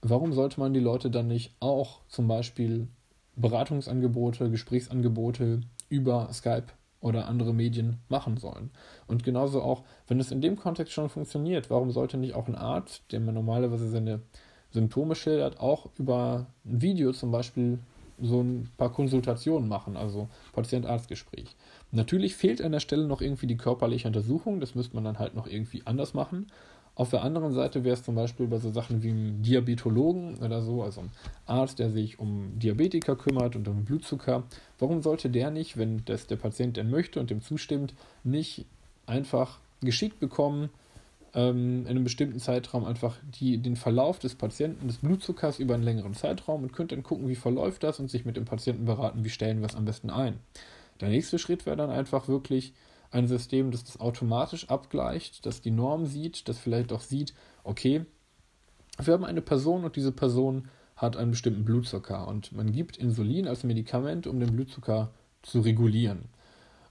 warum 0.01 0.33
sollte 0.33 0.59
man 0.59 0.73
die 0.73 0.81
Leute 0.81 1.11
dann 1.11 1.29
nicht 1.29 1.55
auch 1.61 2.01
zum 2.09 2.27
Beispiel 2.27 2.89
Beratungsangebote, 3.37 4.51
Gesprächsangebote 4.51 5.61
über 5.91 6.33
Skype 6.33 6.69
oder 7.01 7.29
andere 7.29 7.53
Medien 7.53 7.99
machen 8.09 8.39
sollen? 8.39 8.71
Und 9.07 9.23
genauso 9.23 9.61
auch, 9.61 9.83
wenn 10.09 10.19
es 10.19 10.33
in 10.33 10.41
dem 10.41 10.57
Kontext 10.57 10.95
schon 10.95 11.11
funktioniert, 11.11 11.69
warum 11.69 11.91
sollte 11.91 12.17
nicht 12.17 12.35
auch 12.35 12.49
ein 12.49 12.57
Arzt, 12.57 13.03
der 13.13 13.21
man 13.21 13.35
normalerweise 13.35 13.91
seine 13.91 14.23
Symptome 14.71 15.15
schildert, 15.15 15.61
auch 15.61 15.91
über 15.99 16.47
ein 16.65 16.81
Video 16.81 17.13
zum 17.13 17.31
Beispiel 17.31 17.81
so 18.20 18.42
ein 18.42 18.70
paar 18.77 18.92
Konsultationen 18.92 19.68
machen, 19.68 19.96
also 19.96 20.29
Patient-Arzt-Gespräch. 20.53 21.57
Natürlich 21.92 22.35
fehlt 22.35 22.62
an 22.62 22.72
der 22.72 22.81
Stelle 22.81 23.07
noch 23.07 23.20
irgendwie 23.20 23.46
die 23.46 23.57
körperliche 23.57 24.09
Untersuchung, 24.09 24.61
das 24.61 24.74
müsste 24.74 24.94
man 24.94 25.05
dann 25.05 25.18
halt 25.18 25.35
noch 25.35 25.46
irgendwie 25.46 25.83
anders 25.85 26.14
machen. 26.14 26.46
Auf 26.96 27.11
der 27.11 27.22
anderen 27.22 27.53
Seite 27.53 27.83
wäre 27.83 27.94
es 27.94 28.05
zum 28.05 28.14
Beispiel 28.14 28.46
bei 28.46 28.59
so 28.59 28.70
Sachen 28.70 29.03
wie 29.03 29.11
einem 29.11 29.42
Diabetologen 29.42 30.37
oder 30.37 30.62
so, 30.62 30.83
also 30.85 31.00
einem 31.00 31.11
Arzt, 31.46 31.81
der 31.81 31.90
sich 31.90 32.20
um 32.20 32.57
Diabetiker 32.59 33.16
kümmert 33.16 33.57
und 33.57 33.66
um 33.66 33.85
Blutzucker. 33.85 34.44
Warum 34.79 35.03
sollte 35.03 35.29
der 35.29 35.50
nicht, 35.50 35.77
wenn 35.77 36.05
das 36.05 36.29
der 36.29 36.37
Patient 36.37 36.77
denn 36.77 36.90
möchte 36.90 37.18
und 37.18 37.31
dem 37.31 37.42
zustimmt, 37.42 37.94
nicht 38.22 38.64
einfach 39.07 39.59
geschickt 39.81 40.20
bekommen, 40.20 40.70
ähm, 41.35 41.83
in 41.83 41.88
einem 41.88 42.05
bestimmten 42.05 42.38
Zeitraum 42.38 42.85
einfach 42.85 43.16
die, 43.25 43.59
den 43.59 43.77
Verlauf 43.77 44.18
des 44.18 44.35
Patienten, 44.35 44.87
des 44.87 44.99
Blutzuckers 44.99 45.59
über 45.59 45.75
einen 45.75 45.83
längeren 45.83 46.14
Zeitraum 46.14 46.62
und 46.62 46.73
könnte 46.73 46.94
dann 46.94 47.03
gucken, 47.03 47.29
wie 47.29 47.35
verläuft 47.35 47.83
das 47.83 47.99
und 47.99 48.11
sich 48.11 48.25
mit 48.25 48.37
dem 48.37 48.44
Patienten 48.44 48.85
beraten, 48.85 49.25
wie 49.25 49.31
stellen 49.31 49.61
wir 49.61 49.66
es 49.66 49.75
am 49.75 49.85
besten 49.85 50.11
ein. 50.11 50.38
Der 51.01 51.09
nächste 51.09 51.38
Schritt 51.38 51.66
wäre 51.66 51.77
dann 51.77 51.90
einfach 51.90 52.29
wirklich 52.29 52.73
ein 53.11 53.27
System, 53.27 53.70
das 53.70 53.85
das 53.85 54.01
automatisch 54.01 54.68
abgleicht, 54.70 55.47
das 55.47 55.61
die 55.61 55.70
Norm 55.70 56.07
sieht, 56.07 56.49
das 56.49 56.59
vielleicht 56.59 56.92
auch 56.92 57.01
sieht, 57.01 57.35
okay, 57.62 58.05
wir 59.03 59.14
haben 59.14 59.25
eine 59.25 59.42
Person 59.42 59.85
und 59.85 59.97
diese 59.97 60.12
Person 60.12 60.68
hat 60.97 61.16
einen 61.16 61.33
bestimmten 61.33 61.64
Blutzucker 61.64 62.29
und 62.29 62.53
man 62.53 62.70
gibt 62.70 62.97
Insulin 62.97 63.49
als 63.49 63.64
Medikament, 63.64 64.27
um 64.29 64.38
den 64.38 64.53
Blutzucker 64.53 65.11
zu 65.42 65.61
regulieren. 65.61 66.27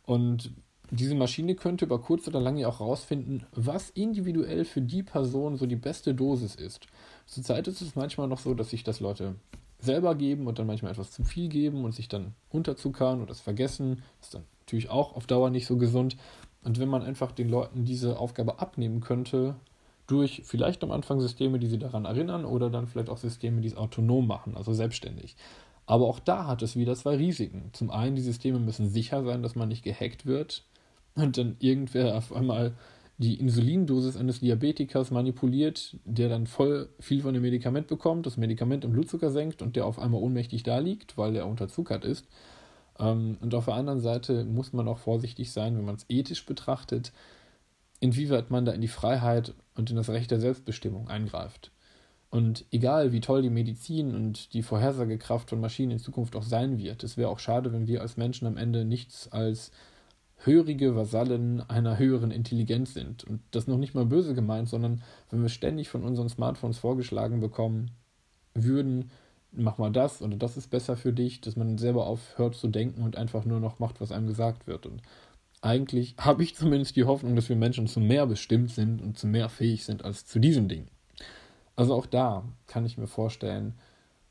Und 0.06 0.51
diese 0.91 1.15
Maschine 1.15 1.56
könnte 1.56 1.86
über 1.86 2.00
kurz 2.00 2.28
oder 2.28 2.39
lang 2.39 2.58
ja 2.58 2.67
auch 2.67 2.80
herausfinden, 2.80 3.46
was 3.54 3.89
individuell 3.89 4.65
für 4.65 4.82
die 4.82 5.04
Person 5.04 5.58
so 5.58 5.65
die 5.65 5.76
beste 5.76 6.13
Dosis 6.13 6.56
ist. 6.56 6.88
Zurzeit 7.26 7.67
ist 7.67 7.82
es 7.82 7.96
manchmal 7.96 8.28
noch 8.28 8.39
so, 8.39 8.54
dass 8.54 8.69
sich 8.69 8.84
das 8.84 9.00
Leute 9.00 9.36
selber 9.80 10.15
geben 10.15 10.48
und 10.48 10.60
dann 10.60 10.67
manchmal 10.67 10.91
etwas 10.91 11.12
zu 11.12 11.24
viel 11.24 11.50
geben 11.50 11.84
und 11.84 11.93
sich 11.93 12.08
dann 12.08 12.34
unterzuckern 12.50 13.19
oder 13.19 13.28
das 13.28 13.41
vergessen. 13.41 14.04
Das 14.19 14.28
ist 14.28 14.34
dann 14.36 14.43
natürlich 14.62 14.89
auch 14.89 15.15
auf 15.15 15.26
Dauer 15.26 15.50
nicht 15.50 15.65
so 15.65 15.78
gesund. 15.78 16.15
Und 16.63 16.80
wenn 16.80 16.89
man 16.89 17.02
einfach 17.02 17.32
den 17.32 17.50
Leuten 17.50 17.86
diese 17.86 18.19
Aufgabe 18.19 18.60
abnehmen 18.60 19.02
könnte, 19.02 19.56
durch 20.08 20.41
vielleicht 20.46 20.84
am 20.84 20.91
Anfang 20.91 21.19
Systeme, 21.19 21.60
die 21.60 21.67
sie 21.67 21.80
daran 21.80 22.06
erinnern, 22.06 22.46
oder 22.46 22.69
dann 22.69 22.88
vielleicht 22.88 23.10
auch 23.10 23.17
Systeme, 23.17 23.62
die 23.62 23.67
es 23.69 23.78
autonom 23.78 24.28
machen, 24.28 24.56
also 24.56 24.74
selbstständig. 24.74 25.36
Aber 25.86 26.08
auch 26.08 26.19
da 26.19 26.48
hat 26.48 26.62
es 26.62 26.76
wieder 26.76 26.96
zwei 26.96 27.15
Risiken. 27.15 27.69
Zum 27.74 27.89
einen, 27.89 28.15
die 28.15 28.22
Systeme 28.22 28.60
müssen 28.60 28.89
sicher 28.89 29.24
sein, 29.24 29.43
dass 29.43 29.56
man 29.56 29.69
nicht 29.69 29.84
gehackt 29.84 30.26
wird 30.26 30.63
und 31.15 31.38
dann 31.38 31.56
irgendwer 31.60 32.15
auf 32.15 32.34
einmal 32.34 32.73
die 33.17 33.39
Insulindosis 33.39 34.17
eines 34.17 34.39
Diabetikers 34.39 35.12
manipuliert, 35.12 35.97
der 36.04 36.30
dann 36.30 36.47
voll 36.47 36.89
viel 36.99 37.21
von 37.21 37.34
dem 37.34 37.43
Medikament 37.43 37.88
bekommt, 37.88 38.26
das 38.26 38.38
Medikament 38.38 38.84
im 38.84 38.91
Blutzucker 38.91 39.30
senkt 39.30 39.62
und 39.62 39.76
der 39.76 39.86
auf 39.86 39.99
einmal 39.99 40.21
ohnmächtig 40.21 40.63
da 40.63 40.80
liegt, 40.80 41.17
weil 41.17 41.36
er 41.36 41.47
unterzuckert 41.47 42.06
ist. 42.06 42.28
Ähm, 42.99 43.38
und 43.39 43.54
auf 43.54 43.65
der 43.65 43.76
anderen 43.76 43.99
Seite 43.99 44.45
muss 44.45 44.73
man 44.73 44.88
auch 44.88 44.97
vorsichtig 44.97 45.52
sein, 45.52 45.78
wenn 45.78 45.86
man 45.86 45.95
es 45.95 46.06
ethisch 46.10 46.45
betrachtet, 46.45 47.12
inwieweit 47.99 48.49
man 48.49 48.65
da 48.65 48.71
in 48.71 48.82
die 48.82 48.88
Freiheit 48.88 49.54
und 49.76 49.89
in 49.89 49.95
das 49.95 50.10
Recht 50.10 50.32
der 50.32 50.39
Selbstbestimmung 50.39 51.08
eingreift. 51.08 51.71
Und 52.30 52.65
egal, 52.71 53.12
wie 53.12 53.21
toll 53.21 53.43
die 53.43 53.52
Medizin 53.52 54.15
und 54.15 54.54
die 54.54 54.63
Vorhersagekraft 54.63 55.52
von 55.52 55.62
Maschinen 55.62 55.91
in 55.91 55.99
Zukunft 55.99 56.36
auch 56.36 56.43
sein 56.43 56.80
wird, 56.80 57.04
es 57.04 57.15
wäre 57.15 57.30
auch 57.30 57.38
schade, 57.38 57.71
wenn 57.71 57.86
wir 57.86 58.02
als 58.02 58.17
Menschen 58.17 58.47
am 58.47 58.58
Ende 58.58 58.86
nichts 58.86 59.32
als 59.32 59.71
hörige 60.45 60.95
Vasallen 60.95 61.62
einer 61.69 61.97
höheren 61.97 62.32
Intelligenz 62.32 62.93
sind. 62.93 63.23
Und 63.23 63.41
das 63.51 63.67
noch 63.67 63.77
nicht 63.77 63.93
mal 63.93 64.06
böse 64.06 64.34
gemeint, 64.34 64.69
sondern 64.69 65.01
wenn 65.29 65.41
wir 65.41 65.49
ständig 65.49 65.89
von 65.89 66.03
unseren 66.03 66.29
Smartphones 66.29 66.77
vorgeschlagen 66.77 67.39
bekommen 67.39 67.91
würden, 68.53 69.12
mach 69.51 69.77
mal 69.77 69.91
das 69.91 70.21
oder 70.21 70.36
das 70.36 70.58
ist 70.58 70.69
besser 70.69 70.97
für 70.97 71.13
dich, 71.13 71.41
dass 71.41 71.56
man 71.56 71.77
selber 71.77 72.08
aufhört 72.08 72.56
zu 72.56 72.67
denken 72.67 73.03
und 73.03 73.17
einfach 73.17 73.45
nur 73.45 73.60
noch 73.60 73.79
macht, 73.79 74.01
was 74.01 74.12
einem 74.12 74.27
gesagt 74.27 74.67
wird. 74.67 74.86
Und 74.86 75.01
eigentlich 75.62 76.15
habe 76.19 76.43
ich 76.43 76.56
zumindest 76.56 76.95
die 76.95 77.06
Hoffnung, 77.06 77.36
dass 77.36 77.49
wir 77.49 77.56
Menschen 77.56 77.88
zu 77.88 77.99
mehr 77.99 78.25
bestimmt 78.25 78.71
sind 78.71 79.01
und 79.01 79.17
zu 79.17 79.27
mehr 79.27 79.49
fähig 79.49 79.86
sind 79.86 80.03
als 80.03 80.25
zu 80.25 80.39
diesen 80.39 80.67
Dingen. 80.67 80.89
Also 81.75 81.93
auch 81.95 82.06
da 82.06 82.43
kann 82.67 82.86
ich 82.86 82.97
mir 82.97 83.08
vorstellen, 83.08 83.73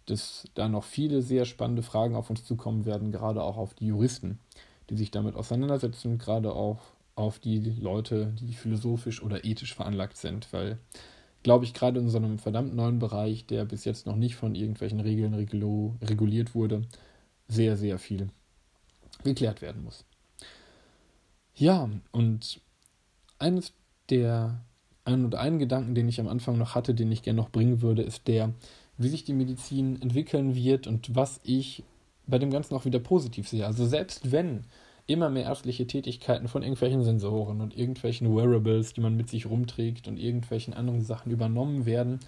dass 0.06 0.48
da 0.54 0.68
noch 0.68 0.84
viele 0.84 1.22
sehr 1.22 1.44
spannende 1.44 1.82
Fragen 1.82 2.16
auf 2.16 2.28
uns 2.28 2.44
zukommen 2.44 2.84
werden, 2.84 3.12
gerade 3.12 3.42
auch 3.42 3.56
auf 3.56 3.74
die 3.74 3.86
Juristen 3.86 4.38
die 4.92 4.98
sich 4.98 5.10
damit 5.10 5.36
auseinandersetzen, 5.36 6.18
gerade 6.18 6.52
auch 6.52 6.80
auf 7.14 7.38
die 7.38 7.58
Leute, 7.60 8.34
die 8.38 8.52
philosophisch 8.52 9.22
oder 9.22 9.42
ethisch 9.42 9.74
veranlagt 9.74 10.18
sind, 10.18 10.52
weil, 10.52 10.78
glaube 11.42 11.64
ich, 11.64 11.72
gerade 11.72 11.98
in 11.98 12.10
so 12.10 12.18
einem 12.18 12.38
verdammt 12.38 12.74
neuen 12.74 12.98
Bereich, 12.98 13.46
der 13.46 13.64
bis 13.64 13.86
jetzt 13.86 14.06
noch 14.06 14.16
nicht 14.16 14.36
von 14.36 14.54
irgendwelchen 14.54 15.00
Regeln 15.00 15.32
reguliert 15.32 16.54
wurde, 16.54 16.82
sehr, 17.48 17.78
sehr 17.78 17.98
viel 17.98 18.28
geklärt 19.24 19.62
werden 19.62 19.82
muss. 19.82 20.04
Ja, 21.54 21.88
und 22.10 22.60
eines 23.38 23.72
der 24.10 24.62
ein 25.04 25.24
oder 25.24 25.40
einen 25.40 25.58
Gedanken, 25.58 25.94
den 25.94 26.08
ich 26.08 26.20
am 26.20 26.28
Anfang 26.28 26.58
noch 26.58 26.74
hatte, 26.74 26.94
den 26.94 27.10
ich 27.10 27.22
gerne 27.22 27.40
noch 27.40 27.50
bringen 27.50 27.80
würde, 27.80 28.02
ist 28.02 28.28
der, 28.28 28.52
wie 28.98 29.08
sich 29.08 29.24
die 29.24 29.32
Medizin 29.32 30.02
entwickeln 30.02 30.54
wird 30.54 30.86
und 30.86 31.16
was 31.16 31.40
ich 31.44 31.82
bei 32.32 32.38
dem 32.38 32.50
Ganzen 32.50 32.74
auch 32.74 32.86
wieder 32.86 32.98
positiv 32.98 33.46
sehe. 33.46 33.66
Also 33.66 33.86
selbst 33.86 34.32
wenn 34.32 34.64
immer 35.06 35.28
mehr 35.28 35.44
ärztliche 35.44 35.86
Tätigkeiten 35.86 36.48
von 36.48 36.62
irgendwelchen 36.62 37.04
Sensoren 37.04 37.60
und 37.60 37.76
irgendwelchen 37.76 38.34
Wearables, 38.34 38.94
die 38.94 39.02
man 39.02 39.18
mit 39.18 39.28
sich 39.28 39.44
rumträgt 39.44 40.08
und 40.08 40.16
irgendwelchen 40.16 40.72
anderen 40.72 41.02
Sachen 41.02 41.30
übernommen 41.30 41.84
werden 41.84 42.20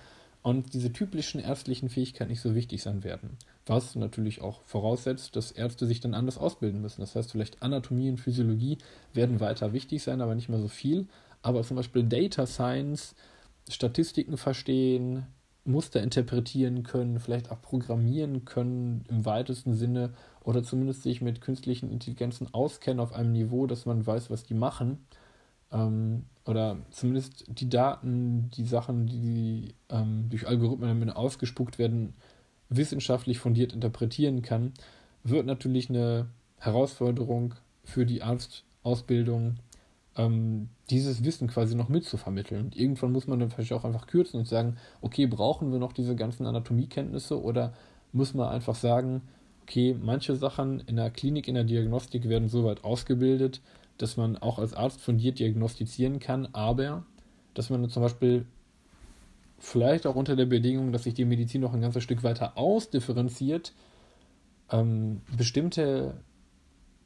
und 0.43 0.75
diese 0.75 0.93
typischen 0.93 1.41
ärztlichen 1.41 1.89
Fähigkeiten 1.89 2.31
nicht 2.31 2.43
so 2.43 2.55
wichtig 2.55 2.83
sein 2.83 3.03
werden. 3.03 3.39
Was 3.65 3.95
natürlich 3.95 4.43
auch 4.43 4.61
voraussetzt, 4.65 5.37
dass 5.37 5.53
Ärzte 5.53 5.87
sich 5.87 6.01
dann 6.01 6.13
anders 6.13 6.37
ausbilden 6.37 6.83
müssen. 6.83 7.01
Das 7.01 7.17
heißt, 7.17 7.33
vielleicht 7.33 7.63
Anatomie 7.63 8.11
und 8.11 8.19
Physiologie 8.19 8.77
werden 9.15 9.41
weiter 9.41 9.73
wichtig 9.73 10.03
sein, 10.03 10.21
aber 10.21 10.35
nicht 10.35 10.51
mehr 10.51 10.61
so 10.61 10.69
viel. 10.69 11.07
Aber 11.41 11.63
zum 11.63 11.79
Beispiel 11.79 12.03
Data 12.03 12.45
Science, 12.45 13.15
Statistiken 13.71 14.37
verstehen, 14.37 15.25
Muster 15.65 16.03
interpretieren 16.03 16.83
können, 16.83 17.19
vielleicht 17.19 17.51
auch 17.51 17.61
programmieren 17.63 18.45
können 18.45 19.05
im 19.09 19.25
weitesten 19.25 19.75
Sinne 19.75 20.13
oder 20.43 20.63
zumindest 20.63 21.03
sich 21.03 21.23
mit 21.23 21.41
künstlichen 21.41 21.91
Intelligenzen 21.91 22.53
auskennen 22.53 23.01
auf 23.01 23.15
einem 23.15 23.33
Niveau, 23.33 23.67
dass 23.67 23.87
man 23.87 24.07
weiß, 24.07 24.31
was 24.31 24.45
die 24.45 24.55
machen. 24.55 24.99
Ähm, 25.73 26.25
oder 26.45 26.77
zumindest 26.91 27.45
die 27.49 27.69
Daten, 27.69 28.51
die 28.51 28.67
Sachen, 28.67 29.07
die 29.07 29.75
ähm, 29.89 30.27
durch 30.29 30.47
Algorithmen 30.47 31.11
ausgespuckt 31.11 31.79
werden, 31.79 32.15
wissenschaftlich 32.69 33.39
fundiert 33.39 33.73
interpretieren 33.73 34.43
kann, 34.43 34.73
wird 35.23 35.47
natürlich 35.47 35.89
eine 35.89 36.27
Herausforderung 36.59 37.55
für 37.85 38.05
die 38.05 38.23
Arztausbildung 38.23 39.57
ähm, 40.17 40.69
dieses 40.91 41.25
Wissen 41.25 41.49
quasi 41.49 41.75
noch 41.75 41.89
mitzuvermitteln. 41.89 42.67
Und 42.67 42.77
irgendwann 42.77 43.13
muss 43.13 43.27
man 43.27 43.41
dann 43.41 43.51
vielleicht 43.51 43.73
auch 43.73 43.85
einfach 43.85 44.07
kürzen 44.07 44.39
und 44.39 44.47
sagen, 44.47 44.77
okay, 45.01 45.27
brauchen 45.27 45.73
wir 45.73 45.79
noch 45.79 45.93
diese 45.93 46.15
ganzen 46.15 46.47
Anatomiekenntnisse 46.47 47.43
oder 47.43 47.73
muss 48.13 48.35
man 48.35 48.49
einfach 48.49 48.75
sagen, 48.75 49.23
okay, 49.63 49.97
manche 50.01 50.37
Sachen 50.37 50.81
in 50.81 50.97
der 50.97 51.11
Klinik, 51.11 51.49
in 51.49 51.55
der 51.55 51.65
Diagnostik 51.65 52.29
werden 52.29 52.49
so 52.49 52.65
weit 52.65 52.85
ausgebildet, 52.85 53.63
dass 53.97 54.17
man 54.17 54.37
auch 54.37 54.59
als 54.59 54.75
Arzt 54.75 55.01
fundiert 55.01 55.39
diagnostizieren 55.39 56.19
kann, 56.19 56.49
aber 56.53 57.05
dass 57.55 57.71
man 57.71 57.89
zum 57.89 58.03
Beispiel 58.03 58.45
vielleicht 59.59 60.07
auch 60.07 60.17
unter 60.17 60.37
der 60.37 60.47
Bedingung, 60.47 60.93
dass 60.93 61.05
sich 61.05 61.15
die 61.15 61.25
Medizin 61.25 61.63
noch 61.63 61.73
ein 61.73 61.81
ganzes 61.81 62.03
Stück 62.03 62.23
weiter 62.23 62.59
ausdifferenziert, 62.59 63.73
ähm, 64.71 65.23
bestimmte 65.37 66.21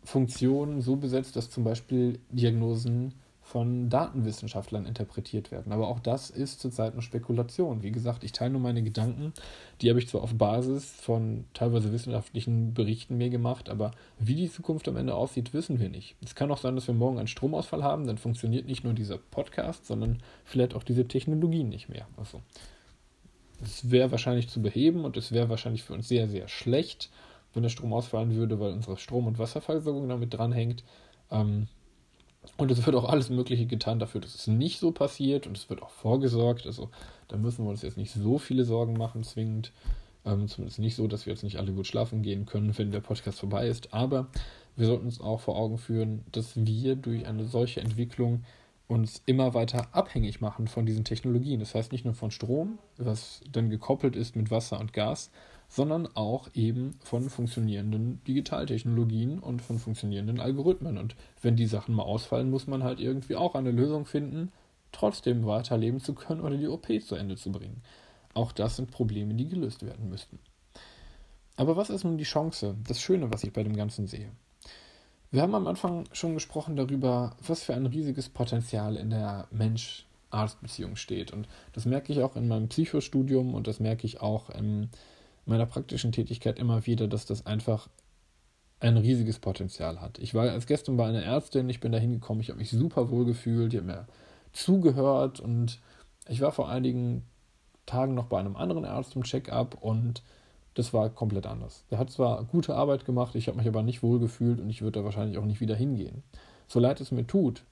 Funktionen 0.02 0.80
so 0.80 0.96
besetzt, 0.96 1.36
dass 1.36 1.50
zum 1.50 1.64
Beispiel 1.64 2.18
Diagnosen 2.30 3.14
von 3.48 3.88
Datenwissenschaftlern 3.88 4.87
interpretiert 4.87 5.50
werden. 5.50 5.72
Aber 5.72 5.88
auch 5.88 6.00
das 6.00 6.30
ist 6.30 6.61
zurzeit 6.61 6.92
eine 6.92 7.02
Spekulation. 7.02 7.82
Wie 7.82 7.90
gesagt, 7.90 8.24
ich 8.24 8.32
teile 8.32 8.50
nur 8.50 8.61
meine 8.61 8.82
Gedanken. 8.82 9.32
Die 9.80 9.88
habe 9.88 9.98
ich 9.98 10.08
zwar 10.08 10.22
auf 10.22 10.34
Basis 10.34 10.90
von 10.90 11.44
teilweise 11.54 11.92
wissenschaftlichen 11.92 12.74
Berichten 12.74 13.16
mir 13.16 13.30
gemacht, 13.30 13.68
aber 13.68 13.92
wie 14.18 14.34
die 14.34 14.50
Zukunft 14.50 14.87
am 14.88 14.96
Ende 14.96 15.14
aussieht, 15.14 15.54
wissen 15.54 15.80
wir 15.80 15.88
nicht. 15.88 16.16
Es 16.22 16.34
kann 16.34 16.50
auch 16.50 16.58
sein, 16.58 16.74
dass 16.74 16.87
wir 16.87 16.94
morgen 16.94 17.18
einen 17.18 17.28
Stromausfall 17.28 17.82
haben, 17.82 18.06
dann 18.06 18.18
funktioniert 18.18 18.66
nicht 18.66 18.84
nur 18.84 18.92
dieser 18.92 19.18
Podcast, 19.18 19.87
sondern 19.87 20.18
vielleicht 20.44 20.74
auch 20.74 20.82
diese 20.82 21.08
Technologien 21.08 21.68
nicht 21.68 21.88
mehr. 21.88 22.06
Also, 22.16 22.42
es 23.62 23.90
wäre 23.90 24.11
wahrscheinlich 24.11 24.48
zu 24.48 24.62
beheben 24.62 25.04
und 25.04 25.16
es 25.16 25.32
wäre 25.32 25.48
wahrscheinlich 25.48 25.82
für 25.82 25.94
uns 25.94 26.06
sehr, 26.08 26.28
sehr 26.28 26.48
schlecht 26.48 27.11
wenn 27.55 27.62
der 27.62 27.70
Strom 27.70 27.92
ausfallen 27.92 28.34
würde, 28.34 28.61
weil 28.61 28.72
unsere 28.72 28.96
Strom- 28.99 29.26
und 29.26 29.38
Wasserversorgung 29.38 30.09
damit 30.09 30.34
dranhängt. 30.34 30.84
Ähm, 31.30 31.68
und 32.57 32.70
es 32.70 32.84
wird 32.84 32.96
auch 32.96 33.09
alles 33.09 33.30
Mögliche 33.30 33.66
getan 33.66 33.99
dafür, 33.99 34.20
dass 34.20 34.34
es 34.34 34.46
nicht 34.46 34.80
so 34.80 34.92
passiert 34.92 35.46
und 35.46 35.57
es 35.57 35.68
wird 35.70 35.82
auch 35.82 35.90
vorgesorgt. 35.90 36.66
Also 36.66 36.90
da 37.28 37.36
müssen 37.36 37.64
wir 37.64 37.70
uns 37.70 37.82
jetzt 37.82 37.96
nicht 37.96 38.12
so 38.12 38.38
viele 38.38 38.64
Sorgen 38.64 38.94
machen, 38.94 39.22
zwingend. 39.22 39.72
Ähm, 40.24 40.49
zumindest 40.49 40.78
nicht 40.78 40.96
so, 40.96 41.07
dass 41.07 41.26
wir 41.26 41.32
jetzt 41.32 41.44
nicht 41.44 41.59
alle 41.59 41.72
gut 41.72 41.86
schlafen 41.86 42.22
gehen 42.22 42.46
können, 42.46 42.76
wenn 42.76 42.90
der 42.90 43.01
Podcast 43.01 43.38
vorbei 43.38 43.68
ist. 43.68 43.94
Aber 43.94 44.28
wir 44.76 44.86
sollten 44.86 45.07
uns 45.07 45.20
auch 45.20 45.40
vor 45.40 45.57
Augen 45.57 45.78
führen, 45.78 46.24
dass 46.32 46.53
wir 46.55 46.96
durch 46.96 47.26
eine 47.26 47.44
solche 47.44 47.80
Entwicklung 47.80 48.44
uns 48.88 49.22
immer 49.26 49.53
weiter 49.55 49.88
abhängig 49.92 50.40
machen 50.40 50.66
von 50.66 50.86
diesen 50.86 51.05
Technologien. 51.05 51.61
Das 51.61 51.74
heißt 51.74 51.92
nicht 51.92 52.05
nur 52.05 52.14
von 52.14 52.30
Strom, 52.30 52.78
was 52.96 53.42
dann 53.53 53.70
gekoppelt 53.70 54.16
ist 54.16 54.34
mit 54.34 54.51
Wasser 54.51 54.80
und 54.80 54.92
Gas, 54.92 55.30
sondern 55.68 56.08
auch 56.14 56.48
eben 56.54 56.98
von 57.04 57.28
funktionierenden 57.28 58.22
Digitaltechnologien 58.24 59.38
und 59.38 59.60
von 59.60 59.78
funktionierenden 59.78 60.40
Algorithmen. 60.40 60.96
Und 60.96 61.14
wenn 61.42 61.56
die 61.56 61.66
Sachen 61.66 61.94
mal 61.94 62.04
ausfallen, 62.04 62.50
muss 62.50 62.66
man 62.66 62.82
halt 62.82 63.00
irgendwie 63.00 63.36
auch 63.36 63.54
eine 63.54 63.70
Lösung 63.70 64.06
finden, 64.06 64.50
trotzdem 64.92 65.46
weiterleben 65.46 66.00
zu 66.00 66.14
können 66.14 66.40
oder 66.40 66.56
die 66.56 66.68
OP 66.68 66.86
zu 67.02 67.14
Ende 67.14 67.36
zu 67.36 67.52
bringen. 67.52 67.82
Auch 68.32 68.52
das 68.52 68.76
sind 68.76 68.90
Probleme, 68.90 69.34
die 69.34 69.48
gelöst 69.48 69.84
werden 69.84 70.08
müssten. 70.08 70.38
Aber 71.56 71.76
was 71.76 71.90
ist 71.90 72.04
nun 72.04 72.18
die 72.18 72.24
Chance, 72.24 72.76
das 72.86 73.00
Schöne, 73.00 73.32
was 73.32 73.44
ich 73.44 73.52
bei 73.52 73.62
dem 73.62 73.76
Ganzen 73.76 74.06
sehe? 74.06 74.30
Wir 75.30 75.42
haben 75.42 75.54
am 75.54 75.66
Anfang 75.66 76.04
schon 76.12 76.34
gesprochen 76.34 76.76
darüber, 76.76 77.36
was 77.46 77.62
für 77.62 77.74
ein 77.74 77.84
riesiges 77.84 78.30
Potenzial 78.30 78.96
in 78.96 79.10
der 79.10 79.46
Mensch-Arzt-Beziehung 79.50 80.96
steht. 80.96 81.32
Und 81.32 81.48
das 81.74 81.84
merke 81.84 82.12
ich 82.12 82.22
auch 82.22 82.36
in 82.36 82.48
meinem 82.48 82.68
Psychostudium 82.68 83.54
und 83.54 83.66
das 83.66 83.80
merke 83.80 84.06
ich 84.06 84.22
auch 84.22 84.48
in 84.48 84.88
meiner 85.49 85.66
praktischen 85.66 86.12
Tätigkeit 86.12 86.59
immer 86.59 86.86
wieder, 86.86 87.09
dass 87.09 87.26
das 87.26 87.46
einfach 87.46 87.88
ein 88.80 88.96
riesiges 88.96 89.38
Potenzial 89.38 90.01
hat. 90.01 90.18
Ich 90.18 90.34
war 90.34 90.49
als 90.51 90.66
gestern 90.66 90.96
bei 90.96 91.09
einer 91.09 91.22
Ärztin, 91.22 91.68
ich 91.68 91.80
bin 91.80 91.92
da 91.92 91.99
hingekommen, 91.99 92.40
ich 92.40 92.51
habe 92.51 92.59
mich 92.59 92.70
super 92.70 93.11
wohl 93.11 93.24
gefühlt, 93.24 93.72
die 93.72 93.78
hat 93.78 93.84
mir 93.84 94.07
zugehört 94.53 95.40
und 95.40 95.80
ich 96.28 96.40
war 96.40 96.53
vor 96.53 96.68
einigen 96.68 97.24
Tagen 97.86 98.14
noch 98.14 98.26
bei 98.26 98.38
einem 98.38 98.57
anderen 98.57 98.84
Arzt 98.84 99.16
im 99.16 99.24
Check-up 99.24 99.78
und 99.80 100.22
das 100.74 100.92
war 100.92 101.11
komplett 101.11 101.46
anders. 101.46 101.84
Der 101.90 101.99
hat 101.99 102.11
zwar 102.11 102.44
gute 102.44 102.76
Arbeit 102.76 103.05
gemacht, 103.05 103.34
ich 103.34 103.49
habe 103.49 103.59
mich 103.59 103.66
aber 103.66 103.82
nicht 103.82 104.03
wohl 104.03 104.20
gefühlt 104.20 104.61
und 104.61 104.70
ich 104.70 104.82
würde 104.82 105.01
da 105.01 105.05
wahrscheinlich 105.05 105.38
auch 105.38 105.44
nicht 105.44 105.61
wieder 105.61 105.74
hingehen. 105.74 106.22
So 106.68 106.78
leid 106.78 107.01
es 107.01 107.11
mir 107.11 107.26
tut. 107.26 107.64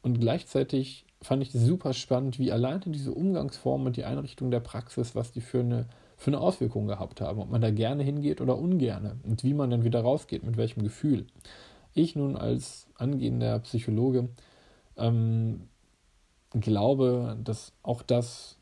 Und 0.00 0.20
gleichzeitig 0.20 1.04
fand 1.20 1.42
ich 1.42 1.54
es 1.54 1.60
super 1.60 1.92
spannend, 1.92 2.38
wie 2.38 2.52
alleine 2.52 2.80
diese 2.86 3.12
Umgangsform 3.12 3.84
und 3.84 3.96
die 3.96 4.04
Einrichtung 4.04 4.50
der 4.50 4.60
Praxis, 4.60 5.14
was 5.14 5.32
die 5.32 5.40
für 5.40 5.60
eine 5.60 5.86
für 6.18 6.30
eine 6.30 6.40
Auswirkung 6.40 6.88
gehabt 6.88 7.20
haben, 7.20 7.38
ob 7.38 7.48
man 7.48 7.60
da 7.60 7.70
gerne 7.70 8.02
hingeht 8.02 8.40
oder 8.40 8.58
ungerne 8.58 9.18
und 9.22 9.44
wie 9.44 9.54
man 9.54 9.70
dann 9.70 9.84
wieder 9.84 10.00
rausgeht, 10.00 10.42
mit 10.42 10.56
welchem 10.56 10.82
Gefühl. 10.82 11.26
Ich 11.94 12.16
nun 12.16 12.36
als 12.36 12.88
angehender 12.96 13.60
Psychologe 13.60 14.28
ähm, 14.96 15.68
glaube, 16.50 17.38
dass 17.42 17.72
auch 17.84 18.02
das 18.02 18.58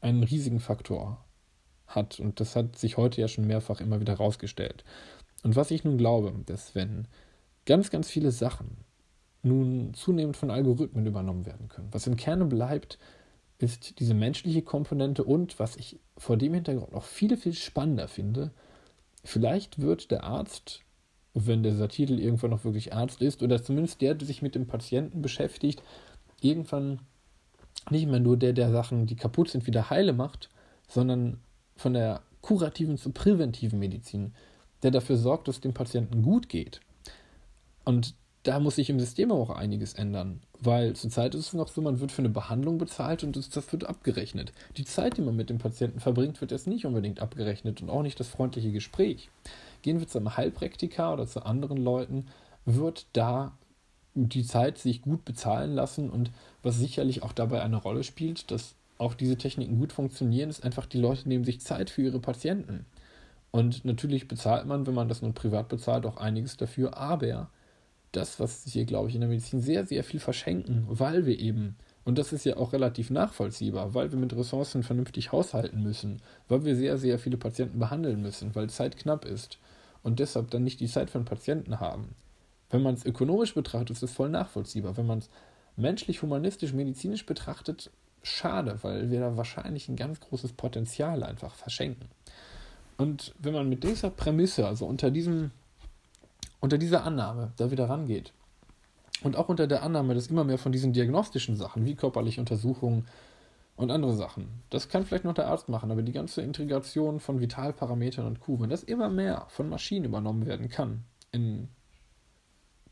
einen 0.00 0.22
riesigen 0.22 0.60
Faktor 0.60 1.22
hat 1.86 2.20
und 2.20 2.40
das 2.40 2.56
hat 2.56 2.76
sich 2.76 2.96
heute 2.96 3.20
ja 3.20 3.28
schon 3.28 3.46
mehrfach 3.46 3.82
immer 3.82 4.00
wieder 4.00 4.14
rausgestellt. 4.14 4.82
Und 5.42 5.56
was 5.56 5.70
ich 5.70 5.84
nun 5.84 5.98
glaube, 5.98 6.32
dass 6.46 6.74
wenn 6.74 7.06
ganz, 7.66 7.90
ganz 7.90 8.08
viele 8.08 8.30
Sachen 8.30 8.78
nun 9.42 9.92
zunehmend 9.92 10.38
von 10.38 10.50
Algorithmen 10.50 11.04
übernommen 11.04 11.44
werden 11.44 11.68
können, 11.68 11.88
was 11.92 12.06
im 12.06 12.16
Kerne 12.16 12.46
bleibt, 12.46 12.98
ist 13.58 14.00
diese 14.00 14.14
menschliche 14.14 14.62
Komponente 14.62 15.22
und, 15.22 15.58
was 15.58 15.76
ich 15.76 16.00
vor 16.16 16.36
dem 16.36 16.54
Hintergrund 16.54 16.92
noch 16.92 17.04
viel, 17.04 17.36
viel 17.36 17.54
spannender 17.54 18.08
finde, 18.08 18.50
vielleicht 19.24 19.80
wird 19.80 20.10
der 20.10 20.24
Arzt, 20.24 20.82
wenn 21.34 21.62
dieser 21.62 21.88
Titel 21.88 22.18
irgendwann 22.18 22.50
noch 22.50 22.64
wirklich 22.64 22.94
Arzt 22.94 23.20
ist, 23.20 23.42
oder 23.42 23.62
zumindest 23.62 24.00
der, 24.00 24.14
der 24.14 24.26
sich 24.26 24.42
mit 24.42 24.54
dem 24.54 24.66
Patienten 24.66 25.22
beschäftigt, 25.22 25.82
irgendwann 26.40 27.00
nicht 27.90 28.06
mehr 28.06 28.20
nur 28.20 28.36
der, 28.36 28.52
der 28.52 28.70
Sachen, 28.70 29.06
die 29.06 29.16
kaputt 29.16 29.50
sind, 29.50 29.66
wieder 29.66 29.90
heile 29.90 30.12
macht, 30.12 30.50
sondern 30.88 31.40
von 31.76 31.94
der 31.94 32.22
kurativen 32.40 32.98
zur 32.98 33.12
präventiven 33.12 33.78
Medizin, 33.78 34.34
der 34.82 34.90
dafür 34.90 35.16
sorgt, 35.16 35.48
dass 35.48 35.60
dem 35.60 35.74
Patienten 35.74 36.22
gut 36.22 36.48
geht. 36.48 36.80
Und 37.84 38.14
da 38.44 38.60
muss 38.60 38.76
sich 38.76 38.90
im 38.90 39.00
System 39.00 39.32
auch 39.32 39.50
einiges 39.50 39.94
ändern. 39.94 40.40
Weil 40.60 40.94
zurzeit 40.94 41.34
ist 41.34 41.48
es 41.48 41.52
noch 41.54 41.68
so, 41.68 41.80
man 41.80 41.98
wird 42.00 42.12
für 42.12 42.20
eine 42.20 42.28
Behandlung 42.28 42.78
bezahlt 42.78 43.24
und 43.24 43.36
das, 43.36 43.72
wird 43.72 43.84
abgerechnet. 43.84 44.52
Die 44.76 44.84
Zeit, 44.84 45.16
die 45.16 45.22
man 45.22 45.34
mit 45.34 45.50
dem 45.50 45.58
Patienten 45.58 45.98
verbringt, 45.98 46.40
wird 46.40 46.50
jetzt 46.50 46.66
nicht 46.66 46.84
unbedingt 46.84 47.20
abgerechnet 47.20 47.82
und 47.82 47.90
auch 47.90 48.02
nicht 48.02 48.20
das 48.20 48.28
freundliche 48.28 48.70
Gespräch. 48.70 49.30
Gehen 49.82 49.98
wir 49.98 50.06
zu 50.06 50.18
einem 50.18 50.36
Heilpraktiker 50.36 51.12
oder 51.12 51.26
zu 51.26 51.44
anderen 51.44 51.78
Leuten, 51.78 52.26
wird 52.66 53.06
da 53.14 53.56
die 54.14 54.44
Zeit 54.44 54.78
sich 54.78 55.02
gut 55.02 55.24
bezahlen 55.24 55.74
lassen 55.74 56.10
und 56.10 56.30
was 56.62 56.78
sicherlich 56.78 57.22
auch 57.22 57.32
dabei 57.32 57.62
eine 57.62 57.76
Rolle 57.76 58.04
spielt, 58.04 58.50
dass 58.50 58.74
auch 58.98 59.14
diese 59.14 59.36
Techniken 59.36 59.78
gut 59.78 59.92
funktionieren, 59.92 60.50
ist 60.50 60.62
einfach, 60.62 60.86
die 60.86 61.00
Leute 61.00 61.28
nehmen 61.28 61.44
sich 61.44 61.60
Zeit 61.60 61.90
für 61.90 62.02
ihre 62.02 62.20
Patienten. 62.20 62.86
Und 63.50 63.84
natürlich 63.84 64.28
bezahlt 64.28 64.66
man, 64.66 64.86
wenn 64.86 64.94
man 64.94 65.08
das 65.08 65.22
nun 65.22 65.34
privat 65.34 65.68
bezahlt, 65.68 66.06
auch 66.06 66.16
einiges 66.16 66.56
dafür, 66.56 66.96
aber 66.96 67.48
das, 68.16 68.40
was 68.40 68.64
hier, 68.64 68.84
glaube 68.84 69.08
ich, 69.08 69.14
in 69.14 69.20
der 69.20 69.30
Medizin 69.30 69.60
sehr, 69.60 69.86
sehr 69.86 70.04
viel 70.04 70.20
verschenken, 70.20 70.84
weil 70.88 71.26
wir 71.26 71.38
eben, 71.38 71.76
und 72.04 72.18
das 72.18 72.32
ist 72.32 72.44
ja 72.44 72.56
auch 72.56 72.72
relativ 72.72 73.10
nachvollziehbar, 73.10 73.94
weil 73.94 74.12
wir 74.12 74.18
mit 74.18 74.34
Ressourcen 74.34 74.82
vernünftig 74.82 75.32
haushalten 75.32 75.82
müssen, 75.82 76.20
weil 76.48 76.64
wir 76.64 76.76
sehr, 76.76 76.98
sehr 76.98 77.18
viele 77.18 77.36
Patienten 77.36 77.78
behandeln 77.78 78.22
müssen, 78.22 78.54
weil 78.54 78.70
Zeit 78.70 78.96
knapp 78.96 79.24
ist 79.24 79.58
und 80.02 80.20
deshalb 80.20 80.50
dann 80.50 80.64
nicht 80.64 80.80
die 80.80 80.88
Zeit 80.88 81.14
einen 81.14 81.24
Patienten 81.24 81.80
haben. 81.80 82.14
Wenn 82.70 82.82
man 82.82 82.94
es 82.94 83.06
ökonomisch 83.06 83.54
betrachtet, 83.54 83.90
ist 83.90 84.02
es 84.02 84.12
voll 84.12 84.28
nachvollziehbar. 84.28 84.96
Wenn 84.96 85.06
man 85.06 85.18
es 85.18 85.30
menschlich, 85.76 86.22
humanistisch, 86.22 86.72
medizinisch 86.72 87.26
betrachtet, 87.26 87.90
schade, 88.22 88.78
weil 88.82 89.10
wir 89.10 89.20
da 89.20 89.36
wahrscheinlich 89.36 89.88
ein 89.88 89.96
ganz 89.96 90.20
großes 90.20 90.52
Potenzial 90.54 91.22
einfach 91.22 91.54
verschenken. 91.54 92.08
Und 92.96 93.34
wenn 93.38 93.54
man 93.54 93.68
mit 93.68 93.84
dieser 93.84 94.10
Prämisse, 94.10 94.66
also 94.66 94.86
unter 94.86 95.10
diesem 95.10 95.50
unter 96.64 96.78
dieser 96.78 97.04
Annahme 97.04 97.52
da 97.58 97.70
wieder 97.70 97.90
rangeht 97.90 98.32
und 99.22 99.36
auch 99.36 99.50
unter 99.50 99.66
der 99.66 99.82
Annahme, 99.82 100.14
dass 100.14 100.28
immer 100.28 100.44
mehr 100.44 100.56
von 100.56 100.72
diesen 100.72 100.94
diagnostischen 100.94 101.56
Sachen 101.56 101.84
wie 101.84 101.94
körperliche 101.94 102.40
Untersuchungen 102.40 103.06
und 103.76 103.90
andere 103.90 104.14
Sachen, 104.14 104.48
das 104.70 104.88
kann 104.88 105.04
vielleicht 105.04 105.26
noch 105.26 105.34
der 105.34 105.48
Arzt 105.48 105.68
machen, 105.68 105.90
aber 105.90 106.00
die 106.00 106.12
ganze 106.12 106.40
Integration 106.40 107.20
von 107.20 107.38
Vitalparametern 107.38 108.24
und 108.24 108.40
Q, 108.40 108.60
wenn 108.60 108.70
das 108.70 108.82
immer 108.82 109.10
mehr 109.10 109.44
von 109.50 109.68
Maschinen 109.68 110.06
übernommen 110.06 110.46
werden 110.46 110.70
kann 110.70 111.04
in 111.32 111.68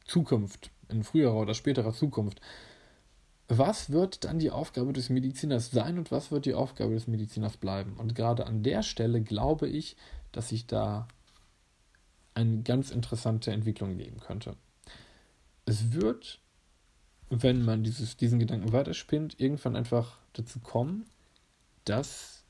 Zukunft, 0.04 0.70
in 0.90 1.02
früherer 1.02 1.36
oder 1.36 1.54
späterer 1.54 1.94
Zukunft, 1.94 2.42
was 3.48 3.88
wird 3.88 4.24
dann 4.24 4.38
die 4.38 4.50
Aufgabe 4.50 4.92
des 4.92 5.08
Mediziners 5.08 5.70
sein 5.70 5.96
und 5.96 6.10
was 6.10 6.30
wird 6.30 6.44
die 6.44 6.54
Aufgabe 6.54 6.92
des 6.92 7.06
Mediziners 7.06 7.56
bleiben? 7.56 7.94
Und 7.96 8.14
gerade 8.14 8.44
an 8.44 8.62
der 8.62 8.82
Stelle 8.82 9.22
glaube 9.22 9.66
ich, 9.66 9.96
dass 10.30 10.50
sich 10.50 10.66
da 10.66 11.08
eine 12.34 12.62
ganz 12.62 12.90
interessante 12.90 13.52
Entwicklung 13.52 13.96
geben 13.96 14.20
könnte. 14.20 14.56
Es 15.64 15.92
wird, 15.92 16.40
wenn 17.30 17.64
man 17.64 17.84
dieses, 17.84 18.16
diesen 18.16 18.38
Gedanken 18.38 18.72
weiterspinnt, 18.72 19.38
irgendwann 19.38 19.76
einfach 19.76 20.18
dazu 20.32 20.60
kommen, 20.60 21.04
dass 21.84 22.44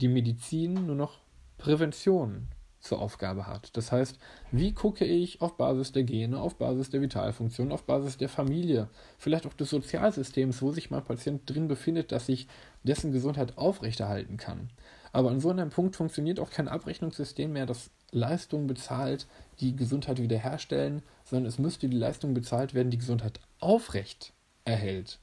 die 0.00 0.08
Medizin 0.08 0.86
nur 0.86 0.96
noch 0.96 1.18
Prävention 1.58 2.48
zur 2.80 3.00
Aufgabe 3.00 3.46
hat. 3.46 3.76
Das 3.76 3.92
heißt, 3.92 4.18
wie 4.52 4.72
gucke 4.72 5.04
ich 5.04 5.40
auf 5.40 5.56
Basis 5.56 5.92
der 5.92 6.04
Gene, 6.04 6.40
auf 6.40 6.56
Basis 6.56 6.90
der 6.90 7.00
Vitalfunktion, 7.00 7.72
auf 7.72 7.84
Basis 7.84 8.16
der 8.16 8.28
Familie, 8.28 8.88
vielleicht 9.18 9.46
auch 9.46 9.54
des 9.54 9.70
Sozialsystems, 9.70 10.62
wo 10.62 10.70
sich 10.70 10.90
mein 10.90 11.04
Patient 11.04 11.42
drin 11.46 11.68
befindet, 11.68 12.12
dass 12.12 12.28
ich 12.28 12.46
dessen 12.84 13.12
Gesundheit 13.12 13.58
aufrechterhalten 13.58 14.36
kann. 14.36 14.70
Aber 15.12 15.30
an 15.30 15.40
so 15.40 15.50
einem 15.50 15.70
Punkt 15.70 15.96
funktioniert 15.96 16.40
auch 16.40 16.50
kein 16.50 16.68
Abrechnungssystem 16.68 17.52
mehr, 17.52 17.66
das 17.66 17.90
Leistungen 18.10 18.66
bezahlt, 18.66 19.26
die 19.60 19.76
Gesundheit 19.76 20.20
wiederherstellen, 20.20 21.02
sondern 21.24 21.46
es 21.46 21.58
müsste 21.58 21.88
die 21.88 21.96
Leistung 21.96 22.34
bezahlt 22.34 22.74
werden, 22.74 22.90
die 22.90 22.98
Gesundheit 22.98 23.40
aufrecht 23.60 24.32
erhält. 24.64 25.18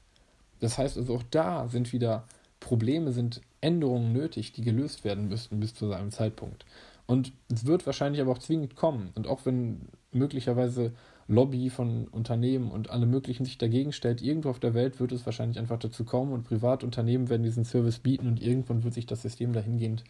Das 0.60 0.78
heißt 0.78 0.96
also 0.96 1.16
auch 1.16 1.22
da 1.30 1.68
sind 1.68 1.92
wieder 1.92 2.26
Probleme, 2.60 3.12
sind 3.12 3.40
Änderungen 3.60 4.12
nötig, 4.12 4.52
die 4.52 4.62
gelöst 4.62 5.04
werden 5.04 5.28
müssten 5.28 5.60
bis 5.60 5.74
zu 5.74 5.88
seinem 5.88 6.10
Zeitpunkt. 6.10 6.64
Und 7.06 7.32
es 7.52 7.66
wird 7.66 7.84
wahrscheinlich 7.86 8.20
aber 8.20 8.32
auch 8.32 8.38
zwingend 8.38 8.76
kommen. 8.76 9.10
Und 9.14 9.26
auch 9.26 9.44
wenn 9.44 9.88
möglicherweise 10.12 10.92
Lobby 11.26 11.70
von 11.70 12.06
Unternehmen 12.08 12.70
und 12.70 12.90
alle 12.90 13.06
möglichen 13.06 13.44
sich 13.44 13.58
dagegen 13.58 13.92
stellt, 13.92 14.22
irgendwo 14.22 14.50
auf 14.50 14.60
der 14.60 14.74
Welt 14.74 15.00
wird 15.00 15.12
es 15.12 15.24
wahrscheinlich 15.24 15.58
einfach 15.58 15.78
dazu 15.78 16.04
kommen 16.04 16.32
und 16.32 16.44
Privatunternehmen 16.44 17.28
werden 17.28 17.42
diesen 17.42 17.64
Service 17.64 17.98
bieten 17.98 18.26
und 18.26 18.42
irgendwann 18.42 18.84
wird 18.84 18.94
sich 18.94 19.06
das 19.06 19.22
System 19.22 19.52
dahingehend 19.52 20.04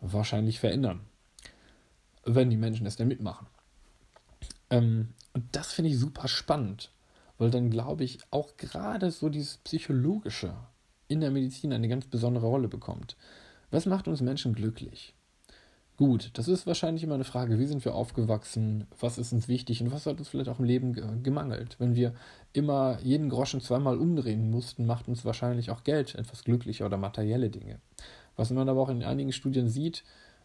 wahrscheinlich 0.00 0.60
verändern 0.60 1.00
wenn 2.24 2.50
die 2.50 2.56
Menschen 2.56 2.86
es 2.86 2.96
denn 2.96 3.08
mitmachen. 3.08 3.46
Ähm, 4.70 5.10
und 5.32 5.44
das 5.52 5.72
finde 5.72 5.90
ich 5.90 5.98
super 5.98 6.28
spannend, 6.28 6.90
weil 7.38 7.50
dann 7.50 7.70
glaube 7.70 8.04
ich 8.04 8.18
auch 8.30 8.56
gerade 8.56 9.10
so 9.10 9.28
dieses 9.28 9.58
Psychologische 9.58 10.54
in 11.08 11.20
der 11.20 11.30
Medizin 11.30 11.72
eine 11.72 11.88
ganz 11.88 12.06
besondere 12.06 12.46
Rolle 12.46 12.68
bekommt. 12.68 13.16
Was 13.70 13.86
macht 13.86 14.08
uns 14.08 14.20
Menschen 14.20 14.54
glücklich? 14.54 15.14
Gut, 16.00 16.30
das 16.32 16.48
ist 16.48 16.66
wahrscheinlich 16.66 17.04
immer 17.04 17.16
eine 17.16 17.24
Frage, 17.24 17.58
wie 17.58 17.66
sind 17.66 17.84
wir 17.84 17.94
aufgewachsen, 17.94 18.86
was 19.00 19.18
ist 19.18 19.34
uns 19.34 19.48
wichtig 19.48 19.82
und 19.82 19.92
was 19.92 20.06
hat 20.06 20.18
uns 20.18 20.30
vielleicht 20.30 20.48
auch 20.48 20.58
im 20.58 20.64
Leben 20.64 21.22
gemangelt. 21.22 21.76
Wenn 21.78 21.94
wir 21.94 22.14
immer 22.54 22.98
jeden 23.02 23.28
Groschen 23.28 23.60
zweimal 23.60 23.98
umdrehen 23.98 24.50
mussten, 24.50 24.86
macht 24.86 25.08
uns 25.08 25.26
wahrscheinlich 25.26 25.70
auch 25.70 25.84
Geld 25.84 26.14
etwas 26.14 26.42
glücklicher 26.44 26.86
oder 26.86 26.96
materielle 26.96 27.50
Dinge. 27.50 27.80
Was 28.34 28.50
man 28.50 28.66
aber 28.70 28.80
auch 28.80 28.88
in 28.88 29.04
einigen 29.04 29.30
Studien 29.30 29.68
sieht, 29.68 30.02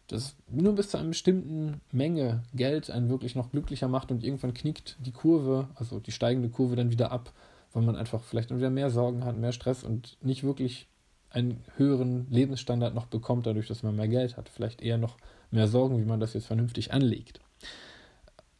das 0.08 0.36
nur 0.50 0.74
bis 0.74 0.90
zu 0.90 0.98
einer 0.98 1.08
bestimmten 1.08 1.80
Menge 1.90 2.42
Geld 2.52 2.90
einen 2.90 3.08
wirklich 3.08 3.34
noch 3.34 3.50
glücklicher 3.50 3.88
macht 3.88 4.10
und 4.10 4.22
irgendwann 4.22 4.52
knickt 4.52 4.98
die 5.06 5.12
Kurve, 5.12 5.68
also 5.76 6.00
die 6.00 6.12
steigende 6.12 6.50
Kurve 6.50 6.76
dann 6.76 6.90
wieder 6.90 7.12
ab, 7.12 7.32
weil 7.72 7.82
man 7.82 7.96
einfach 7.96 8.22
vielleicht 8.22 8.54
wieder 8.54 8.68
mehr 8.68 8.90
Sorgen 8.90 9.24
hat, 9.24 9.38
mehr 9.38 9.52
Stress 9.52 9.84
und 9.84 10.18
nicht 10.20 10.44
wirklich 10.44 10.86
einen 11.30 11.64
höheren 11.78 12.26
Lebensstandard 12.28 12.94
noch 12.94 13.06
bekommt, 13.06 13.46
dadurch, 13.46 13.68
dass 13.68 13.82
man 13.82 13.96
mehr 13.96 14.08
Geld 14.08 14.36
hat. 14.36 14.50
Vielleicht 14.50 14.82
eher 14.82 14.98
noch 14.98 15.16
mehr 15.50 15.68
Sorgen, 15.68 15.98
wie 15.98 16.04
man 16.04 16.20
das 16.20 16.34
jetzt 16.34 16.46
vernünftig 16.46 16.92
anlegt. 16.92 17.40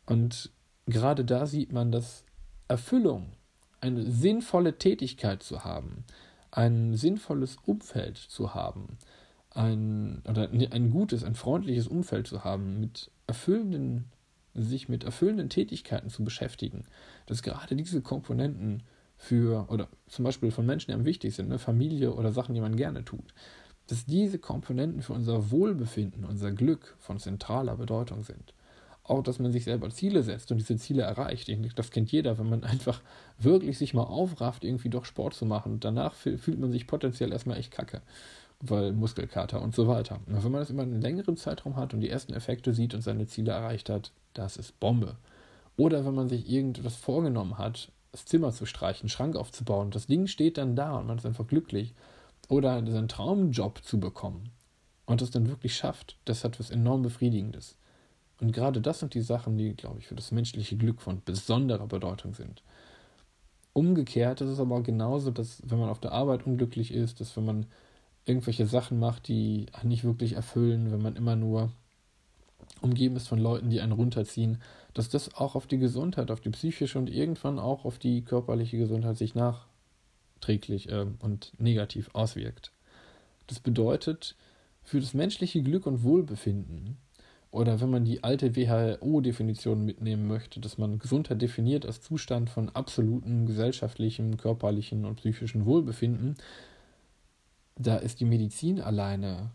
Und 0.07 0.51
gerade 0.87 1.25
da 1.25 1.47
sieht 1.47 1.73
man, 1.73 1.93
dass 1.93 2.25
Erfüllung, 2.69 3.33
eine 3.81 4.11
sinnvolle 4.11 4.79
Tätigkeit 4.79 5.43
zu 5.43 5.65
haben, 5.65 6.05
ein 6.51 6.95
sinnvolles 6.95 7.57
Umfeld 7.65 8.17
zu 8.17 8.55
haben, 8.55 8.99
ein, 9.51 10.23
oder 10.29 10.51
ein 10.51 10.91
gutes, 10.91 11.25
ein 11.25 11.35
freundliches 11.35 11.87
Umfeld 11.87 12.27
zu 12.27 12.45
haben, 12.45 12.81
mit 12.81 13.11
erfüllenden, 13.27 14.07
sich 14.55 14.89
mit 14.89 15.05
erfüllenden 15.05 15.51
Tätigkeiten 15.51 16.09
zu 16.09 16.25
beschäftigen, 16.25 16.85
dass 17.27 17.43
gerade 17.43 17.77
diese 17.77 18.01
Komponenten 18.01 18.83
für, 19.17 19.67
oder 19.71 19.89
zum 20.09 20.25
Beispiel 20.25 20.51
von 20.51 20.67
Menschen, 20.67 20.91
die 20.91 20.95
am 20.95 21.05
wichtig 21.05 21.35
sind, 21.35 21.49
ne, 21.49 21.59
Familie 21.59 22.15
oder 22.15 22.33
Sachen, 22.33 22.55
die 22.55 22.61
man 22.61 22.77
gerne 22.77 23.05
tut, 23.05 23.35
dass 23.89 24.05
diese 24.05 24.39
Komponenten 24.39 25.03
für 25.03 25.13
unser 25.13 25.51
Wohlbefinden, 25.51 26.25
unser 26.25 26.51
Glück 26.51 26.97
von 26.99 27.19
zentraler 27.19 27.77
Bedeutung 27.77 28.25
sind. 28.25 28.53
Auch, 29.05 29.23
dass 29.23 29.39
man 29.39 29.53
sich 29.53 29.63
selber 29.63 29.91
Ziele 29.91 30.25
setzt 30.25 30.51
und 30.51 30.59
diese 30.59 30.77
Ziele 30.77 31.03
erreicht. 31.03 31.49
Das 31.77 31.93
kennt 31.93 32.11
jeder, 32.11 32.39
wenn 32.39 32.51
man 32.51 32.65
einfach 32.65 33.01
wirklich 33.39 33.79
sich 33.79 33.95
mal 33.95 34.03
aufrafft, 34.03 34.65
irgendwie 34.65 34.89
doch 34.89 35.05
Sport 35.05 35.35
zu 35.35 35.47
machen. 35.47 35.75
Und 35.75 35.85
danach 35.85 36.15
fühlt 36.15 36.59
man 36.59 36.73
sich 36.73 36.89
potenziell 36.89 37.31
erstmal 37.31 37.59
echt 37.59 37.71
kacke, 37.71 38.03
weil 38.61 38.93
Muskelkater 38.93 39.63
und 39.63 39.77
so 39.77 39.87
weiter. 39.87 40.19
Und 40.27 40.43
wenn 40.43 40.51
man 40.51 40.61
das 40.61 40.71
über 40.71 40.83
einen 40.83 41.01
längeren 41.01 41.37
Zeitraum 41.37 41.77
hat 41.77 41.95
und 41.95 42.01
die 42.01 42.11
ersten 42.11 42.35
Effekte 42.35 42.75
sieht 42.75 42.95
und 42.95 43.03
seine 43.03 43.29
Ziele 43.29 43.53
erreicht 43.53 43.91
hat, 43.91 44.11
das 44.35 44.57
ist 44.57 44.81
Bombe. 44.81 45.15
Oder 45.77 46.05
wenn 46.05 46.15
man 46.15 46.29
sich 46.29 46.51
irgendwas 46.51 46.97
vorgenommen 46.97 47.59
hat, 47.59 47.93
das 48.11 48.25
Zimmer 48.25 48.51
zu 48.51 48.67
streichen, 48.67 49.09
Schrank 49.09 49.37
aufzubauen, 49.37 49.93
das 49.93 50.09
Ding 50.09 50.27
steht 50.27 50.59
dann 50.59 50.75
da 50.75 50.97
und 50.97 51.07
man 51.07 51.19
ist 51.19 51.27
einfach 51.27 51.47
glücklich 51.47 51.95
oder 52.49 52.85
seinen 52.87 53.09
Traumjob 53.09 53.83
zu 53.83 53.99
bekommen 53.99 54.51
und 55.07 55.23
es 55.23 55.31
dann 55.31 55.49
wirklich 55.49 55.77
schafft, 55.77 56.17
das 56.25 56.45
hat 56.45 56.59
was 56.61 56.71
enorm 56.71 57.03
Befriedigendes. 57.03 57.77
Und 58.41 58.53
gerade 58.53 58.81
das 58.81 59.01
sind 59.01 59.15
die 59.15 59.23
Sachen, 59.23 59.57
die, 59.57 59.75
glaube 59.75 59.99
ich, 60.01 60.07
für 60.07 60.15
das 60.15 60.31
menschliche 60.31 60.77
Glück 60.77 61.01
von 61.01 61.23
besonderer 61.25 61.87
Bedeutung 61.87 62.35
sind. 62.35 62.63
Umgekehrt 63.73 64.41
ist 64.41 64.49
es 64.49 64.61
aber 64.61 64.83
genauso, 64.83 65.31
dass 65.31 65.63
wenn 65.65 65.79
man 65.79 65.89
auf 65.89 66.01
der 66.01 66.13
Arbeit 66.13 66.47
unglücklich 66.47 66.93
ist, 66.93 67.21
dass 67.21 67.37
wenn 67.37 67.45
man 67.45 67.67
irgendwelche 68.25 68.67
Sachen 68.67 68.99
macht, 68.99 69.29
die 69.29 69.67
nicht 69.83 70.05
wirklich 70.05 70.35
erfüllen, 70.35 70.93
wenn 70.93 71.01
man 71.01 71.17
immer 71.17 71.37
nur 71.37 71.71
umgeben 72.81 73.17
ist 73.17 73.29
von 73.29 73.39
Leuten, 73.39 73.71
die 73.71 73.81
einen 73.81 73.93
runterziehen, 73.93 74.61
dass 74.93 75.09
das 75.09 75.35
auch 75.35 75.55
auf 75.55 75.67
die 75.67 75.79
Gesundheit, 75.79 76.31
auf 76.31 76.41
die 76.41 76.51
psychische 76.51 76.99
und 76.99 77.11
irgendwann 77.11 77.59
auch 77.59 77.85
auf 77.85 77.99
die 77.99 78.23
körperliche 78.23 78.79
Gesundheit 78.79 79.17
sich 79.17 79.35
nach 79.35 79.67
träglich 80.47 80.91
äh, 80.91 81.07
und 81.21 81.53
negativ 81.59 82.11
auswirkt. 82.13 82.73
Das 83.47 83.61
bedeutet, 83.61 84.37
für 84.83 85.01
das 85.01 85.15
menschliche 85.15 85.63
Glück 85.63 85.87
und 85.87 86.03
Wohlbefinden, 86.03 86.97
oder 87.51 87.81
wenn 87.81 87.91
man 87.91 88.05
die 88.05 88.23
alte 88.23 88.55
WHO-Definition 88.55 89.85
mitnehmen 89.85 90.27
möchte, 90.27 90.61
dass 90.61 90.79
man 90.79 90.99
Gesundheit 90.99 91.41
definiert 91.41 91.87
als 91.87 92.03
Zustand 92.03 92.51
von 92.51 92.69
absolutem 92.69 93.47
gesellschaftlichem, 93.47 94.37
körperlichen 94.37 95.05
und 95.05 95.17
psychischen 95.17 95.65
Wohlbefinden, 95.65 96.37
da 97.77 97.97
ist 97.97 98.21
die 98.21 98.25
Medizin 98.25 98.81
alleine 98.81 99.51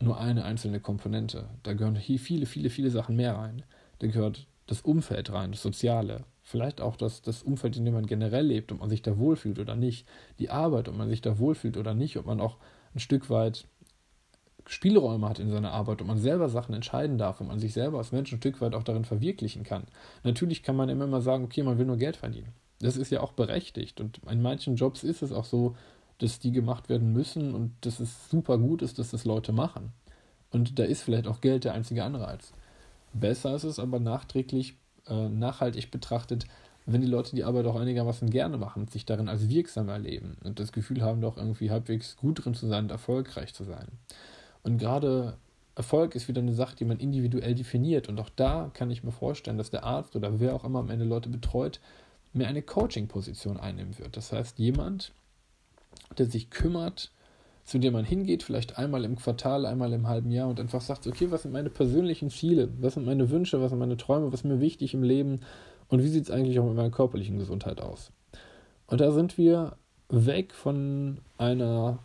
nur 0.00 0.18
eine 0.18 0.44
einzelne 0.44 0.80
Komponente. 0.80 1.48
Da 1.62 1.74
gehören 1.74 1.96
hier 1.96 2.18
viele, 2.18 2.46
viele, 2.46 2.70
viele 2.70 2.90
Sachen 2.90 3.16
mehr 3.16 3.36
rein. 3.36 3.62
Da 4.00 4.06
gehört 4.08 4.46
das 4.66 4.80
Umfeld 4.80 5.32
rein, 5.32 5.52
das 5.52 5.62
Soziale, 5.62 6.24
vielleicht 6.44 6.80
auch 6.80 6.94
das, 6.94 7.22
das 7.22 7.42
Umfeld, 7.42 7.76
in 7.76 7.84
dem 7.84 7.94
man 7.94 8.06
generell 8.06 8.46
lebt, 8.46 8.70
ob 8.70 8.80
man 8.80 8.90
sich 8.90 9.02
da 9.02 9.18
wohlfühlt 9.18 9.58
oder 9.58 9.74
nicht, 9.74 10.06
die 10.38 10.50
Arbeit, 10.50 10.88
ob 10.88 10.96
man 10.96 11.08
sich 11.08 11.22
da 11.22 11.38
wohlfühlt 11.38 11.76
oder 11.76 11.94
nicht, 11.94 12.16
ob 12.18 12.26
man 12.26 12.40
auch 12.40 12.58
ein 12.94 13.00
Stück 13.00 13.30
weit 13.30 13.66
Spielräume 14.66 15.28
hat 15.28 15.38
in 15.40 15.50
seiner 15.50 15.72
Arbeit, 15.72 16.00
ob 16.00 16.06
man 16.06 16.18
selber 16.18 16.48
Sachen 16.48 16.74
entscheiden 16.74 17.18
darf, 17.18 17.40
ob 17.40 17.48
man 17.48 17.60
sich 17.60 17.72
selber 17.72 17.98
als 17.98 18.12
Mensch 18.12 18.32
ein 18.32 18.38
Stück 18.38 18.60
weit 18.60 18.74
auch 18.74 18.82
darin 18.82 19.04
verwirklichen 19.04 19.62
kann. 19.62 19.84
Natürlich 20.22 20.62
kann 20.62 20.76
man 20.76 20.88
immer 20.88 21.06
mal 21.06 21.20
sagen, 21.20 21.44
okay, 21.44 21.62
man 21.62 21.78
will 21.78 21.86
nur 21.86 21.96
Geld 21.96 22.16
verdienen. 22.16 22.52
Das 22.78 22.96
ist 22.96 23.10
ja 23.10 23.20
auch 23.20 23.32
berechtigt 23.32 24.00
und 24.00 24.20
in 24.30 24.42
manchen 24.42 24.76
Jobs 24.76 25.02
ist 25.02 25.22
es 25.22 25.32
auch 25.32 25.44
so, 25.44 25.76
dass 26.18 26.38
die 26.38 26.52
gemacht 26.52 26.88
werden 26.88 27.12
müssen 27.12 27.54
und 27.54 27.72
dass 27.80 28.00
es 28.00 28.30
super 28.30 28.58
gut 28.58 28.82
ist, 28.82 28.98
dass 28.98 29.10
das 29.10 29.24
Leute 29.24 29.52
machen. 29.52 29.92
Und 30.50 30.78
da 30.78 30.84
ist 30.84 31.02
vielleicht 31.02 31.26
auch 31.26 31.40
Geld 31.40 31.64
der 31.64 31.74
einzige 31.74 32.04
Anreiz. 32.04 32.52
Besser 33.12 33.54
ist 33.54 33.64
es 33.64 33.78
aber 33.78 33.98
nachträglich, 33.98 34.76
äh, 35.08 35.28
nachhaltig 35.28 35.90
betrachtet, 35.90 36.46
wenn 36.86 37.00
die 37.00 37.06
Leute 37.06 37.34
die 37.34 37.44
Arbeit 37.44 37.66
auch 37.66 37.76
einigermaßen 37.76 38.28
gerne 38.28 38.58
machen 38.58 38.88
sich 38.88 39.06
darin 39.06 39.28
als 39.28 39.48
wirksam 39.48 39.88
erleben 39.88 40.36
und 40.44 40.60
das 40.60 40.72
Gefühl 40.72 41.02
haben, 41.02 41.20
doch 41.20 41.38
irgendwie 41.38 41.70
halbwegs 41.70 42.16
gut 42.16 42.44
drin 42.44 42.54
zu 42.54 42.66
sein 42.66 42.84
und 42.84 42.90
erfolgreich 42.90 43.54
zu 43.54 43.64
sein. 43.64 43.88
Und 44.62 44.78
gerade 44.78 45.38
Erfolg 45.76 46.14
ist 46.14 46.28
wieder 46.28 46.40
eine 46.40 46.52
Sache, 46.52 46.76
die 46.76 46.84
man 46.84 46.98
individuell 46.98 47.54
definiert. 47.54 48.08
Und 48.08 48.20
auch 48.20 48.28
da 48.28 48.70
kann 48.74 48.90
ich 48.90 49.02
mir 49.02 49.12
vorstellen, 49.12 49.58
dass 49.58 49.70
der 49.70 49.84
Arzt 49.84 50.14
oder 50.14 50.38
wer 50.40 50.54
auch 50.54 50.64
immer 50.64 50.78
am 50.78 50.90
Ende 50.90 51.04
Leute 51.04 51.28
betreut, 51.28 51.80
mehr 52.32 52.48
eine 52.48 52.62
Coaching-Position 52.62 53.58
einnehmen 53.58 53.98
wird. 53.98 54.16
Das 54.16 54.32
heißt, 54.32 54.58
jemand, 54.58 55.12
der 56.16 56.26
sich 56.26 56.50
kümmert, 56.50 57.10
zu 57.64 57.78
dem 57.78 57.94
man 57.94 58.04
hingeht, 58.04 58.42
vielleicht 58.42 58.78
einmal 58.78 59.04
im 59.04 59.16
Quartal, 59.16 59.64
einmal 59.64 59.92
im 59.92 60.06
halben 60.06 60.30
Jahr 60.30 60.48
und 60.48 60.60
einfach 60.60 60.82
sagt, 60.82 61.06
okay, 61.06 61.30
was 61.30 61.42
sind 61.42 61.52
meine 61.52 61.70
persönlichen 61.70 62.28
Ziele, 62.28 62.68
was 62.80 62.94
sind 62.94 63.06
meine 63.06 63.30
Wünsche, 63.30 63.60
was 63.60 63.70
sind 63.70 63.78
meine 63.78 63.96
Träume, 63.96 64.26
was 64.26 64.40
ist 64.40 64.44
mir 64.44 64.60
wichtig 64.60 64.92
im 64.92 65.02
Leben? 65.02 65.40
Und 65.88 66.02
wie 66.02 66.08
sieht 66.08 66.24
es 66.24 66.30
eigentlich 66.30 66.58
auch 66.58 66.66
mit 66.66 66.76
meiner 66.76 66.90
körperlichen 66.90 67.38
Gesundheit 67.38 67.80
aus. 67.80 68.12
Und 68.86 69.00
da 69.00 69.10
sind 69.12 69.38
wir 69.38 69.76
weg 70.08 70.52
von 70.52 71.18
einer 71.38 71.98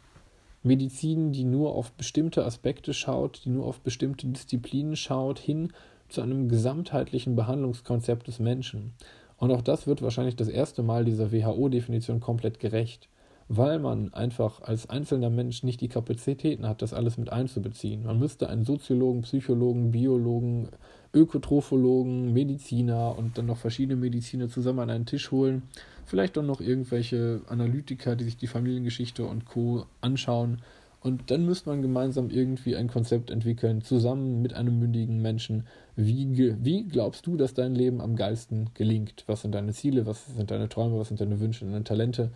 Medizin, 0.64 1.32
die 1.32 1.43
nur 1.43 1.76
auf 1.76 1.91
bestimmte 1.91 2.45
Aspekte 2.45 2.93
schaut, 2.93 3.41
die 3.43 3.49
nur 3.49 3.66
auf 3.66 3.82
bestimmte 3.82 4.28
Disziplinen 4.28 4.95
schaut, 4.95 5.39
hin 5.39 5.74
zu 6.07 6.22
einem 6.22 6.49
gesamtheitlichen 6.49 7.36
Behandlungskonzept 7.36 8.28
des 8.28 8.39
Menschen. 8.39 8.93
Und 9.38 9.51
auch 9.51 9.62
das 9.62 9.88
wird 9.88 10.01
wahrscheinlich 10.01 10.36
das 10.36 10.47
erste 10.47 10.84
Mal 10.84 11.05
dieser 11.05 11.32
WHO-Definition 11.32 12.20
komplett 12.20 12.60
gerecht 12.60 13.10
weil 13.50 13.80
man 13.80 14.14
einfach 14.14 14.62
als 14.62 14.89
einzelner 14.89 15.32
Mensch 15.32 15.64
nicht 15.64 15.82
die 15.82 15.88
Kapazitäten 15.88 16.70
hat, 16.70 16.84
das 16.84 16.93
alles 16.93 17.18
mit 17.18 17.32
einzubeziehen. 17.32 18.04
Man 18.04 18.20
müsste 18.20 18.47
einen 18.47 18.64
Soziologen, 18.64 19.24
Psychologen, 19.24 19.89
Biologen, 19.89 20.70
Ökotrophologen, 21.16 22.32
Mediziner 22.32 23.18
und 23.18 23.39
dann 23.39 23.47
noch 23.47 23.58
verschiedene 23.58 24.00
Mediziner 24.00 24.50
zusammen 24.50 24.80
an 24.80 24.91
einen 24.91 25.08
Tisch 25.08 25.32
holen. 25.32 25.64
Vielleicht 26.06 26.38
auch 26.38 26.43
noch 26.43 26.62
irgendwelche 26.62 27.41
Analytiker, 27.47 28.16
die 28.16 28.26
sich 28.26 28.38
die 28.38 28.45
Familiengeschichte 28.45 29.26
und 29.26 29.45
Co. 29.45 29.86
anschauen. 30.00 30.60
Und 31.02 31.32
dann 31.32 31.43
müsste 31.45 31.70
man 31.70 31.82
gemeinsam 31.82 32.30
irgendwie 32.30 32.76
ein 32.76 32.88
Konzept 32.88 33.32
entwickeln, 33.32 33.82
zusammen 33.82 34.43
mit 34.43 34.54
einem 34.54 34.78
mündigen 34.78 35.24
Menschen. 35.24 35.66
Wie, 35.95 36.56
wie 36.64 36.84
glaubst 36.84 37.26
du, 37.26 37.36
dass 37.36 37.56
dein 37.56 37.74
Leben 37.74 38.00
am 38.00 38.16
geilsten 38.16 38.70
gelingt? 38.76 39.24
Was 39.26 39.41
sind 39.41 39.56
deine 39.56 39.74
Ziele? 39.74 40.06
Was 40.06 40.28
sind 40.28 40.52
deine 40.52 40.70
Träume? 40.70 41.00
Was 41.00 41.08
sind 41.08 41.20
deine 41.20 41.39
Wünsche, 41.39 41.66
deine 41.66 41.84
Talente? 41.84 42.30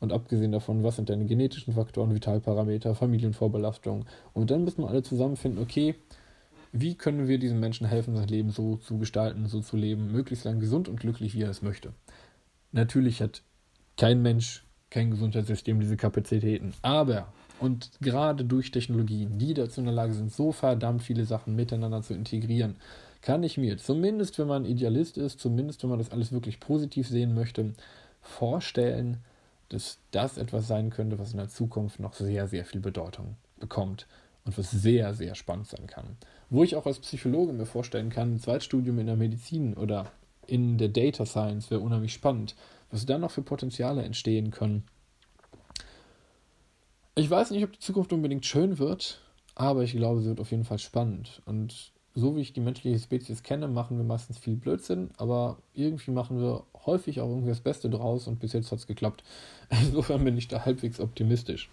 Und 0.00 0.12
abgesehen 0.12 0.52
davon, 0.52 0.82
was 0.82 0.96
sind 0.96 1.10
deine 1.10 1.26
genetischen 1.26 1.74
Faktoren, 1.74 2.14
Vitalparameter, 2.14 2.94
Familienvorbelastung. 2.94 4.06
Und 4.32 4.50
dann 4.50 4.64
müssen 4.64 4.82
wir 4.82 4.88
alle 4.88 5.02
zusammenfinden, 5.02 5.62
okay, 5.62 5.94
wie 6.72 6.94
können 6.94 7.28
wir 7.28 7.38
diesen 7.38 7.60
Menschen 7.60 7.86
helfen, 7.86 8.16
sein 8.16 8.28
Leben 8.28 8.50
so 8.50 8.76
zu 8.76 8.98
gestalten, 8.98 9.46
so 9.46 9.60
zu 9.60 9.76
leben, 9.76 10.10
möglichst 10.10 10.44
lang 10.44 10.60
gesund 10.60 10.88
und 10.88 11.00
glücklich, 11.00 11.34
wie 11.34 11.42
er 11.42 11.50
es 11.50 11.62
möchte. 11.62 11.92
Natürlich 12.72 13.20
hat 13.20 13.42
kein 13.96 14.22
Mensch, 14.22 14.64
kein 14.88 15.10
Gesundheitssystem 15.10 15.80
diese 15.80 15.96
Kapazitäten. 15.96 16.72
Aber, 16.82 17.32
und 17.58 17.90
gerade 18.00 18.44
durch 18.44 18.70
Technologien, 18.70 19.38
die 19.38 19.52
dazu 19.52 19.80
in 19.80 19.86
der 19.86 19.94
Lage 19.94 20.14
sind, 20.14 20.32
so 20.32 20.52
verdammt 20.52 21.02
viele 21.02 21.24
Sachen 21.24 21.56
miteinander 21.56 22.02
zu 22.02 22.14
integrieren, 22.14 22.76
kann 23.20 23.42
ich 23.42 23.58
mir, 23.58 23.76
zumindest 23.76 24.38
wenn 24.38 24.46
man 24.46 24.64
Idealist 24.64 25.18
ist, 25.18 25.40
zumindest 25.40 25.82
wenn 25.82 25.90
man 25.90 25.98
das 25.98 26.10
alles 26.10 26.32
wirklich 26.32 26.58
positiv 26.60 27.06
sehen 27.08 27.34
möchte, 27.34 27.74
vorstellen, 28.22 29.18
dass 29.70 29.98
das 30.10 30.36
etwas 30.36 30.68
sein 30.68 30.90
könnte, 30.90 31.18
was 31.18 31.32
in 31.32 31.38
der 31.38 31.48
Zukunft 31.48 32.00
noch 32.00 32.12
sehr, 32.12 32.46
sehr 32.46 32.64
viel 32.64 32.80
Bedeutung 32.80 33.36
bekommt 33.58 34.06
und 34.44 34.58
was 34.58 34.70
sehr, 34.70 35.14
sehr 35.14 35.34
spannend 35.34 35.68
sein 35.68 35.86
kann. 35.86 36.16
Wo 36.50 36.62
ich 36.62 36.76
auch 36.76 36.86
als 36.86 36.98
Psychologe 36.98 37.52
mir 37.52 37.66
vorstellen 37.66 38.10
kann, 38.10 38.34
ein 38.34 38.40
Zweitstudium 38.40 38.98
in 38.98 39.06
der 39.06 39.16
Medizin 39.16 39.74
oder 39.74 40.10
in 40.46 40.76
der 40.76 40.88
Data 40.88 41.24
Science 41.24 41.70
wäre 41.70 41.80
unheimlich 41.80 42.12
spannend, 42.12 42.56
was 42.90 43.06
da 43.06 43.18
noch 43.18 43.30
für 43.30 43.42
Potenziale 43.42 44.02
entstehen 44.02 44.50
können. 44.50 44.84
Ich 47.14 47.30
weiß 47.30 47.52
nicht, 47.52 47.62
ob 47.62 47.72
die 47.72 47.78
Zukunft 47.78 48.12
unbedingt 48.12 48.46
schön 48.46 48.78
wird, 48.78 49.20
aber 49.54 49.84
ich 49.84 49.92
glaube, 49.92 50.22
sie 50.22 50.28
wird 50.28 50.40
auf 50.40 50.50
jeden 50.50 50.64
Fall 50.64 50.78
spannend. 50.78 51.42
Und 51.44 51.92
so 52.20 52.36
wie 52.36 52.40
ich 52.40 52.52
die 52.52 52.60
menschliche 52.60 52.98
Spezies 52.98 53.42
kenne, 53.42 53.68
machen 53.68 53.96
wir 53.96 54.04
meistens 54.04 54.38
viel 54.38 54.56
Blödsinn, 54.56 55.10
aber 55.16 55.58
irgendwie 55.74 56.10
machen 56.10 56.40
wir 56.40 56.64
häufig 56.86 57.20
auch 57.20 57.28
irgendwie 57.28 57.48
das 57.48 57.60
Beste 57.60 57.90
draus 57.90 58.28
und 58.28 58.38
bis 58.38 58.52
jetzt 58.52 58.70
hat 58.70 58.78
es 58.78 58.86
geklappt. 58.86 59.24
Insofern 59.70 60.24
bin 60.24 60.36
ich 60.36 60.48
da 60.48 60.64
halbwegs 60.64 61.00
optimistisch. 61.00 61.70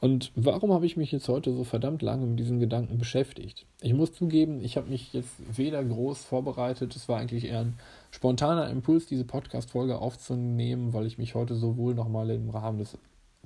Und 0.00 0.30
warum 0.36 0.72
habe 0.72 0.86
ich 0.86 0.96
mich 0.96 1.10
jetzt 1.10 1.28
heute 1.28 1.52
so 1.52 1.64
verdammt 1.64 2.02
lange 2.02 2.24
mit 2.24 2.38
diesen 2.38 2.60
Gedanken 2.60 2.98
beschäftigt? 2.98 3.66
Ich 3.80 3.94
muss 3.94 4.12
zugeben, 4.12 4.62
ich 4.62 4.76
habe 4.76 4.88
mich 4.88 5.12
jetzt 5.12 5.34
weder 5.56 5.84
groß 5.84 6.24
vorbereitet, 6.24 6.94
es 6.94 7.08
war 7.08 7.18
eigentlich 7.18 7.46
eher 7.46 7.60
ein 7.60 7.78
spontaner 8.12 8.70
Impuls, 8.70 9.06
diese 9.06 9.24
Podcast-Folge 9.24 9.98
aufzunehmen, 9.98 10.92
weil 10.92 11.06
ich 11.06 11.18
mich 11.18 11.34
heute 11.34 11.56
sowohl 11.56 11.94
nochmal 11.94 12.30
im 12.30 12.48
Rahmen 12.48 12.78
des 12.78 12.96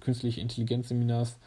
künstlichen 0.01 0.41
Intelligenzseminars 0.41 1.39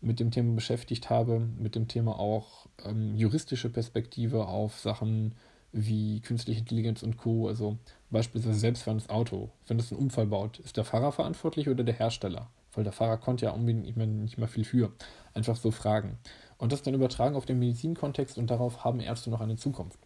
mit 0.00 0.20
dem 0.20 0.30
Thema 0.30 0.54
beschäftigt 0.54 1.10
habe, 1.10 1.40
mit 1.58 1.74
dem 1.74 1.88
Thema 1.88 2.18
auch 2.18 2.66
ähm, 2.84 3.16
juristische 3.16 3.68
Perspektive 3.68 4.46
auf 4.46 4.78
Sachen 4.78 5.34
wie 5.72 6.20
künstliche 6.20 6.60
Intelligenz 6.60 7.02
und 7.02 7.16
Co. 7.16 7.48
Also 7.48 7.78
beispielsweise 8.10 8.58
selbstfahrendes 8.58 9.10
Auto. 9.10 9.50
Wenn 9.66 9.78
es 9.78 9.92
einen 9.92 10.00
Unfall 10.00 10.26
baut, 10.26 10.58
ist 10.60 10.76
der 10.76 10.84
Fahrer 10.84 11.12
verantwortlich 11.12 11.68
oder 11.68 11.84
der 11.84 11.94
Hersteller? 11.94 12.48
weil 12.78 12.84
der 12.84 12.92
Fahrer 12.92 13.16
konnte 13.16 13.46
ja 13.46 13.50
unbedingt 13.50 13.86
nicht 13.86 13.96
mehr, 13.96 14.06
nicht 14.06 14.38
mehr 14.38 14.46
viel 14.46 14.64
für. 14.64 14.92
Einfach 15.34 15.56
so 15.56 15.72
fragen. 15.72 16.16
Und 16.58 16.70
das 16.72 16.82
dann 16.82 16.94
übertragen 16.94 17.34
auf 17.34 17.44
den 17.44 17.58
Medizinkontext 17.58 18.38
und 18.38 18.50
darauf 18.50 18.84
haben 18.84 19.00
Ärzte 19.00 19.30
noch 19.30 19.40
eine 19.40 19.56
Zukunft. 19.56 19.98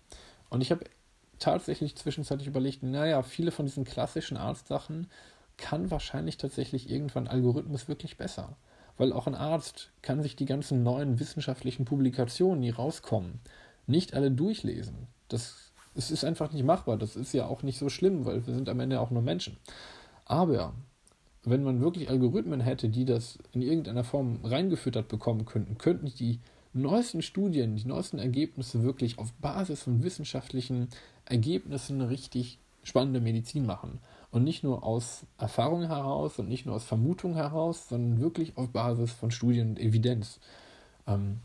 Und 0.49 0.63
ich 0.63 0.71
habe 0.71 0.85
tatsächlich 1.39 1.97
zwischenzeitlich 1.97 2.49
überlegt, 2.49 2.83
naja, 2.83 3.23
viele 3.23 3.51
von 3.51 3.67
diesen 3.67 3.85
klassischen 3.85 4.39
Arztsachen 4.39 5.09
kann 5.59 5.91
wahrscheinlich 5.91 6.39
tatsächlich 6.39 6.89
irgendwann 6.91 7.29
Algorithmus 7.29 7.89
wirklich 7.89 8.17
besser. 8.17 8.57
Weil 8.99 9.13
auch 9.13 9.27
ein 9.27 9.35
Arzt 9.35 9.91
kann 10.03 10.23
sich 10.23 10.37
die 10.37 10.45
ganzen 10.45 10.83
neuen 10.83 11.19
wissenschaftlichen 11.19 11.85
Publikationen, 11.85 12.63
die 12.63 12.71
rauskommen, 12.71 13.41
nicht 13.87 14.15
alle 14.15 14.31
durchlesen. 14.31 15.09
Das, 15.29 15.73
das 15.95 16.11
ist 16.11 16.25
einfach 16.25 16.53
nicht 16.53 16.65
machbar. 16.65 16.97
Das 16.97 17.17
ist 17.17 17.33
ja 17.33 17.47
auch 17.47 17.63
nicht 17.63 17.79
so 17.79 17.89
schlimm, 17.89 18.25
weil 18.25 18.47
wir 18.47 18.55
sind 18.55 18.69
am 18.69 18.81
Ende 18.81 19.01
auch 19.01 19.11
nur 19.11 19.23
Menschen. 19.23 19.57
Aber 20.25 20.75
wenn 21.45 21.65
man 21.65 21.81
wirklich 21.81 22.09
Algorithmen 22.09 22.61
hätte, 22.61 22.89
die 22.89 23.05
das 23.05 23.39
in 23.53 23.63
irgendeiner 23.63 24.05
Form 24.05 24.41
reingefüttert 24.45 25.09
bekommen 25.09 25.45
könnten, 25.45 25.79
könnten 25.79 26.07
die 26.07 26.39
neuesten 26.73 27.23
Studien, 27.23 27.77
die 27.77 27.87
neuesten 27.87 28.19
Ergebnisse 28.19 28.83
wirklich 28.83 29.19
auf 29.19 29.33
Basis 29.35 29.83
von 29.83 30.03
wissenschaftlichen 30.03 30.89
Ergebnissen 31.27 32.01
richtig 32.01 32.59
spannende 32.83 33.21
Medizin 33.21 33.67
machen. 33.67 34.01
Und 34.33 34.45
nicht 34.45 34.65
nur 34.65 34.83
aus 34.83 35.27
Erfahrung 35.39 35.87
heraus 35.87 36.39
und 36.39 36.49
nicht 36.49 36.67
nur 36.67 36.75
aus 36.75 36.85
Vermutung 36.85 37.35
heraus, 37.35 37.89
sondern 37.89 38.21
wirklich 38.21 38.57
auf 38.57 38.71
Basis 38.71 39.13
von 39.13 39.31
Studien 39.31 39.71
und 39.71 39.79
Evidenz. 39.79 40.41
Ähm, 41.07 41.39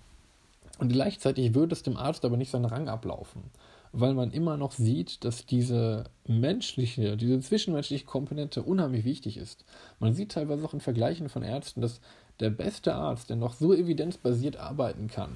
und 0.79 0.89
gleichzeitig 0.89 1.53
würde 1.53 1.73
es 1.73 1.83
dem 1.83 1.97
Arzt 1.97 2.23
aber 2.23 2.37
nicht 2.37 2.51
seinen 2.51 2.65
Rang 2.65 2.87
ablaufen, 2.87 3.43
weil 3.91 4.13
man 4.13 4.31
immer 4.31 4.57
noch 4.57 4.71
sieht, 4.71 5.23
dass 5.25 5.45
diese 5.45 6.05
menschliche, 6.27 7.17
diese 7.17 7.39
zwischenmenschliche 7.39 8.05
Komponente 8.05 8.63
unheimlich 8.63 9.03
wichtig 9.03 9.37
ist. 9.37 9.65
Man 9.99 10.13
sieht 10.13 10.31
teilweise 10.31 10.65
auch 10.65 10.73
in 10.73 10.79
Vergleichen 10.79 11.29
von 11.29 11.43
Ärzten, 11.43 11.81
dass 11.81 11.99
der 12.39 12.51
beste 12.51 12.95
Arzt, 12.95 13.29
der 13.29 13.37
noch 13.37 13.53
so 13.53 13.73
evidenzbasiert 13.73 14.57
arbeiten 14.57 15.07
kann, 15.07 15.31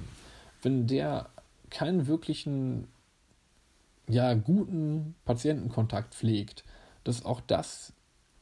wenn 0.62 0.86
der 0.86 1.28
keinen 1.70 2.06
wirklichen, 2.06 2.86
ja, 4.08 4.34
guten 4.34 5.14
Patientenkontakt 5.24 6.14
pflegt, 6.14 6.64
dass 7.04 7.24
auch 7.24 7.40
das 7.40 7.92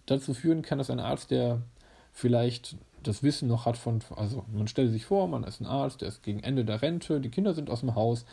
dazu 0.07 0.35
führen 0.35 0.63
kann, 0.63 0.79
dass 0.79 0.91
ein 0.91 1.01
Arzt, 1.01 1.31
der 1.31 1.63
vielleicht 2.13 2.77
das 3.03 3.23
Wissen 3.23 3.49
noch 3.49 3.67
hat 3.67 3.77
von, 3.77 4.01
also 4.17 4.45
man 4.53 4.69
stellt 4.69 4.91
sich 4.91 5.07
vor, 5.07 5.29
man 5.29 5.45
ist 5.45 5.61
ein 5.61 5.67
Arzt, 5.67 6.03
der 6.03 6.09
ist 6.09 6.23
gegen 6.23 6.41
Ende 6.41 6.65
der 6.65 6.83
Rente, 6.83 7.21
die 7.21 7.31
Kinder 7.31 7.55
sind 7.55 7.71
aus 7.71 7.81
dem 7.81 7.95
Haus, 7.95 8.27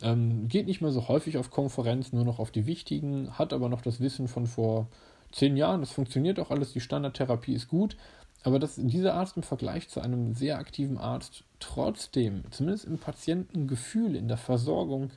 ähm, 0.00 0.48
geht 0.48 0.66
nicht 0.66 0.80
mehr 0.80 0.92
so 0.92 1.08
häufig 1.08 1.36
auf 1.36 1.50
Konferenzen, 1.50 2.16
nur 2.16 2.24
noch 2.24 2.38
auf 2.38 2.50
die 2.50 2.66
wichtigen, 2.66 3.38
hat 3.38 3.52
aber 3.52 3.68
noch 3.68 3.82
das 3.82 4.00
Wissen 4.00 4.28
von 4.28 4.46
vor 4.46 4.86
zehn 5.32 5.56
Jahren, 5.56 5.80
das 5.80 5.90
funktioniert 5.90 6.40
auch 6.40 6.50
alles, 6.50 6.72
die 6.72 6.80
Standardtherapie 6.80 7.52
ist 7.52 7.68
gut, 7.68 7.96
aber 8.44 8.58
dass 8.58 8.76
dieser 8.76 9.14
Arzt 9.14 9.36
im 9.36 9.42
Vergleich 9.42 9.88
zu 9.88 10.00
einem 10.00 10.34
sehr 10.34 10.58
aktiven 10.58 10.96
Arzt 10.96 11.44
trotzdem, 11.60 12.44
zumindest 12.50 12.86
im 12.86 12.98
Patientengefühl, 12.98 14.14
in 14.14 14.28
der 14.28 14.38
Versorgung, 14.38 15.10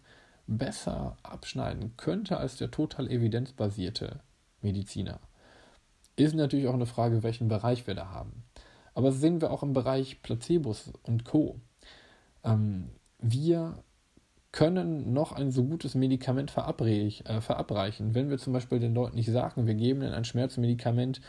besser 0.47 1.15
abschneiden 1.23 1.93
könnte 1.95 2.37
als 2.37 2.57
der 2.57 2.71
total 2.71 3.09
evidenzbasierte 3.09 4.19
Mediziner. 4.61 5.19
Ist 6.15 6.35
natürlich 6.35 6.67
auch 6.67 6.73
eine 6.73 6.85
Frage, 6.85 7.23
welchen 7.23 7.47
Bereich 7.47 7.87
wir 7.87 7.95
da 7.95 8.09
haben. 8.09 8.43
Aber 8.93 9.09
das 9.09 9.19
sehen 9.19 9.41
wir 9.41 9.51
auch 9.51 9.63
im 9.63 9.73
Bereich 9.73 10.21
Placebos 10.21 10.91
und 11.03 11.25
Co. 11.25 11.59
Ähm, 12.43 12.89
wir 13.19 13.83
können 14.51 15.13
noch 15.13 15.31
ein 15.31 15.51
so 15.51 15.63
gutes 15.63 15.95
Medikament 15.95 16.51
äh, 16.57 17.41
verabreichen. 17.41 18.13
Wenn 18.13 18.29
wir 18.29 18.37
zum 18.37 18.53
Beispiel 18.53 18.79
den 18.79 18.93
Leuten 18.93 19.15
nicht 19.15 19.31
sagen, 19.31 19.65
wir 19.65 19.75
geben 19.75 20.01
ihnen 20.01 20.13
ein 20.13 20.25
Schmerzmedikament, 20.25 21.21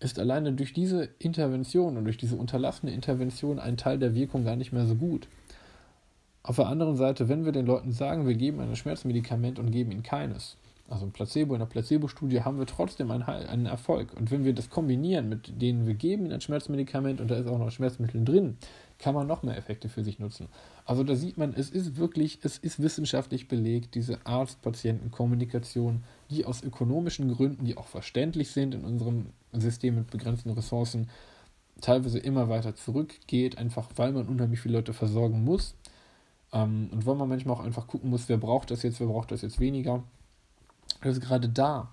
ist 0.00 0.18
alleine 0.18 0.54
durch 0.54 0.72
diese 0.72 1.10
Intervention 1.18 1.98
und 1.98 2.04
durch 2.04 2.16
diese 2.16 2.36
unterlassene 2.36 2.92
Intervention 2.92 3.58
ein 3.58 3.76
Teil 3.76 3.98
der 3.98 4.14
Wirkung 4.14 4.44
gar 4.44 4.56
nicht 4.56 4.72
mehr 4.72 4.86
so 4.86 4.94
gut. 4.94 5.28
Auf 6.42 6.56
der 6.56 6.68
anderen 6.68 6.96
Seite, 6.96 7.28
wenn 7.28 7.44
wir 7.44 7.52
den 7.52 7.66
Leuten 7.66 7.92
sagen, 7.92 8.26
wir 8.26 8.34
geben 8.34 8.60
ein 8.60 8.74
Schmerzmedikament 8.74 9.58
und 9.58 9.70
geben 9.70 9.92
ihnen 9.92 10.02
keines, 10.02 10.56
also 10.90 11.06
ein 11.06 11.12
Placebo, 11.12 11.54
in 11.54 11.60
der 11.60 11.66
Placebo-Studie 11.66 12.42
haben 12.42 12.58
wir 12.58 12.66
trotzdem 12.66 13.12
einen, 13.12 13.22
einen, 13.22 13.66
Erfolg. 13.66 14.12
Und 14.14 14.32
wenn 14.32 14.44
wir 14.44 14.52
das 14.52 14.70
kombinieren 14.70 15.28
mit 15.28 15.62
denen 15.62 15.86
wir 15.86 15.94
geben 15.94 16.32
ein 16.32 16.40
Schmerzmedikament 16.40 17.20
und 17.20 17.30
da 17.30 17.36
ist 17.36 17.46
auch 17.46 17.58
noch 17.58 17.70
Schmerzmittel 17.70 18.24
drin, 18.24 18.58
kann 18.98 19.14
man 19.14 19.28
noch 19.28 19.44
mehr 19.44 19.56
Effekte 19.56 19.88
für 19.88 20.02
sich 20.02 20.18
nutzen. 20.18 20.48
Also 20.84 21.04
da 21.04 21.14
sieht 21.14 21.38
man, 21.38 21.54
es 21.54 21.70
ist 21.70 21.96
wirklich, 21.96 22.40
es 22.42 22.58
ist 22.58 22.82
wissenschaftlich 22.82 23.46
belegt, 23.46 23.94
diese 23.94 24.18
Arzt-Patienten-Kommunikation, 24.26 26.02
die 26.28 26.44
aus 26.44 26.64
ökonomischen 26.64 27.32
Gründen, 27.32 27.64
die 27.64 27.76
auch 27.76 27.86
verständlich 27.86 28.50
sind 28.50 28.74
in 28.74 28.84
unserem 28.84 29.26
System 29.52 29.94
mit 29.94 30.10
begrenzten 30.10 30.50
Ressourcen, 30.50 31.08
teilweise 31.80 32.18
immer 32.18 32.48
weiter 32.48 32.74
zurückgeht, 32.74 33.58
einfach 33.58 33.88
weil 33.94 34.10
man 34.10 34.26
unheimlich 34.26 34.60
viele 34.60 34.78
Leute 34.78 34.92
versorgen 34.92 35.44
muss. 35.44 35.76
Ähm, 36.52 36.88
und 36.90 37.06
weil 37.06 37.14
man 37.14 37.28
manchmal 37.28 37.54
auch 37.54 37.64
einfach 37.64 37.86
gucken 37.86 38.10
muss, 38.10 38.28
wer 38.28 38.38
braucht 38.38 38.72
das 38.72 38.82
jetzt, 38.82 38.98
wer 38.98 39.06
braucht 39.06 39.30
das 39.30 39.42
jetzt 39.42 39.60
weniger 39.60 40.02
also 41.00 41.20
gerade 41.20 41.48
da 41.48 41.92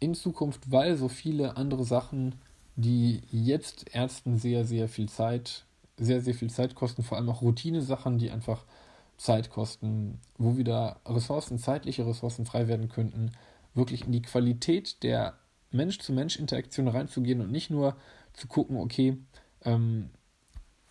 in 0.00 0.14
Zukunft, 0.14 0.70
weil 0.70 0.96
so 0.96 1.08
viele 1.08 1.56
andere 1.56 1.84
Sachen, 1.84 2.34
die 2.76 3.22
jetzt 3.30 3.94
Ärzten 3.94 4.36
sehr, 4.36 4.64
sehr 4.64 4.88
viel 4.88 5.08
Zeit, 5.08 5.64
sehr, 5.96 6.20
sehr 6.20 6.34
viel 6.34 6.50
Zeit 6.50 6.74
kosten, 6.74 7.02
vor 7.02 7.18
allem 7.18 7.28
auch 7.28 7.42
Routine-Sachen, 7.42 8.18
die 8.18 8.30
einfach 8.30 8.64
Zeit 9.16 9.50
kosten, 9.50 10.18
wo 10.38 10.56
wieder 10.56 11.00
Ressourcen, 11.06 11.58
zeitliche 11.58 12.06
Ressourcen 12.06 12.44
frei 12.44 12.66
werden 12.66 12.88
könnten, 12.88 13.32
wirklich 13.74 14.04
in 14.04 14.12
die 14.12 14.22
Qualität 14.22 15.02
der 15.02 15.34
Mensch-zu-Mensch-Interaktion 15.70 16.88
reinzugehen 16.88 17.40
und 17.40 17.52
nicht 17.52 17.70
nur 17.70 17.96
zu 18.32 18.48
gucken, 18.48 18.76
okay, 18.78 19.18
ähm, 19.64 20.10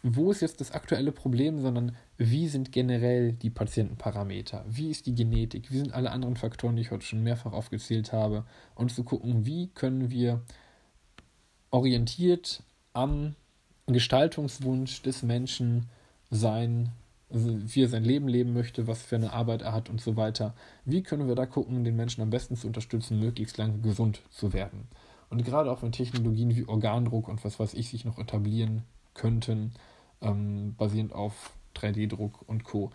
wo 0.04 0.32
ist 0.32 0.42
jetzt 0.42 0.60
das 0.62 0.72
aktuelle 0.72 1.12
Problem, 1.12 1.62
sondern 1.62 1.96
wie 2.18 2.48
sind 2.48 2.72
generell 2.72 3.34
die 3.34 3.52
Patientenparameter, 3.52 4.66
wie 4.68 4.90
ist 4.90 5.06
die 5.06 5.14
Genetik, 5.14 5.72
wie 5.72 5.78
sind 5.78 5.94
alle 5.94 6.12
anderen 6.12 6.38
Faktoren, 6.38 6.76
die 6.76 6.82
ich 6.82 6.92
heute 6.92 7.06
schon 7.06 7.22
mehrfach 7.24 7.54
aufgezählt 7.54 8.12
habe, 8.12 8.46
und 8.76 8.92
zu 8.92 9.04
gucken, 9.04 9.46
wie 9.46 9.68
können 9.68 10.10
wir 10.10 10.42
orientiert 11.70 12.64
am 12.94 13.36
Gestaltungswunsch 13.86 15.02
des 15.04 15.22
Menschen 15.22 15.90
sein, 16.32 16.90
also 17.30 17.50
wie 17.64 17.84
er 17.84 17.90
sein 17.90 18.04
Leben 18.04 18.28
leben 18.28 18.54
möchte, 18.54 18.88
was 18.88 19.04
für 19.04 19.18
eine 19.18 19.34
Arbeit 19.34 19.62
er 19.62 19.74
hat 19.74 19.90
und 19.90 20.02
so 20.02 20.16
weiter. 20.18 20.56
Wie 20.84 21.04
können 21.04 21.28
wir 21.28 21.36
da 21.36 21.46
gucken, 21.46 21.84
den 21.84 21.96
Menschen 21.96 22.22
am 22.22 22.30
besten 22.30 22.56
zu 22.56 22.68
unterstützen, 22.68 23.20
möglichst 23.20 23.58
lange 23.58 23.80
gesund 23.80 24.22
zu 24.30 24.54
werden? 24.54 24.88
Und 25.30 25.46
gerade 25.46 25.72
auch 25.72 25.82
wenn 25.82 25.92
Technologien 25.92 26.56
wie 26.56 26.68
Organdruck 26.68 27.28
und 27.28 27.44
was 27.46 27.60
weiß 27.60 27.74
ich 27.76 27.90
sich 27.90 28.04
noch 28.04 28.18
etablieren 28.18 28.84
könnten, 29.14 29.74
ähm, 30.22 30.76
basierend 30.78 31.14
auf 31.14 31.52
3D-Druck 31.76 32.44
und 32.48 32.64
Co., 32.64 32.92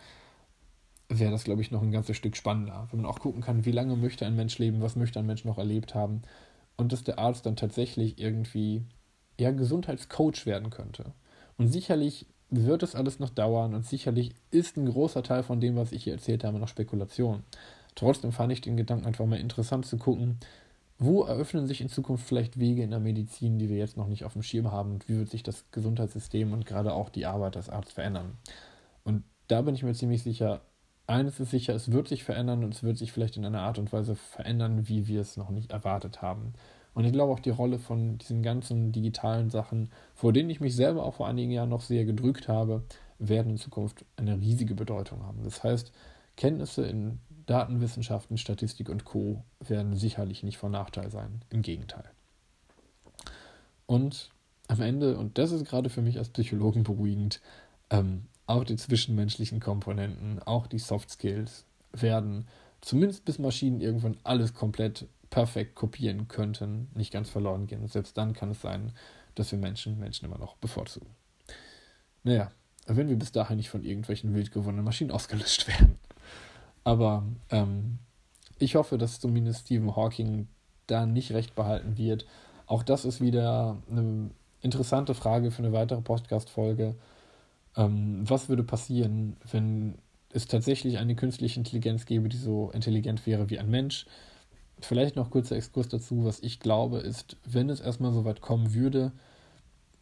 wäre 1.09 1.31
das, 1.31 1.45
glaube 1.45 1.63
ich, 1.63 1.71
noch 1.71 1.83
ein 1.83 1.93
ganzes 1.93 2.17
Stück 2.17 2.37
spannender. 2.37 2.89
Wenn 2.91 3.03
man 3.03 3.11
auch 3.11 3.21
gucken 3.21 3.41
kann, 3.41 3.65
wie 3.65 3.73
lange 3.73 3.97
möchte 3.97 4.27
ein 4.27 4.35
Mensch 4.35 4.59
leben, 4.59 4.81
was 4.81 4.97
möchte 4.97 5.21
ein 5.21 5.27
Mensch 5.27 5.45
noch 5.45 5.59
erlebt 5.59 5.95
haben 5.95 6.23
und 6.77 6.93
dass 6.93 7.05
der 7.05 7.19
Arzt 7.19 7.47
dann 7.47 7.57
tatsächlich 7.57 8.19
irgendwie 8.19 8.83
eher 9.37 9.53
Gesundheitscoach 9.53 10.47
werden 10.47 10.71
könnte. 10.71 11.13
Und 11.59 11.69
sicherlich 11.69 12.27
wird 12.51 12.83
es 12.83 12.95
alles 12.95 13.19
noch 13.19 13.31
dauern 13.31 13.75
und 13.75 13.87
sicherlich 13.87 14.35
ist 14.51 14.77
ein 14.77 14.87
großer 14.87 15.23
Teil 15.23 15.43
von 15.43 15.61
dem, 15.61 15.77
was 15.77 15.93
ich 15.93 16.05
hier 16.05 16.15
erzählt 16.15 16.45
habe, 16.45 16.59
noch 16.59 16.69
Spekulation. 16.69 17.43
Trotzdem 17.95 18.33
fand 18.33 18.53
ich 18.53 18.61
den 18.61 18.77
Gedanken 18.77 19.07
einfach 19.07 19.27
mal 19.27 19.41
interessant 19.41 19.87
zu 19.87 19.97
gucken, 19.97 20.39
wo 20.99 21.25
eröffnen 21.25 21.67
sich 21.67 21.81
in 21.81 21.89
Zukunft 21.89 22.27
vielleicht 22.27 22.59
Wege 22.59 22.83
in 22.83 22.91
der 22.91 23.01
Medizin, 23.01 23.59
die 23.59 23.69
wir 23.69 23.77
jetzt 23.77 23.97
noch 23.97 24.09
nicht 24.09 24.25
auf 24.25 24.33
dem 24.33 24.43
Schirm 24.43 24.73
haben? 24.73 24.93
Und 24.93 25.09
wie 25.09 25.19
wird 25.19 25.29
sich 25.29 25.43
das 25.43 25.65
Gesundheitssystem 25.71 26.53
und 26.53 26.65
gerade 26.65 26.93
auch 26.93 27.11
die 27.11 27.27
Arbeit 27.27 27.57
als 27.57 27.69
Arzt 27.69 27.93
verändern? 27.93 28.39
Und 29.05 29.25
da 29.49 29.63
bin 29.63 29.75
ich 29.75 29.83
mir 29.83 29.95
ziemlich 29.95 30.23
sicher, 30.23 30.63
eines 31.07 31.39
ist 31.39 31.51
sicher, 31.51 31.75
es 31.75 31.93
wird 31.93 32.09
sich 32.09 32.25
verändern 32.25 32.65
und 32.65 32.75
es 32.75 32.83
wird 32.83 32.99
sich 32.99 33.13
vielleicht 33.13 33.37
in 33.37 33.45
einer 33.45 33.61
Art 33.61 33.79
und 33.79 33.93
Weise 33.93 34.17
verändern, 34.17 34.89
wie 34.89 35.07
wir 35.07 35.21
es 35.21 35.37
noch 35.37 35.51
nicht 35.51 35.71
erwartet 35.71 36.23
haben. 36.23 36.55
Und 36.95 37.05
ich 37.05 37.13
glaube 37.13 37.33
auch 37.33 37.41
die 37.41 37.51
Rolle 37.51 37.79
von 37.79 38.17
diesen 38.19 38.43
ganzen 38.43 38.91
digitalen 38.91 39.51
Sachen, 39.51 39.91
vor 40.15 40.33
denen 40.33 40.49
ich 40.51 40.61
mich 40.61 40.75
selber 40.75 41.05
auch 41.05 41.15
vor 41.15 41.29
einigen 41.29 41.53
Jahren 41.53 41.69
noch 41.69 41.83
sehr 41.83 42.07
gedrückt 42.07 42.49
habe, 42.49 42.85
werden 43.19 43.51
in 43.51 43.57
Zukunft 43.59 44.05
eine 44.17 44.41
riesige 44.41 44.75
Bedeutung 44.75 45.23
haben. 45.23 45.45
Das 45.45 45.63
heißt, 45.63 45.93
Kenntnisse 46.37 46.87
in 46.87 47.21
Datenwissenschaften, 47.47 48.39
Statistik 48.39 48.89
und 48.89 49.05
Co. 49.05 49.45
werden 49.61 49.97
sicherlich 49.97 50.43
nicht 50.43 50.59
von 50.59 50.73
Nachteil 50.73 51.11
sein. 51.11 51.43
Im 51.51 51.63
Gegenteil. 51.63 52.05
Und 53.87 54.31
am 54.69 54.81
Ende, 54.81 55.17
und 55.17 55.39
das 55.39 55.53
ist 55.53 55.65
gerade 55.65 55.91
für 55.91 56.03
mich 56.03 56.19
als 56.19 56.29
Psychologen 56.29 56.83
beruhigend, 56.83 57.41
ähm, 57.91 58.27
auch 58.47 58.65
die 58.65 58.77
zwischenmenschlichen 58.77 59.61
Komponenten, 59.61 60.41
auch 60.43 60.67
die 60.67 60.79
Soft 60.79 61.11
Skills 61.11 61.65
werden, 61.93 62.47
zumindest 62.81 63.25
bis 63.25 63.39
Maschinen 63.39 63.81
irgendwann 63.81 64.17
alles 64.25 64.55
komplett 64.55 65.07
perfekt 65.31 65.75
kopieren 65.75 66.29
könnten, 66.29 66.89
nicht 66.95 67.13
ganz 67.13 67.29
verloren 67.31 67.67
gehen. 67.67 67.87
Selbst 67.89 68.17
dann 68.17 68.33
kann 68.33 68.51
es 68.51 68.61
sein, 68.61 68.93
dass 69.35 69.51
wir 69.53 69.59
Menschen 69.59 69.99
Menschen 69.99 70.25
immer 70.25 70.39
noch 70.39 70.57
bevorzugen. 70.57 71.11
Naja, 72.23 72.51
wenn 72.87 73.09
wir 73.09 73.17
bis 73.17 73.33
dahin 73.33 73.57
nicht 73.57 73.69
von 73.69 73.83
irgendwelchen 73.83 74.35
wild 74.35 74.53
gewonnenen 74.53 74.85
Maschinen 74.85 75.11
ausgelöscht 75.11 75.69
werden. 75.69 75.99
Aber 76.87 77.25
ähm, 77.51 77.99
ich 78.61 78.77
hoffe, 78.77 78.97
dass 78.97 79.19
zumindest 79.19 79.63
Stephen 79.63 79.97
Hawking 79.97 80.47
da 80.87 81.05
nicht 81.05 81.33
recht 81.33 81.57
behalten 81.57 81.99
wird. 81.99 82.27
Auch 82.67 82.85
das 82.85 83.05
ist 83.05 83.21
wieder 83.21 83.77
eine 83.91 84.31
interessante 84.61 85.15
Frage 85.15 85.51
für 85.51 85.65
eine 85.65 85.73
weitere 85.73 86.01
Podcast-Folge. 86.01 86.95
Ähm, 87.77 88.23
was 88.31 88.49
würde 88.49 88.63
passieren, 88.63 89.37
wenn 89.51 89.99
es 90.33 90.47
tatsächlich 90.47 90.99
eine 90.99 91.17
künstliche 91.17 91.59
Intelligenz 91.59 92.07
gäbe, 92.07 92.29
die 92.29 92.37
so 92.37 92.71
intelligent 92.71 93.27
wäre 93.27 93.51
wie 93.51 93.59
ein 93.59 93.69
Mensch? 93.69 94.07
Vielleicht 94.79 95.17
noch 95.17 95.31
kurzer 95.31 95.57
Exkurs 95.57 95.89
dazu. 95.89 96.25
Was 96.25 96.39
ich 96.39 96.61
glaube, 96.61 96.99
ist, 96.99 97.37
wenn 97.45 97.69
es 97.69 97.81
erstmal 97.81 98.13
so 98.13 98.25
weit 98.25 98.41
kommen 98.41 98.75
würde, 98.75 99.11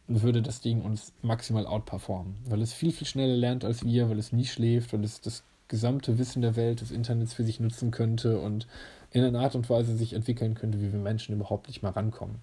würde 0.07 0.43
das 0.43 0.61
Ding 0.61 0.83
uns 0.83 1.13
maximal 1.23 1.65
outperformen, 1.65 2.35
weil 2.47 2.61
es 2.61 2.73
viel, 2.73 2.91
viel 2.91 3.07
schneller 3.07 3.37
lernt 3.37 3.65
als 3.65 3.83
wir, 3.83 4.07
weil 4.07 4.19
es 4.19 4.31
nie 4.31 4.45
schläft, 4.45 4.93
weil 4.93 5.03
es 5.03 5.19
das 5.19 5.43
gesamte 5.67 6.17
Wissen 6.17 6.41
der 6.41 6.55
Welt, 6.55 6.81
des 6.81 6.91
Internets 6.91 7.33
für 7.33 7.43
sich 7.43 7.59
nutzen 7.59 7.91
könnte 7.91 8.39
und 8.39 8.67
in 9.11 9.23
einer 9.23 9.39
Art 9.39 9.55
und 9.55 9.69
Weise 9.69 9.95
sich 9.95 10.13
entwickeln 10.13 10.55
könnte, 10.55 10.81
wie 10.81 10.91
wir 10.91 10.99
Menschen 10.99 11.35
überhaupt 11.35 11.67
nicht 11.67 11.81
mal 11.81 11.91
rankommen. 11.91 12.35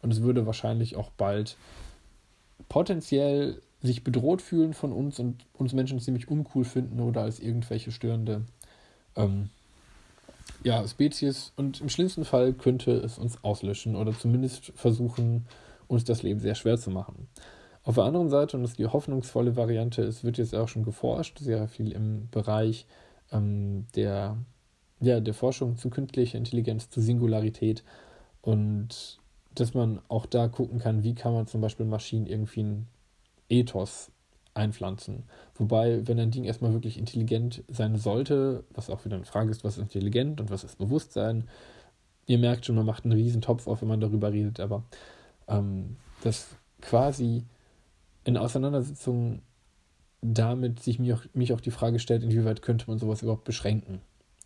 Und 0.00 0.12
es 0.12 0.22
würde 0.22 0.46
wahrscheinlich 0.46 0.96
auch 0.96 1.10
bald 1.10 1.56
potenziell 2.68 3.60
sich 3.82 4.04
bedroht 4.04 4.42
fühlen 4.42 4.74
von 4.74 4.92
uns 4.92 5.18
und 5.18 5.44
uns 5.54 5.72
Menschen 5.72 6.00
ziemlich 6.00 6.28
uncool 6.28 6.64
finden 6.64 7.00
oder 7.00 7.22
als 7.22 7.40
irgendwelche 7.40 7.90
störende 7.90 8.42
ähm, 9.16 9.50
ja, 10.62 10.86
Spezies. 10.86 11.52
Und 11.56 11.80
im 11.80 11.88
schlimmsten 11.88 12.24
Fall 12.24 12.52
könnte 12.52 12.92
es 12.92 13.18
uns 13.18 13.42
auslöschen 13.42 13.96
oder 13.96 14.16
zumindest 14.16 14.72
versuchen, 14.76 15.46
uns 15.88 16.04
das 16.04 16.22
Leben 16.22 16.40
sehr 16.40 16.54
schwer 16.54 16.78
zu 16.78 16.90
machen. 16.90 17.28
Auf 17.84 17.96
der 17.96 18.04
anderen 18.04 18.28
Seite, 18.28 18.56
und 18.56 18.62
das 18.62 18.72
ist 18.72 18.78
die 18.78 18.86
hoffnungsvolle 18.86 19.56
Variante, 19.56 20.02
es 20.02 20.22
wird 20.22 20.38
jetzt 20.38 20.54
auch 20.54 20.68
schon 20.68 20.84
geforscht, 20.84 21.38
sehr 21.38 21.66
viel 21.66 21.92
im 21.92 22.28
Bereich 22.30 22.86
ähm, 23.32 23.86
der, 23.96 24.36
ja, 25.00 25.18
der 25.20 25.34
Forschung 25.34 25.76
zu 25.76 25.90
künstlicher 25.90 26.38
Intelligenz, 26.38 26.90
zu 26.90 27.00
Singularität 27.00 27.82
und 28.40 29.18
dass 29.54 29.74
man 29.74 30.00
auch 30.08 30.26
da 30.26 30.48
gucken 30.48 30.78
kann, 30.78 31.02
wie 31.02 31.14
kann 31.14 31.34
man 31.34 31.46
zum 31.46 31.60
Beispiel 31.60 31.86
Maschinen 31.86 32.26
irgendwie 32.26 32.62
ein 32.62 32.86
Ethos 33.48 34.10
einpflanzen. 34.54 35.24
Wobei, 35.54 36.06
wenn 36.06 36.18
ein 36.20 36.30
Ding 36.30 36.44
erstmal 36.44 36.72
wirklich 36.72 36.98
intelligent 36.98 37.64
sein 37.68 37.96
sollte, 37.96 38.64
was 38.70 38.90
auch 38.90 39.04
wieder 39.04 39.16
eine 39.16 39.24
Frage 39.24 39.50
ist, 39.50 39.64
was 39.64 39.76
ist 39.76 39.82
intelligent 39.82 40.40
und 40.40 40.50
was 40.50 40.64
ist 40.64 40.78
Bewusstsein, 40.78 41.48
ihr 42.26 42.38
merkt 42.38 42.66
schon, 42.66 42.76
man 42.76 42.86
macht 42.86 43.04
einen 43.04 43.12
riesen 43.12 43.40
Topf 43.40 43.66
auf, 43.66 43.82
wenn 43.82 43.88
man 43.88 44.00
darüber 44.00 44.32
redet, 44.32 44.60
aber 44.60 44.84
ähm, 45.48 45.96
dass 46.22 46.48
quasi 46.80 47.44
in 48.24 48.36
Auseinandersetzungen 48.36 49.42
damit 50.22 50.80
sich 50.80 50.98
mir 50.98 51.16
auch, 51.16 51.24
mich 51.34 51.52
auch 51.52 51.60
die 51.60 51.72
Frage 51.72 51.98
stellt, 51.98 52.22
inwieweit 52.22 52.62
könnte 52.62 52.86
man 52.86 52.98
sowas 52.98 53.22
überhaupt 53.22 53.44
beschränken. 53.44 54.00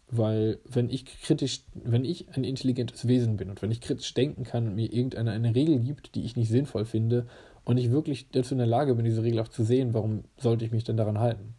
Weil 0.09 0.59
wenn 0.65 0.89
ich 0.89 1.05
kritisch, 1.05 1.63
wenn 1.75 2.05
ich 2.05 2.29
ein 2.35 2.45
intelligentes 2.45 3.07
Wesen 3.07 3.37
bin 3.37 3.51
und 3.51 3.61
wenn 3.61 3.71
ich 3.71 3.81
kritisch 3.81 4.15
denken 4.15 4.45
kann 4.45 4.67
und 4.69 4.77
mir 4.77 4.93
irgendeine 4.93 5.33
eine 5.33 5.55
Regel 5.55 5.81
gibt, 5.81 6.15
die 6.15 6.25
ich 6.25 6.37
nicht 6.37 6.49
sinnvoll 6.49 6.85
finde 6.85 7.27
und 7.65 7.77
ich 7.77 7.91
wirklich 7.91 8.31
dazu 8.31 8.55
in 8.55 8.59
der 8.59 8.67
Lage 8.67 8.95
bin, 8.95 9.05
diese 9.05 9.23
Regel 9.23 9.41
auch 9.41 9.49
zu 9.49 9.65
sehen, 9.65 9.95
warum 9.95 10.25
sollte 10.39 10.65
ich 10.65 10.71
mich 10.71 10.85
denn 10.85 10.97
daran 10.97 11.19
halten? 11.19 11.55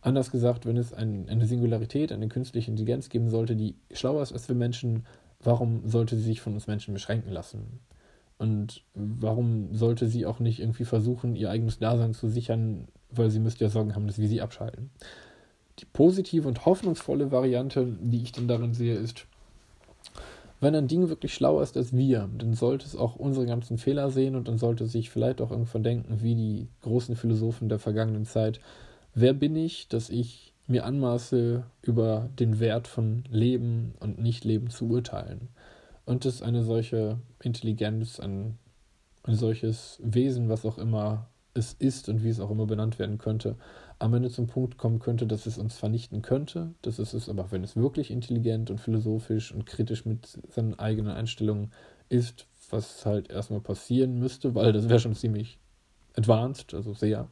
Anders 0.00 0.30
gesagt, 0.30 0.64
wenn 0.64 0.76
es 0.76 0.92
ein, 0.92 1.28
eine 1.28 1.46
Singularität, 1.46 2.12
eine 2.12 2.28
künstliche 2.28 2.70
Intelligenz 2.70 3.08
geben 3.08 3.30
sollte, 3.30 3.56
die 3.56 3.74
schlauer 3.92 4.22
ist 4.22 4.32
als 4.32 4.48
wir 4.48 4.54
Menschen, 4.54 5.06
warum 5.42 5.88
sollte 5.88 6.14
sie 6.16 6.22
sich 6.22 6.40
von 6.40 6.54
uns 6.54 6.66
Menschen 6.66 6.94
beschränken 6.94 7.32
lassen? 7.32 7.80
Und 8.38 8.82
warum 8.94 9.74
sollte 9.74 10.06
sie 10.06 10.24
auch 10.24 10.38
nicht 10.38 10.60
irgendwie 10.60 10.84
versuchen, 10.84 11.34
ihr 11.34 11.50
eigenes 11.50 11.78
Dasein 11.78 12.14
zu 12.14 12.28
sichern, 12.28 12.88
weil 13.10 13.30
sie 13.30 13.40
müsste 13.40 13.64
ja 13.64 13.70
Sorgen 13.70 13.94
haben, 13.94 14.06
dass 14.06 14.18
wir 14.18 14.28
sie 14.28 14.40
abschalten? 14.40 14.90
Die 15.80 15.86
positive 15.86 16.46
und 16.46 16.64
hoffnungsvolle 16.64 17.30
Variante, 17.32 17.96
die 18.00 18.22
ich 18.22 18.32
dann 18.32 18.48
darin 18.48 18.74
sehe, 18.74 18.94
ist, 18.94 19.26
wenn 20.60 20.74
ein 20.74 20.88
Ding 20.88 21.08
wirklich 21.08 21.34
schlauer 21.34 21.62
ist 21.62 21.76
als 21.76 21.96
wir, 21.96 22.28
dann 22.36 22.54
sollte 22.54 22.86
es 22.86 22.96
auch 22.96 23.16
unsere 23.16 23.46
ganzen 23.46 23.78
Fehler 23.78 24.10
sehen 24.10 24.34
und 24.34 24.48
dann 24.48 24.58
sollte 24.58 24.86
sich 24.86 25.10
vielleicht 25.10 25.40
auch 25.40 25.52
irgendwann 25.52 25.84
denken, 25.84 26.22
wie 26.22 26.34
die 26.34 26.68
großen 26.82 27.14
Philosophen 27.14 27.68
der 27.68 27.78
vergangenen 27.78 28.24
Zeit, 28.24 28.60
wer 29.14 29.34
bin 29.34 29.54
ich, 29.54 29.88
dass 29.88 30.10
ich 30.10 30.52
mir 30.66 30.84
anmaße, 30.84 31.64
über 31.82 32.28
den 32.38 32.60
Wert 32.60 32.88
von 32.88 33.24
Leben 33.30 33.94
und 34.00 34.20
Nichtleben 34.20 34.68
zu 34.68 34.88
urteilen? 34.88 35.48
Und 36.08 36.24
dass 36.24 36.40
eine 36.40 36.64
solche 36.64 37.18
Intelligenz, 37.42 38.18
ein, 38.18 38.56
ein 39.24 39.34
solches 39.34 40.00
Wesen, 40.02 40.48
was 40.48 40.64
auch 40.64 40.78
immer 40.78 41.28
es 41.52 41.74
ist 41.74 42.08
und 42.08 42.24
wie 42.24 42.30
es 42.30 42.40
auch 42.40 42.50
immer 42.50 42.64
benannt 42.64 42.98
werden 42.98 43.18
könnte, 43.18 43.56
am 43.98 44.14
Ende 44.14 44.30
zum 44.30 44.46
Punkt 44.46 44.78
kommen 44.78 45.00
könnte, 45.00 45.26
dass 45.26 45.44
es 45.44 45.58
uns 45.58 45.76
vernichten 45.76 46.22
könnte. 46.22 46.72
Das 46.80 46.98
ist 46.98 47.12
es 47.12 47.28
aber, 47.28 47.52
wenn 47.52 47.62
es 47.62 47.76
wirklich 47.76 48.10
intelligent 48.10 48.70
und 48.70 48.80
philosophisch 48.80 49.52
und 49.52 49.66
kritisch 49.66 50.06
mit 50.06 50.38
seinen 50.48 50.78
eigenen 50.78 51.12
Einstellungen 51.12 51.72
ist, 52.08 52.46
was 52.70 53.04
halt 53.04 53.28
erstmal 53.28 53.60
passieren 53.60 54.18
müsste, 54.18 54.54
weil 54.54 54.72
das 54.72 54.88
wäre 54.88 55.00
schon 55.00 55.14
ziemlich 55.14 55.58
advanced, 56.16 56.72
also 56.72 56.94
sehr, 56.94 57.28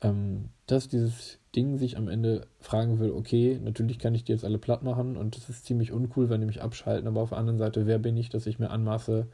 ähm, 0.00 0.48
dass 0.66 0.88
dieses 0.88 1.38
Ding 1.54 1.76
sich 1.76 1.96
am 1.96 2.08
Ende 2.08 2.46
fragen 2.60 2.98
will, 2.98 3.10
okay, 3.10 3.60
natürlich 3.62 3.98
kann 3.98 4.14
ich 4.14 4.24
die 4.24 4.32
jetzt 4.32 4.44
alle 4.44 4.58
platt 4.58 4.82
machen 4.82 5.16
und 5.16 5.36
das 5.36 5.50
ist 5.50 5.66
ziemlich 5.66 5.92
uncool, 5.92 6.30
wenn 6.30 6.40
die 6.40 6.46
mich 6.46 6.62
abschalten, 6.62 7.06
aber 7.06 7.20
auf 7.20 7.30
der 7.30 7.38
anderen 7.38 7.58
Seite, 7.58 7.86
wer 7.86 7.98
bin 7.98 8.16
ich, 8.16 8.30
dass 8.30 8.46
ich 8.46 8.58
mir 8.58 8.70
anmaße, 8.70 9.26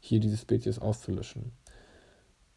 hier 0.00 0.18
diese 0.18 0.36
Spezies 0.36 0.78
auszulöschen? 0.78 1.52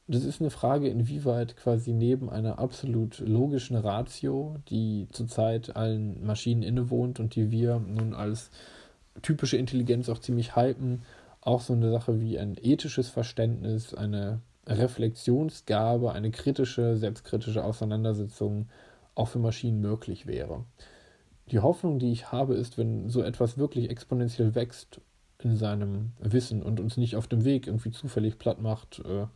Das 0.08 0.26
ist 0.26 0.42
eine 0.42 0.50
Frage, 0.50 0.90
inwieweit 0.90 1.56
quasi 1.56 1.94
neben 1.94 2.30
einer 2.30 2.60
absolut 2.60 3.20
logischen 3.20 3.78
Ratio, 3.78 4.58
die 4.70 5.08
zurzeit 5.12 5.76
allen 5.76 6.26
Maschinen 6.26 6.62
innewohnt 6.62 7.20
und 7.22 7.36
die 7.36 7.52
wir 7.52 7.80
nun 7.80 8.14
als 8.14 8.50
typische 9.22 9.58
Intelligenz 9.58 10.10
auch 10.10 10.20
ziemlich 10.20 10.56
hypen, 10.56 11.04
auch 11.40 11.62
so 11.62 11.74
eine 11.74 11.90
Sache 11.92 12.20
wie 12.20 12.38
ein 12.38 12.58
ethisches 12.62 13.10
Verständnis, 13.10 13.94
eine 13.94 14.42
Reflexionsgabe, 14.68 16.12
eine 16.12 16.32
kritische, 16.32 16.98
selbstkritische 16.98 17.64
Auseinandersetzung 17.64 18.68
auch 19.16 19.28
für 19.28 19.40
Maschinen 19.40 19.82
möglich 19.82 20.26
wäre. 20.28 20.66
Die 21.52 21.60
Hoffnung, 21.60 22.00
die 22.00 22.12
ich 22.12 22.32
habe, 22.32 22.56
ist, 22.56 22.78
wenn 22.78 23.10
so 23.10 23.22
etwas 23.22 23.58
wirklich 23.58 23.90
exponentiell 23.90 24.56
wächst 24.56 25.02
in 25.40 25.58
seinem 25.58 26.14
Wissen 26.20 26.64
und 26.64 26.80
uns 26.80 26.98
nicht 26.98 27.16
auf 27.16 27.28
dem 27.28 27.44
Weg 27.44 27.68
irgendwie 27.68 27.92
zufällig 27.92 28.38
platt 28.40 28.62
macht, 28.62 29.00
äh, 29.00 29.28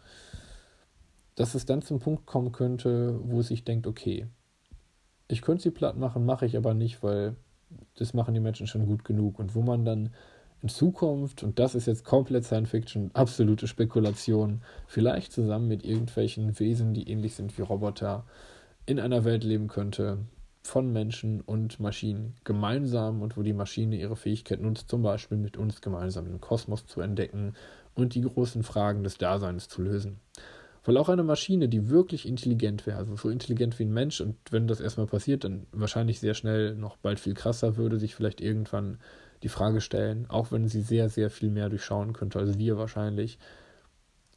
dass 1.36 1.54
es 1.54 1.66
dann 1.66 1.82
zum 1.82 2.00
Punkt 2.00 2.26
kommen 2.26 2.52
könnte, 2.52 3.20
wo 3.24 3.42
es 3.42 3.50
sich 3.50 3.64
denkt, 3.64 3.88
okay, 3.88 4.28
ich 5.28 5.42
könnte 5.42 5.64
sie 5.64 5.72
platt 5.72 5.98
machen, 5.98 6.26
mache 6.26 6.46
ich 6.46 6.58
aber 6.58 6.74
nicht, 6.74 7.04
weil 7.04 7.36
das 7.96 8.14
machen 8.14 8.34
die 8.34 8.40
Menschen 8.40 8.68
schon 8.68 8.86
gut 8.86 9.04
genug. 9.04 9.40
Und 9.40 9.54
wo 9.54 9.62
man 9.62 9.84
dann 9.84 10.12
in 10.62 10.70
Zukunft, 10.70 11.44
und 11.44 11.60
das 11.60 11.76
ist 11.76 11.86
jetzt 11.86 12.04
komplett 12.04 12.46
Science 12.46 12.70
Fiction, 12.70 13.12
absolute 13.14 13.68
Spekulation, 13.68 14.62
vielleicht 14.88 15.32
zusammen 15.32 15.68
mit 15.68 15.84
irgendwelchen 15.84 16.58
Wesen, 16.60 16.94
die 16.94 17.10
ähnlich 17.10 17.36
sind 17.36 17.58
wie 17.58 17.62
Roboter, 17.62 18.26
in 18.88 19.00
einer 19.00 19.26
Welt 19.26 19.44
leben 19.44 19.68
könnte, 19.68 20.18
von 20.64 20.92
Menschen 20.92 21.42
und 21.42 21.80
Maschinen 21.80 22.36
gemeinsam 22.44 23.22
und 23.22 23.38
wo 23.38 23.44
die 23.44 23.54
Maschine 23.54 23.98
ihre 23.98 24.16
Fähigkeit 24.16 24.62
nutzt, 24.62 24.90
zum 24.90 25.02
Beispiel 25.02 25.38
mit 25.38 25.58
uns 25.58 25.82
gemeinsam 25.82 26.26
den 26.26 26.42
Kosmos 26.42 26.86
zu 26.86 27.02
entdecken 27.02 27.54
und 27.96 28.16
die 28.16 28.22
großen 28.22 28.64
Fragen 28.64 29.04
des 29.04 29.18
Daseins 29.18 29.68
zu 29.68 29.82
lösen. 29.82 30.20
Weil 30.86 30.98
auch 30.98 31.10
eine 31.10 31.24
Maschine, 31.24 31.68
die 31.68 31.90
wirklich 31.90 32.26
intelligent 32.26 32.88
wäre, 32.88 32.98
also 32.98 33.16
so 33.18 33.30
intelligent 33.30 33.78
wie 33.78 33.84
ein 33.84 33.94
Mensch, 33.94 34.22
und 34.22 34.38
wenn 34.52 34.68
das 34.68 34.80
erstmal 34.80 35.08
passiert, 35.08 35.44
dann 35.44 35.68
wahrscheinlich 35.74 36.22
sehr 36.22 36.34
schnell 36.34 36.76
noch 36.76 36.96
bald 36.96 37.20
viel 37.20 37.34
krasser, 37.34 37.76
würde 37.76 38.00
sich 38.00 38.16
vielleicht 38.16 38.40
irgendwann 38.40 39.00
die 39.44 39.50
Frage 39.50 39.82
stellen, 39.82 40.30
auch 40.30 40.52
wenn 40.54 40.68
sie 40.70 40.82
sehr, 40.82 41.10
sehr 41.10 41.30
viel 41.30 41.50
mehr 41.50 41.68
durchschauen 41.68 42.14
könnte 42.14 42.40
als 42.40 42.58
wir 42.58 42.78
wahrscheinlich, 42.78 43.38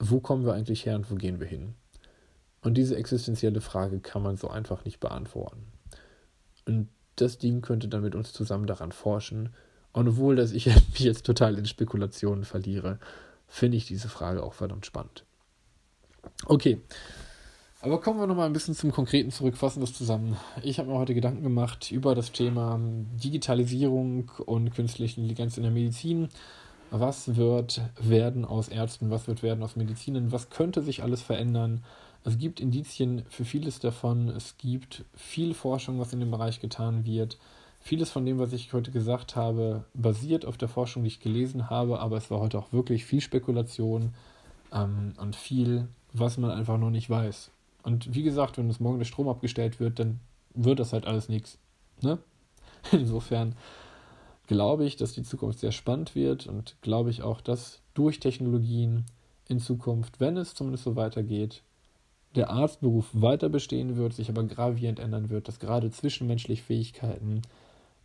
wo 0.01 0.19
kommen 0.19 0.45
wir 0.45 0.55
eigentlich 0.55 0.87
her 0.87 0.97
und 0.97 1.09
wo 1.09 1.15
gehen 1.15 1.39
wir 1.39 1.47
hin? 1.47 1.75
Und 2.63 2.75
diese 2.75 2.97
existenzielle 2.97 3.61
Frage 3.61 4.01
kann 4.01 4.23
man 4.23 4.37
so 4.37 4.49
einfach 4.49 4.85
nicht 4.85 5.01
beantworten. 5.01 5.73
Und 6.67 6.89
das 7.17 7.39
Ding 7.39 7.63
könnte 7.63 7.89
dann 7.89 8.03
mit 8.03 8.15
uns 8.15 8.33
zusammen 8.33 8.67
daran 8.67 8.93
forschen. 8.93 9.51
Und 9.93 10.09
obwohl 10.09 10.37
dass 10.37 10.53
ich 10.53 10.67
mich 10.93 11.01
jetzt 11.01 11.25
total 11.25 11.59
in 11.59 11.67
Spekulationen 11.67 12.45
verliere, 12.45 12.99
finde 13.47 13.77
ich 13.77 13.87
diese 13.87 14.09
Frage 14.09 14.43
auch 14.43 14.55
verdammt 14.55 14.87
spannend. 14.87 15.25
Okay, 16.47 16.81
aber 17.83 17.99
kommen 17.99 18.21
wir 18.21 18.27
nochmal 18.27 18.45
ein 18.45 18.53
bisschen 18.53 18.75
zum 18.75 18.93
Konkreten 18.93 19.31
zurück, 19.31 19.57
fassen 19.57 19.81
das 19.81 19.95
zusammen. 19.95 20.37
Ich 20.63 20.79
habe 20.79 20.91
mir 20.91 20.99
heute 20.99 21.15
Gedanken 21.15 21.43
gemacht 21.43 21.91
über 21.91 22.15
das 22.15 22.31
Thema 22.31 22.79
Digitalisierung 23.25 24.31
und 24.45 24.75
künstliche 24.75 25.19
Intelligenz 25.19 25.57
in 25.57 25.63
der 25.63 25.73
Medizin. 25.73 26.29
Was 26.91 27.37
wird 27.37 27.81
werden 27.99 28.45
aus 28.45 28.69
Ärzten, 28.69 29.11
was 29.11 29.29
wird 29.29 29.43
werden 29.43 29.63
aus 29.63 29.77
Medizinen, 29.77 30.31
was 30.31 30.51
könnte 30.51 30.83
sich 30.83 31.03
alles 31.03 31.23
verändern? 31.23 31.83
Es 32.25 32.39
gibt 32.39 32.61
Indizien 32.61 33.25
für 33.31 33.45
vieles 33.45 33.79
davon, 33.79 34.29
es 34.29 34.59
gibt 34.59 35.05
viel 35.15 35.55
Forschung, 35.55 35.99
was 35.99 36.13
in 36.13 36.21
dem 36.21 36.31
Bereich 36.31 36.61
getan 36.61 37.05
wird. 37.07 37.39
Vieles 37.81 38.11
von 38.11 38.27
dem, 38.27 38.39
was 38.39 38.53
ich 38.53 38.73
heute 38.75 38.91
gesagt 38.91 39.37
habe, 39.37 39.85
basiert 39.95 40.45
auf 40.45 40.59
der 40.59 40.69
Forschung, 40.69 41.03
die 41.03 41.09
ich 41.09 41.21
gelesen 41.21 41.71
habe, 41.71 41.99
aber 42.01 42.19
es 42.19 42.31
war 42.31 42.41
heute 42.41 42.59
auch 42.59 42.73
wirklich 42.75 43.07
viel 43.07 43.23
Spekulation 43.23 44.13
ähm, 44.71 45.15
und 45.17 45.35
viel, 45.35 45.89
was 46.13 46.37
man 46.37 46.51
einfach 46.51 46.77
noch 46.77 46.91
nicht 46.91 47.09
weiß. 47.09 47.51
Und 47.83 48.15
wie 48.15 48.23
gesagt, 48.23 48.59
wenn 48.59 48.69
es 48.69 48.81
morgen 48.81 48.99
der 48.99 49.07
Strom 49.07 49.29
abgestellt 49.29 49.81
wird, 49.81 49.99
dann 49.99 50.21
wird 50.55 50.79
das 50.79 50.93
halt 50.93 51.07
alles 51.07 51.31
nichts. 51.31 51.57
Ne? 52.03 52.19
Insofern 52.93 53.57
glaube 54.47 54.85
ich, 54.85 54.97
dass 54.97 55.13
die 55.13 55.23
Zukunft 55.23 55.61
sehr 55.61 55.73
spannend 55.73 56.15
wird 56.15 56.47
und 56.47 56.77
glaube 56.83 57.09
ich 57.09 57.23
auch, 57.23 57.41
dass 57.41 57.81
durch 57.95 58.21
Technologien 58.21 59.05
in 59.49 59.59
Zukunft, 59.59 60.21
wenn 60.21 60.37
es 60.37 60.55
zumindest 60.55 60.85
so 60.85 60.97
weitergeht, 60.97 61.63
der 62.37 62.51
Arztberuf 62.51 63.09
weiter 63.13 63.49
bestehen 63.49 63.97
wird, 63.97 64.15
sich 64.15 64.29
aber 64.29 64.45
gravierend 64.45 65.01
ändern 65.01 65.31
wird, 65.31 65.49
dass 65.49 65.59
gerade 65.59 65.91
zwischenmenschliche 65.91 66.63
Fähigkeiten 66.63 67.43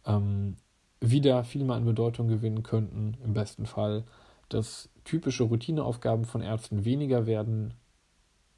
ähm, 0.06 0.56
wieder 1.00 1.44
viel 1.44 1.64
mehr 1.64 1.76
an 1.76 1.86
Bedeutung 1.86 2.28
gewinnen 2.28 2.64
könnten, 2.64 3.18
im 3.24 3.34
besten 3.34 3.66
Fall, 3.66 4.04
dass 4.50 4.90
typische 5.04 5.44
Routineaufgaben 5.44 6.26
von 6.26 6.42
Ärzten 6.42 6.86
weniger 6.86 7.26
werden 7.28 7.74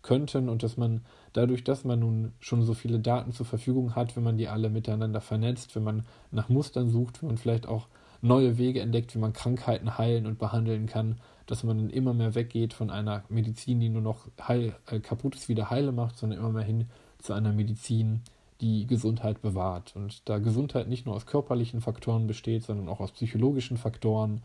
könnten 0.01 0.47
und 0.47 0.63
dass 0.63 0.77
man 0.77 1.05
dadurch, 1.33 1.63
dass 1.63 1.83
man 1.83 1.99
nun 1.99 2.33
schon 2.39 2.63
so 2.63 2.73
viele 2.73 2.99
Daten 2.99 3.33
zur 3.33 3.45
Verfügung 3.45 3.95
hat, 3.95 4.15
wenn 4.15 4.23
man 4.23 4.37
die 4.37 4.47
alle 4.47 4.69
miteinander 4.69 5.19
vernetzt, 5.19 5.75
wenn 5.75 5.83
man 5.83 6.05
nach 6.31 6.47
Mustern 6.47 6.89
sucht, 6.89 7.21
wenn 7.21 7.27
man 7.27 7.37
vielleicht 7.37 7.67
auch 7.67 7.87
neue 8.21 8.57
Wege 8.57 8.81
entdeckt, 8.81 9.13
wie 9.15 9.19
man 9.19 9.33
Krankheiten 9.33 9.97
heilen 9.97 10.25
und 10.25 10.39
behandeln 10.39 10.87
kann, 10.87 11.19
dass 11.45 11.63
man 11.63 11.77
dann 11.77 11.89
immer 11.89 12.13
mehr 12.13 12.35
weggeht 12.35 12.73
von 12.73 12.89
einer 12.89 13.23
Medizin, 13.29 13.79
die 13.79 13.89
nur 13.89 14.01
noch 14.01 14.27
heil, 14.47 14.75
äh, 14.87 14.99
kaputtes 14.99 15.49
wieder 15.49 15.69
heile 15.69 15.91
macht, 15.91 16.17
sondern 16.17 16.39
immer 16.39 16.51
mehr 16.51 16.63
hin 16.63 16.87
zu 17.19 17.33
einer 17.33 17.53
Medizin, 17.53 18.21
die 18.61 18.87
Gesundheit 18.87 19.41
bewahrt. 19.41 19.95
Und 19.95 20.27
da 20.27 20.39
Gesundheit 20.39 20.87
nicht 20.87 21.05
nur 21.05 21.15
aus 21.15 21.25
körperlichen 21.25 21.81
Faktoren 21.81 22.27
besteht, 22.27 22.63
sondern 22.63 22.89
auch 22.89 22.99
aus 22.99 23.11
psychologischen 23.11 23.77
Faktoren, 23.77 24.41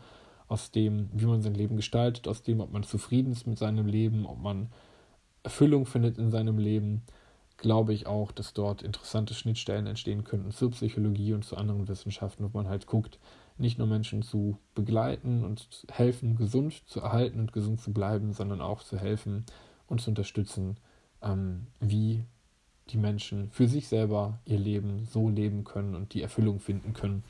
aus 0.47 0.71
dem, 0.71 1.09
wie 1.13 1.25
man 1.25 1.41
sein 1.41 1.55
Leben 1.55 1.75
gestaltet, 1.75 2.27
aus 2.27 2.43
dem, 2.43 2.59
ob 2.61 2.71
man 2.71 2.83
zufrieden 2.83 3.31
ist 3.31 3.47
mit 3.47 3.57
seinem 3.57 3.87
Leben, 3.87 4.25
ob 4.25 4.39
man 4.39 4.67
Erfüllung 5.41 5.85
findet 5.85 6.17
in 6.17 6.29
seinem 6.29 6.57
Leben, 6.57 7.01
glaube 7.57 7.93
ich 7.93 8.07
auch, 8.07 8.31
dass 8.31 8.53
dort 8.53 8.81
interessante 8.81 9.33
Schnittstellen 9.33 9.87
entstehen 9.87 10.23
könnten 10.23 10.51
zur 10.51 10.71
Psychologie 10.71 11.33
und 11.33 11.43
zu 11.43 11.57
anderen 11.57 11.87
Wissenschaften, 11.87 12.43
wo 12.43 12.57
man 12.57 12.67
halt 12.67 12.87
guckt, 12.87 13.19
nicht 13.57 13.77
nur 13.77 13.87
Menschen 13.87 14.21
zu 14.21 14.57
begleiten 14.75 15.43
und 15.43 15.67
helfen, 15.91 16.35
gesund 16.35 16.83
zu 16.87 17.01
erhalten 17.01 17.39
und 17.39 17.53
gesund 17.53 17.81
zu 17.81 17.93
bleiben, 17.93 18.33
sondern 18.33 18.61
auch 18.61 18.83
zu 18.83 18.97
helfen 18.97 19.45
und 19.87 20.01
zu 20.01 20.11
unterstützen, 20.11 20.77
ähm, 21.21 21.67
wie 21.79 22.23
die 22.89 22.97
Menschen 22.97 23.49
für 23.51 23.67
sich 23.67 23.87
selber 23.87 24.39
ihr 24.45 24.59
Leben 24.59 25.05
so 25.05 25.29
leben 25.29 25.63
können 25.63 25.95
und 25.95 26.13
die 26.13 26.21
Erfüllung 26.21 26.59
finden 26.59 26.93
können, 26.93 27.23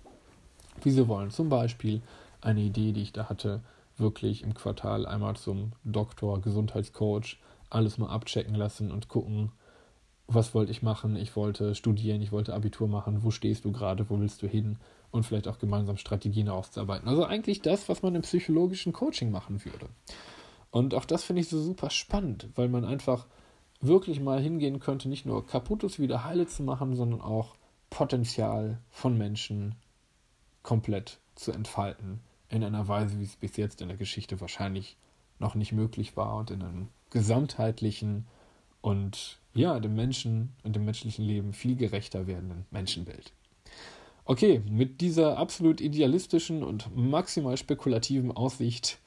wie 0.82 0.91
sie 0.91 1.07
wollen. 1.07 1.30
Zum 1.30 1.49
Beispiel 1.49 2.01
eine 2.41 2.61
Idee, 2.61 2.91
die 2.91 3.01
ich 3.01 3.13
da 3.13 3.30
hatte, 3.30 3.61
wirklich 3.97 4.43
im 4.43 4.53
Quartal 4.53 5.05
einmal 5.05 5.36
zum 5.36 5.74
Doktor, 5.84 6.41
Gesundheitscoach, 6.41 7.38
alles 7.69 7.97
mal 7.97 8.09
abchecken 8.09 8.55
lassen 8.55 8.91
und 8.91 9.07
gucken, 9.07 9.51
was 10.28 10.53
wollte 10.53 10.71
ich 10.71 10.82
machen? 10.82 11.15
Ich 11.15 11.36
wollte 11.36 11.76
studieren, 11.76 12.21
ich 12.21 12.32
wollte 12.32 12.53
Abitur 12.53 12.88
machen, 12.88 13.24
wo 13.24 13.32
stehst 13.32 13.65
du 13.65 13.71
gerade, 13.71 14.09
wo 14.09 14.19
willst 14.19 14.41
du 14.41 14.47
hin? 14.47 14.78
Und 15.14 15.28
vielleicht 15.28 15.47
auch 15.47 15.59
gemeinsam 15.59 15.97
Strategien 15.97 16.49
auszuarbeiten. 16.49 17.07
Also 17.07 17.24
eigentlich 17.24 17.61
das, 17.61 17.88
was 17.88 18.01
man 18.01 18.16
im 18.16 18.24
psychologischen 18.24 18.93
Coaching 18.93 19.30
machen 19.30 19.64
würde. 19.64 19.88
Und 20.72 20.95
auch 20.95 21.05
das 21.05 21.24
finde 21.24 21.43
ich 21.43 21.49
so 21.49 21.61
super 21.61 21.91
spannend, 21.91 22.49
weil 22.55 22.68
man 22.68 22.84
einfach 22.84 23.28
wirklich 23.80 24.20
mal 24.20 24.41
hingehen 24.41 24.80
könnte, 24.80 25.07
nicht 25.09 25.28
nur 25.28 25.45
kaputtes 25.45 25.99
wieder 25.99 26.24
heile 26.24 26.47
zu 26.47 26.64
machen, 26.64 26.95
sondern 26.95 27.22
auch 27.22 27.55
Potenzial 27.91 28.80
von 28.89 29.16
Menschen 29.16 29.76
komplett 30.64 31.20
zu 31.36 31.51
entfalten. 31.51 32.22
In 32.49 32.64
einer 32.64 32.88
Weise, 32.88 33.20
wie 33.20 33.26
es 33.26 33.36
bis 33.36 33.55
jetzt 33.55 33.82
in 33.82 33.89
der 33.89 33.97
Geschichte 33.97 34.41
wahrscheinlich 34.41 34.97
noch 35.38 35.53
nicht 35.53 35.74
möglich 35.74 36.18
war 36.18 36.38
und 36.38 36.49
in 36.49 36.64
einem 36.64 36.88
gesamtheitlichen 37.11 38.26
und 38.82 39.38
ja, 39.53 39.80
dem 39.80 39.93
Menschen 39.93 40.53
und 40.64 40.76
dem 40.76 40.86
menschlichen 40.86 41.24
Leben 41.24 41.53
viel 41.53 41.76
gerechter 41.76 42.26
werdenden 42.26 42.66
Menschenbild. 42.72 43.32
Okay, 44.26 44.61
mit 44.69 45.01
dieser 45.01 45.38
absolut 45.38 45.82
idealistischen 45.82 46.63
und 46.63 46.95
maximal 46.95 47.57
spekulativen 47.57 48.32
Aussicht 48.32 48.99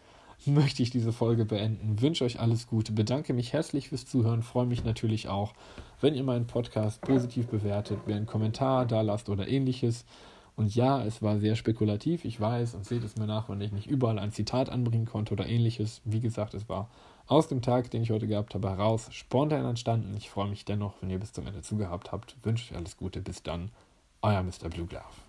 möchte 0.44 0.82
ich 0.82 0.90
diese 0.90 1.10
Folge 1.10 1.46
beenden. 1.46 2.02
Wünsche 2.02 2.24
euch 2.24 2.38
alles 2.38 2.66
Gute, 2.66 2.92
bedanke 2.92 3.32
mich 3.32 3.54
herzlich 3.54 3.88
fürs 3.88 4.04
Zuhören, 4.04 4.42
freue 4.42 4.66
mich 4.66 4.84
natürlich 4.84 5.28
auch, 5.28 5.54
wenn 6.02 6.14
ihr 6.14 6.22
meinen 6.22 6.46
Podcast 6.46 7.00
positiv 7.00 7.46
bewertet, 7.46 8.00
wer 8.04 8.16
einen 8.16 8.26
Kommentar 8.26 8.84
da 8.84 9.00
lasst 9.00 9.30
oder 9.30 9.48
ähnliches. 9.48 10.04
Und 10.54 10.74
ja, 10.74 11.02
es 11.02 11.22
war 11.22 11.38
sehr 11.38 11.56
spekulativ, 11.56 12.26
ich 12.26 12.38
weiß, 12.38 12.74
und 12.74 12.84
seht 12.84 13.02
es 13.02 13.16
mir 13.16 13.26
nach, 13.26 13.48
wenn 13.48 13.62
ich 13.62 13.72
nicht 13.72 13.86
überall 13.86 14.18
ein 14.18 14.32
Zitat 14.32 14.68
anbringen 14.68 15.06
konnte 15.06 15.32
oder 15.32 15.46
ähnliches. 15.46 16.02
Wie 16.04 16.20
gesagt, 16.20 16.52
es 16.52 16.68
war 16.68 16.90
aus 17.26 17.48
dem 17.48 17.62
Tag, 17.62 17.90
den 17.90 18.02
ich 18.02 18.10
heute 18.10 18.26
gehabt 18.26 18.54
habe, 18.54 18.68
heraus 18.68 19.08
spontan 19.12 19.64
entstanden. 19.64 20.14
Ich 20.14 20.28
freue 20.28 20.48
mich 20.48 20.66
dennoch, 20.66 20.92
wenn 21.00 21.08
ihr 21.08 21.18
bis 21.18 21.32
zum 21.32 21.46
Ende 21.46 21.62
zugehabt 21.62 22.12
habt. 22.12 22.36
Wünsche 22.42 22.70
euch 22.70 22.78
alles 22.78 22.98
Gute, 22.98 23.22
bis 23.22 23.42
dann. 23.42 23.70
Euer 24.26 24.42
Mr. 24.42 24.68
Blue 24.68 24.86
Glove. 24.86 25.25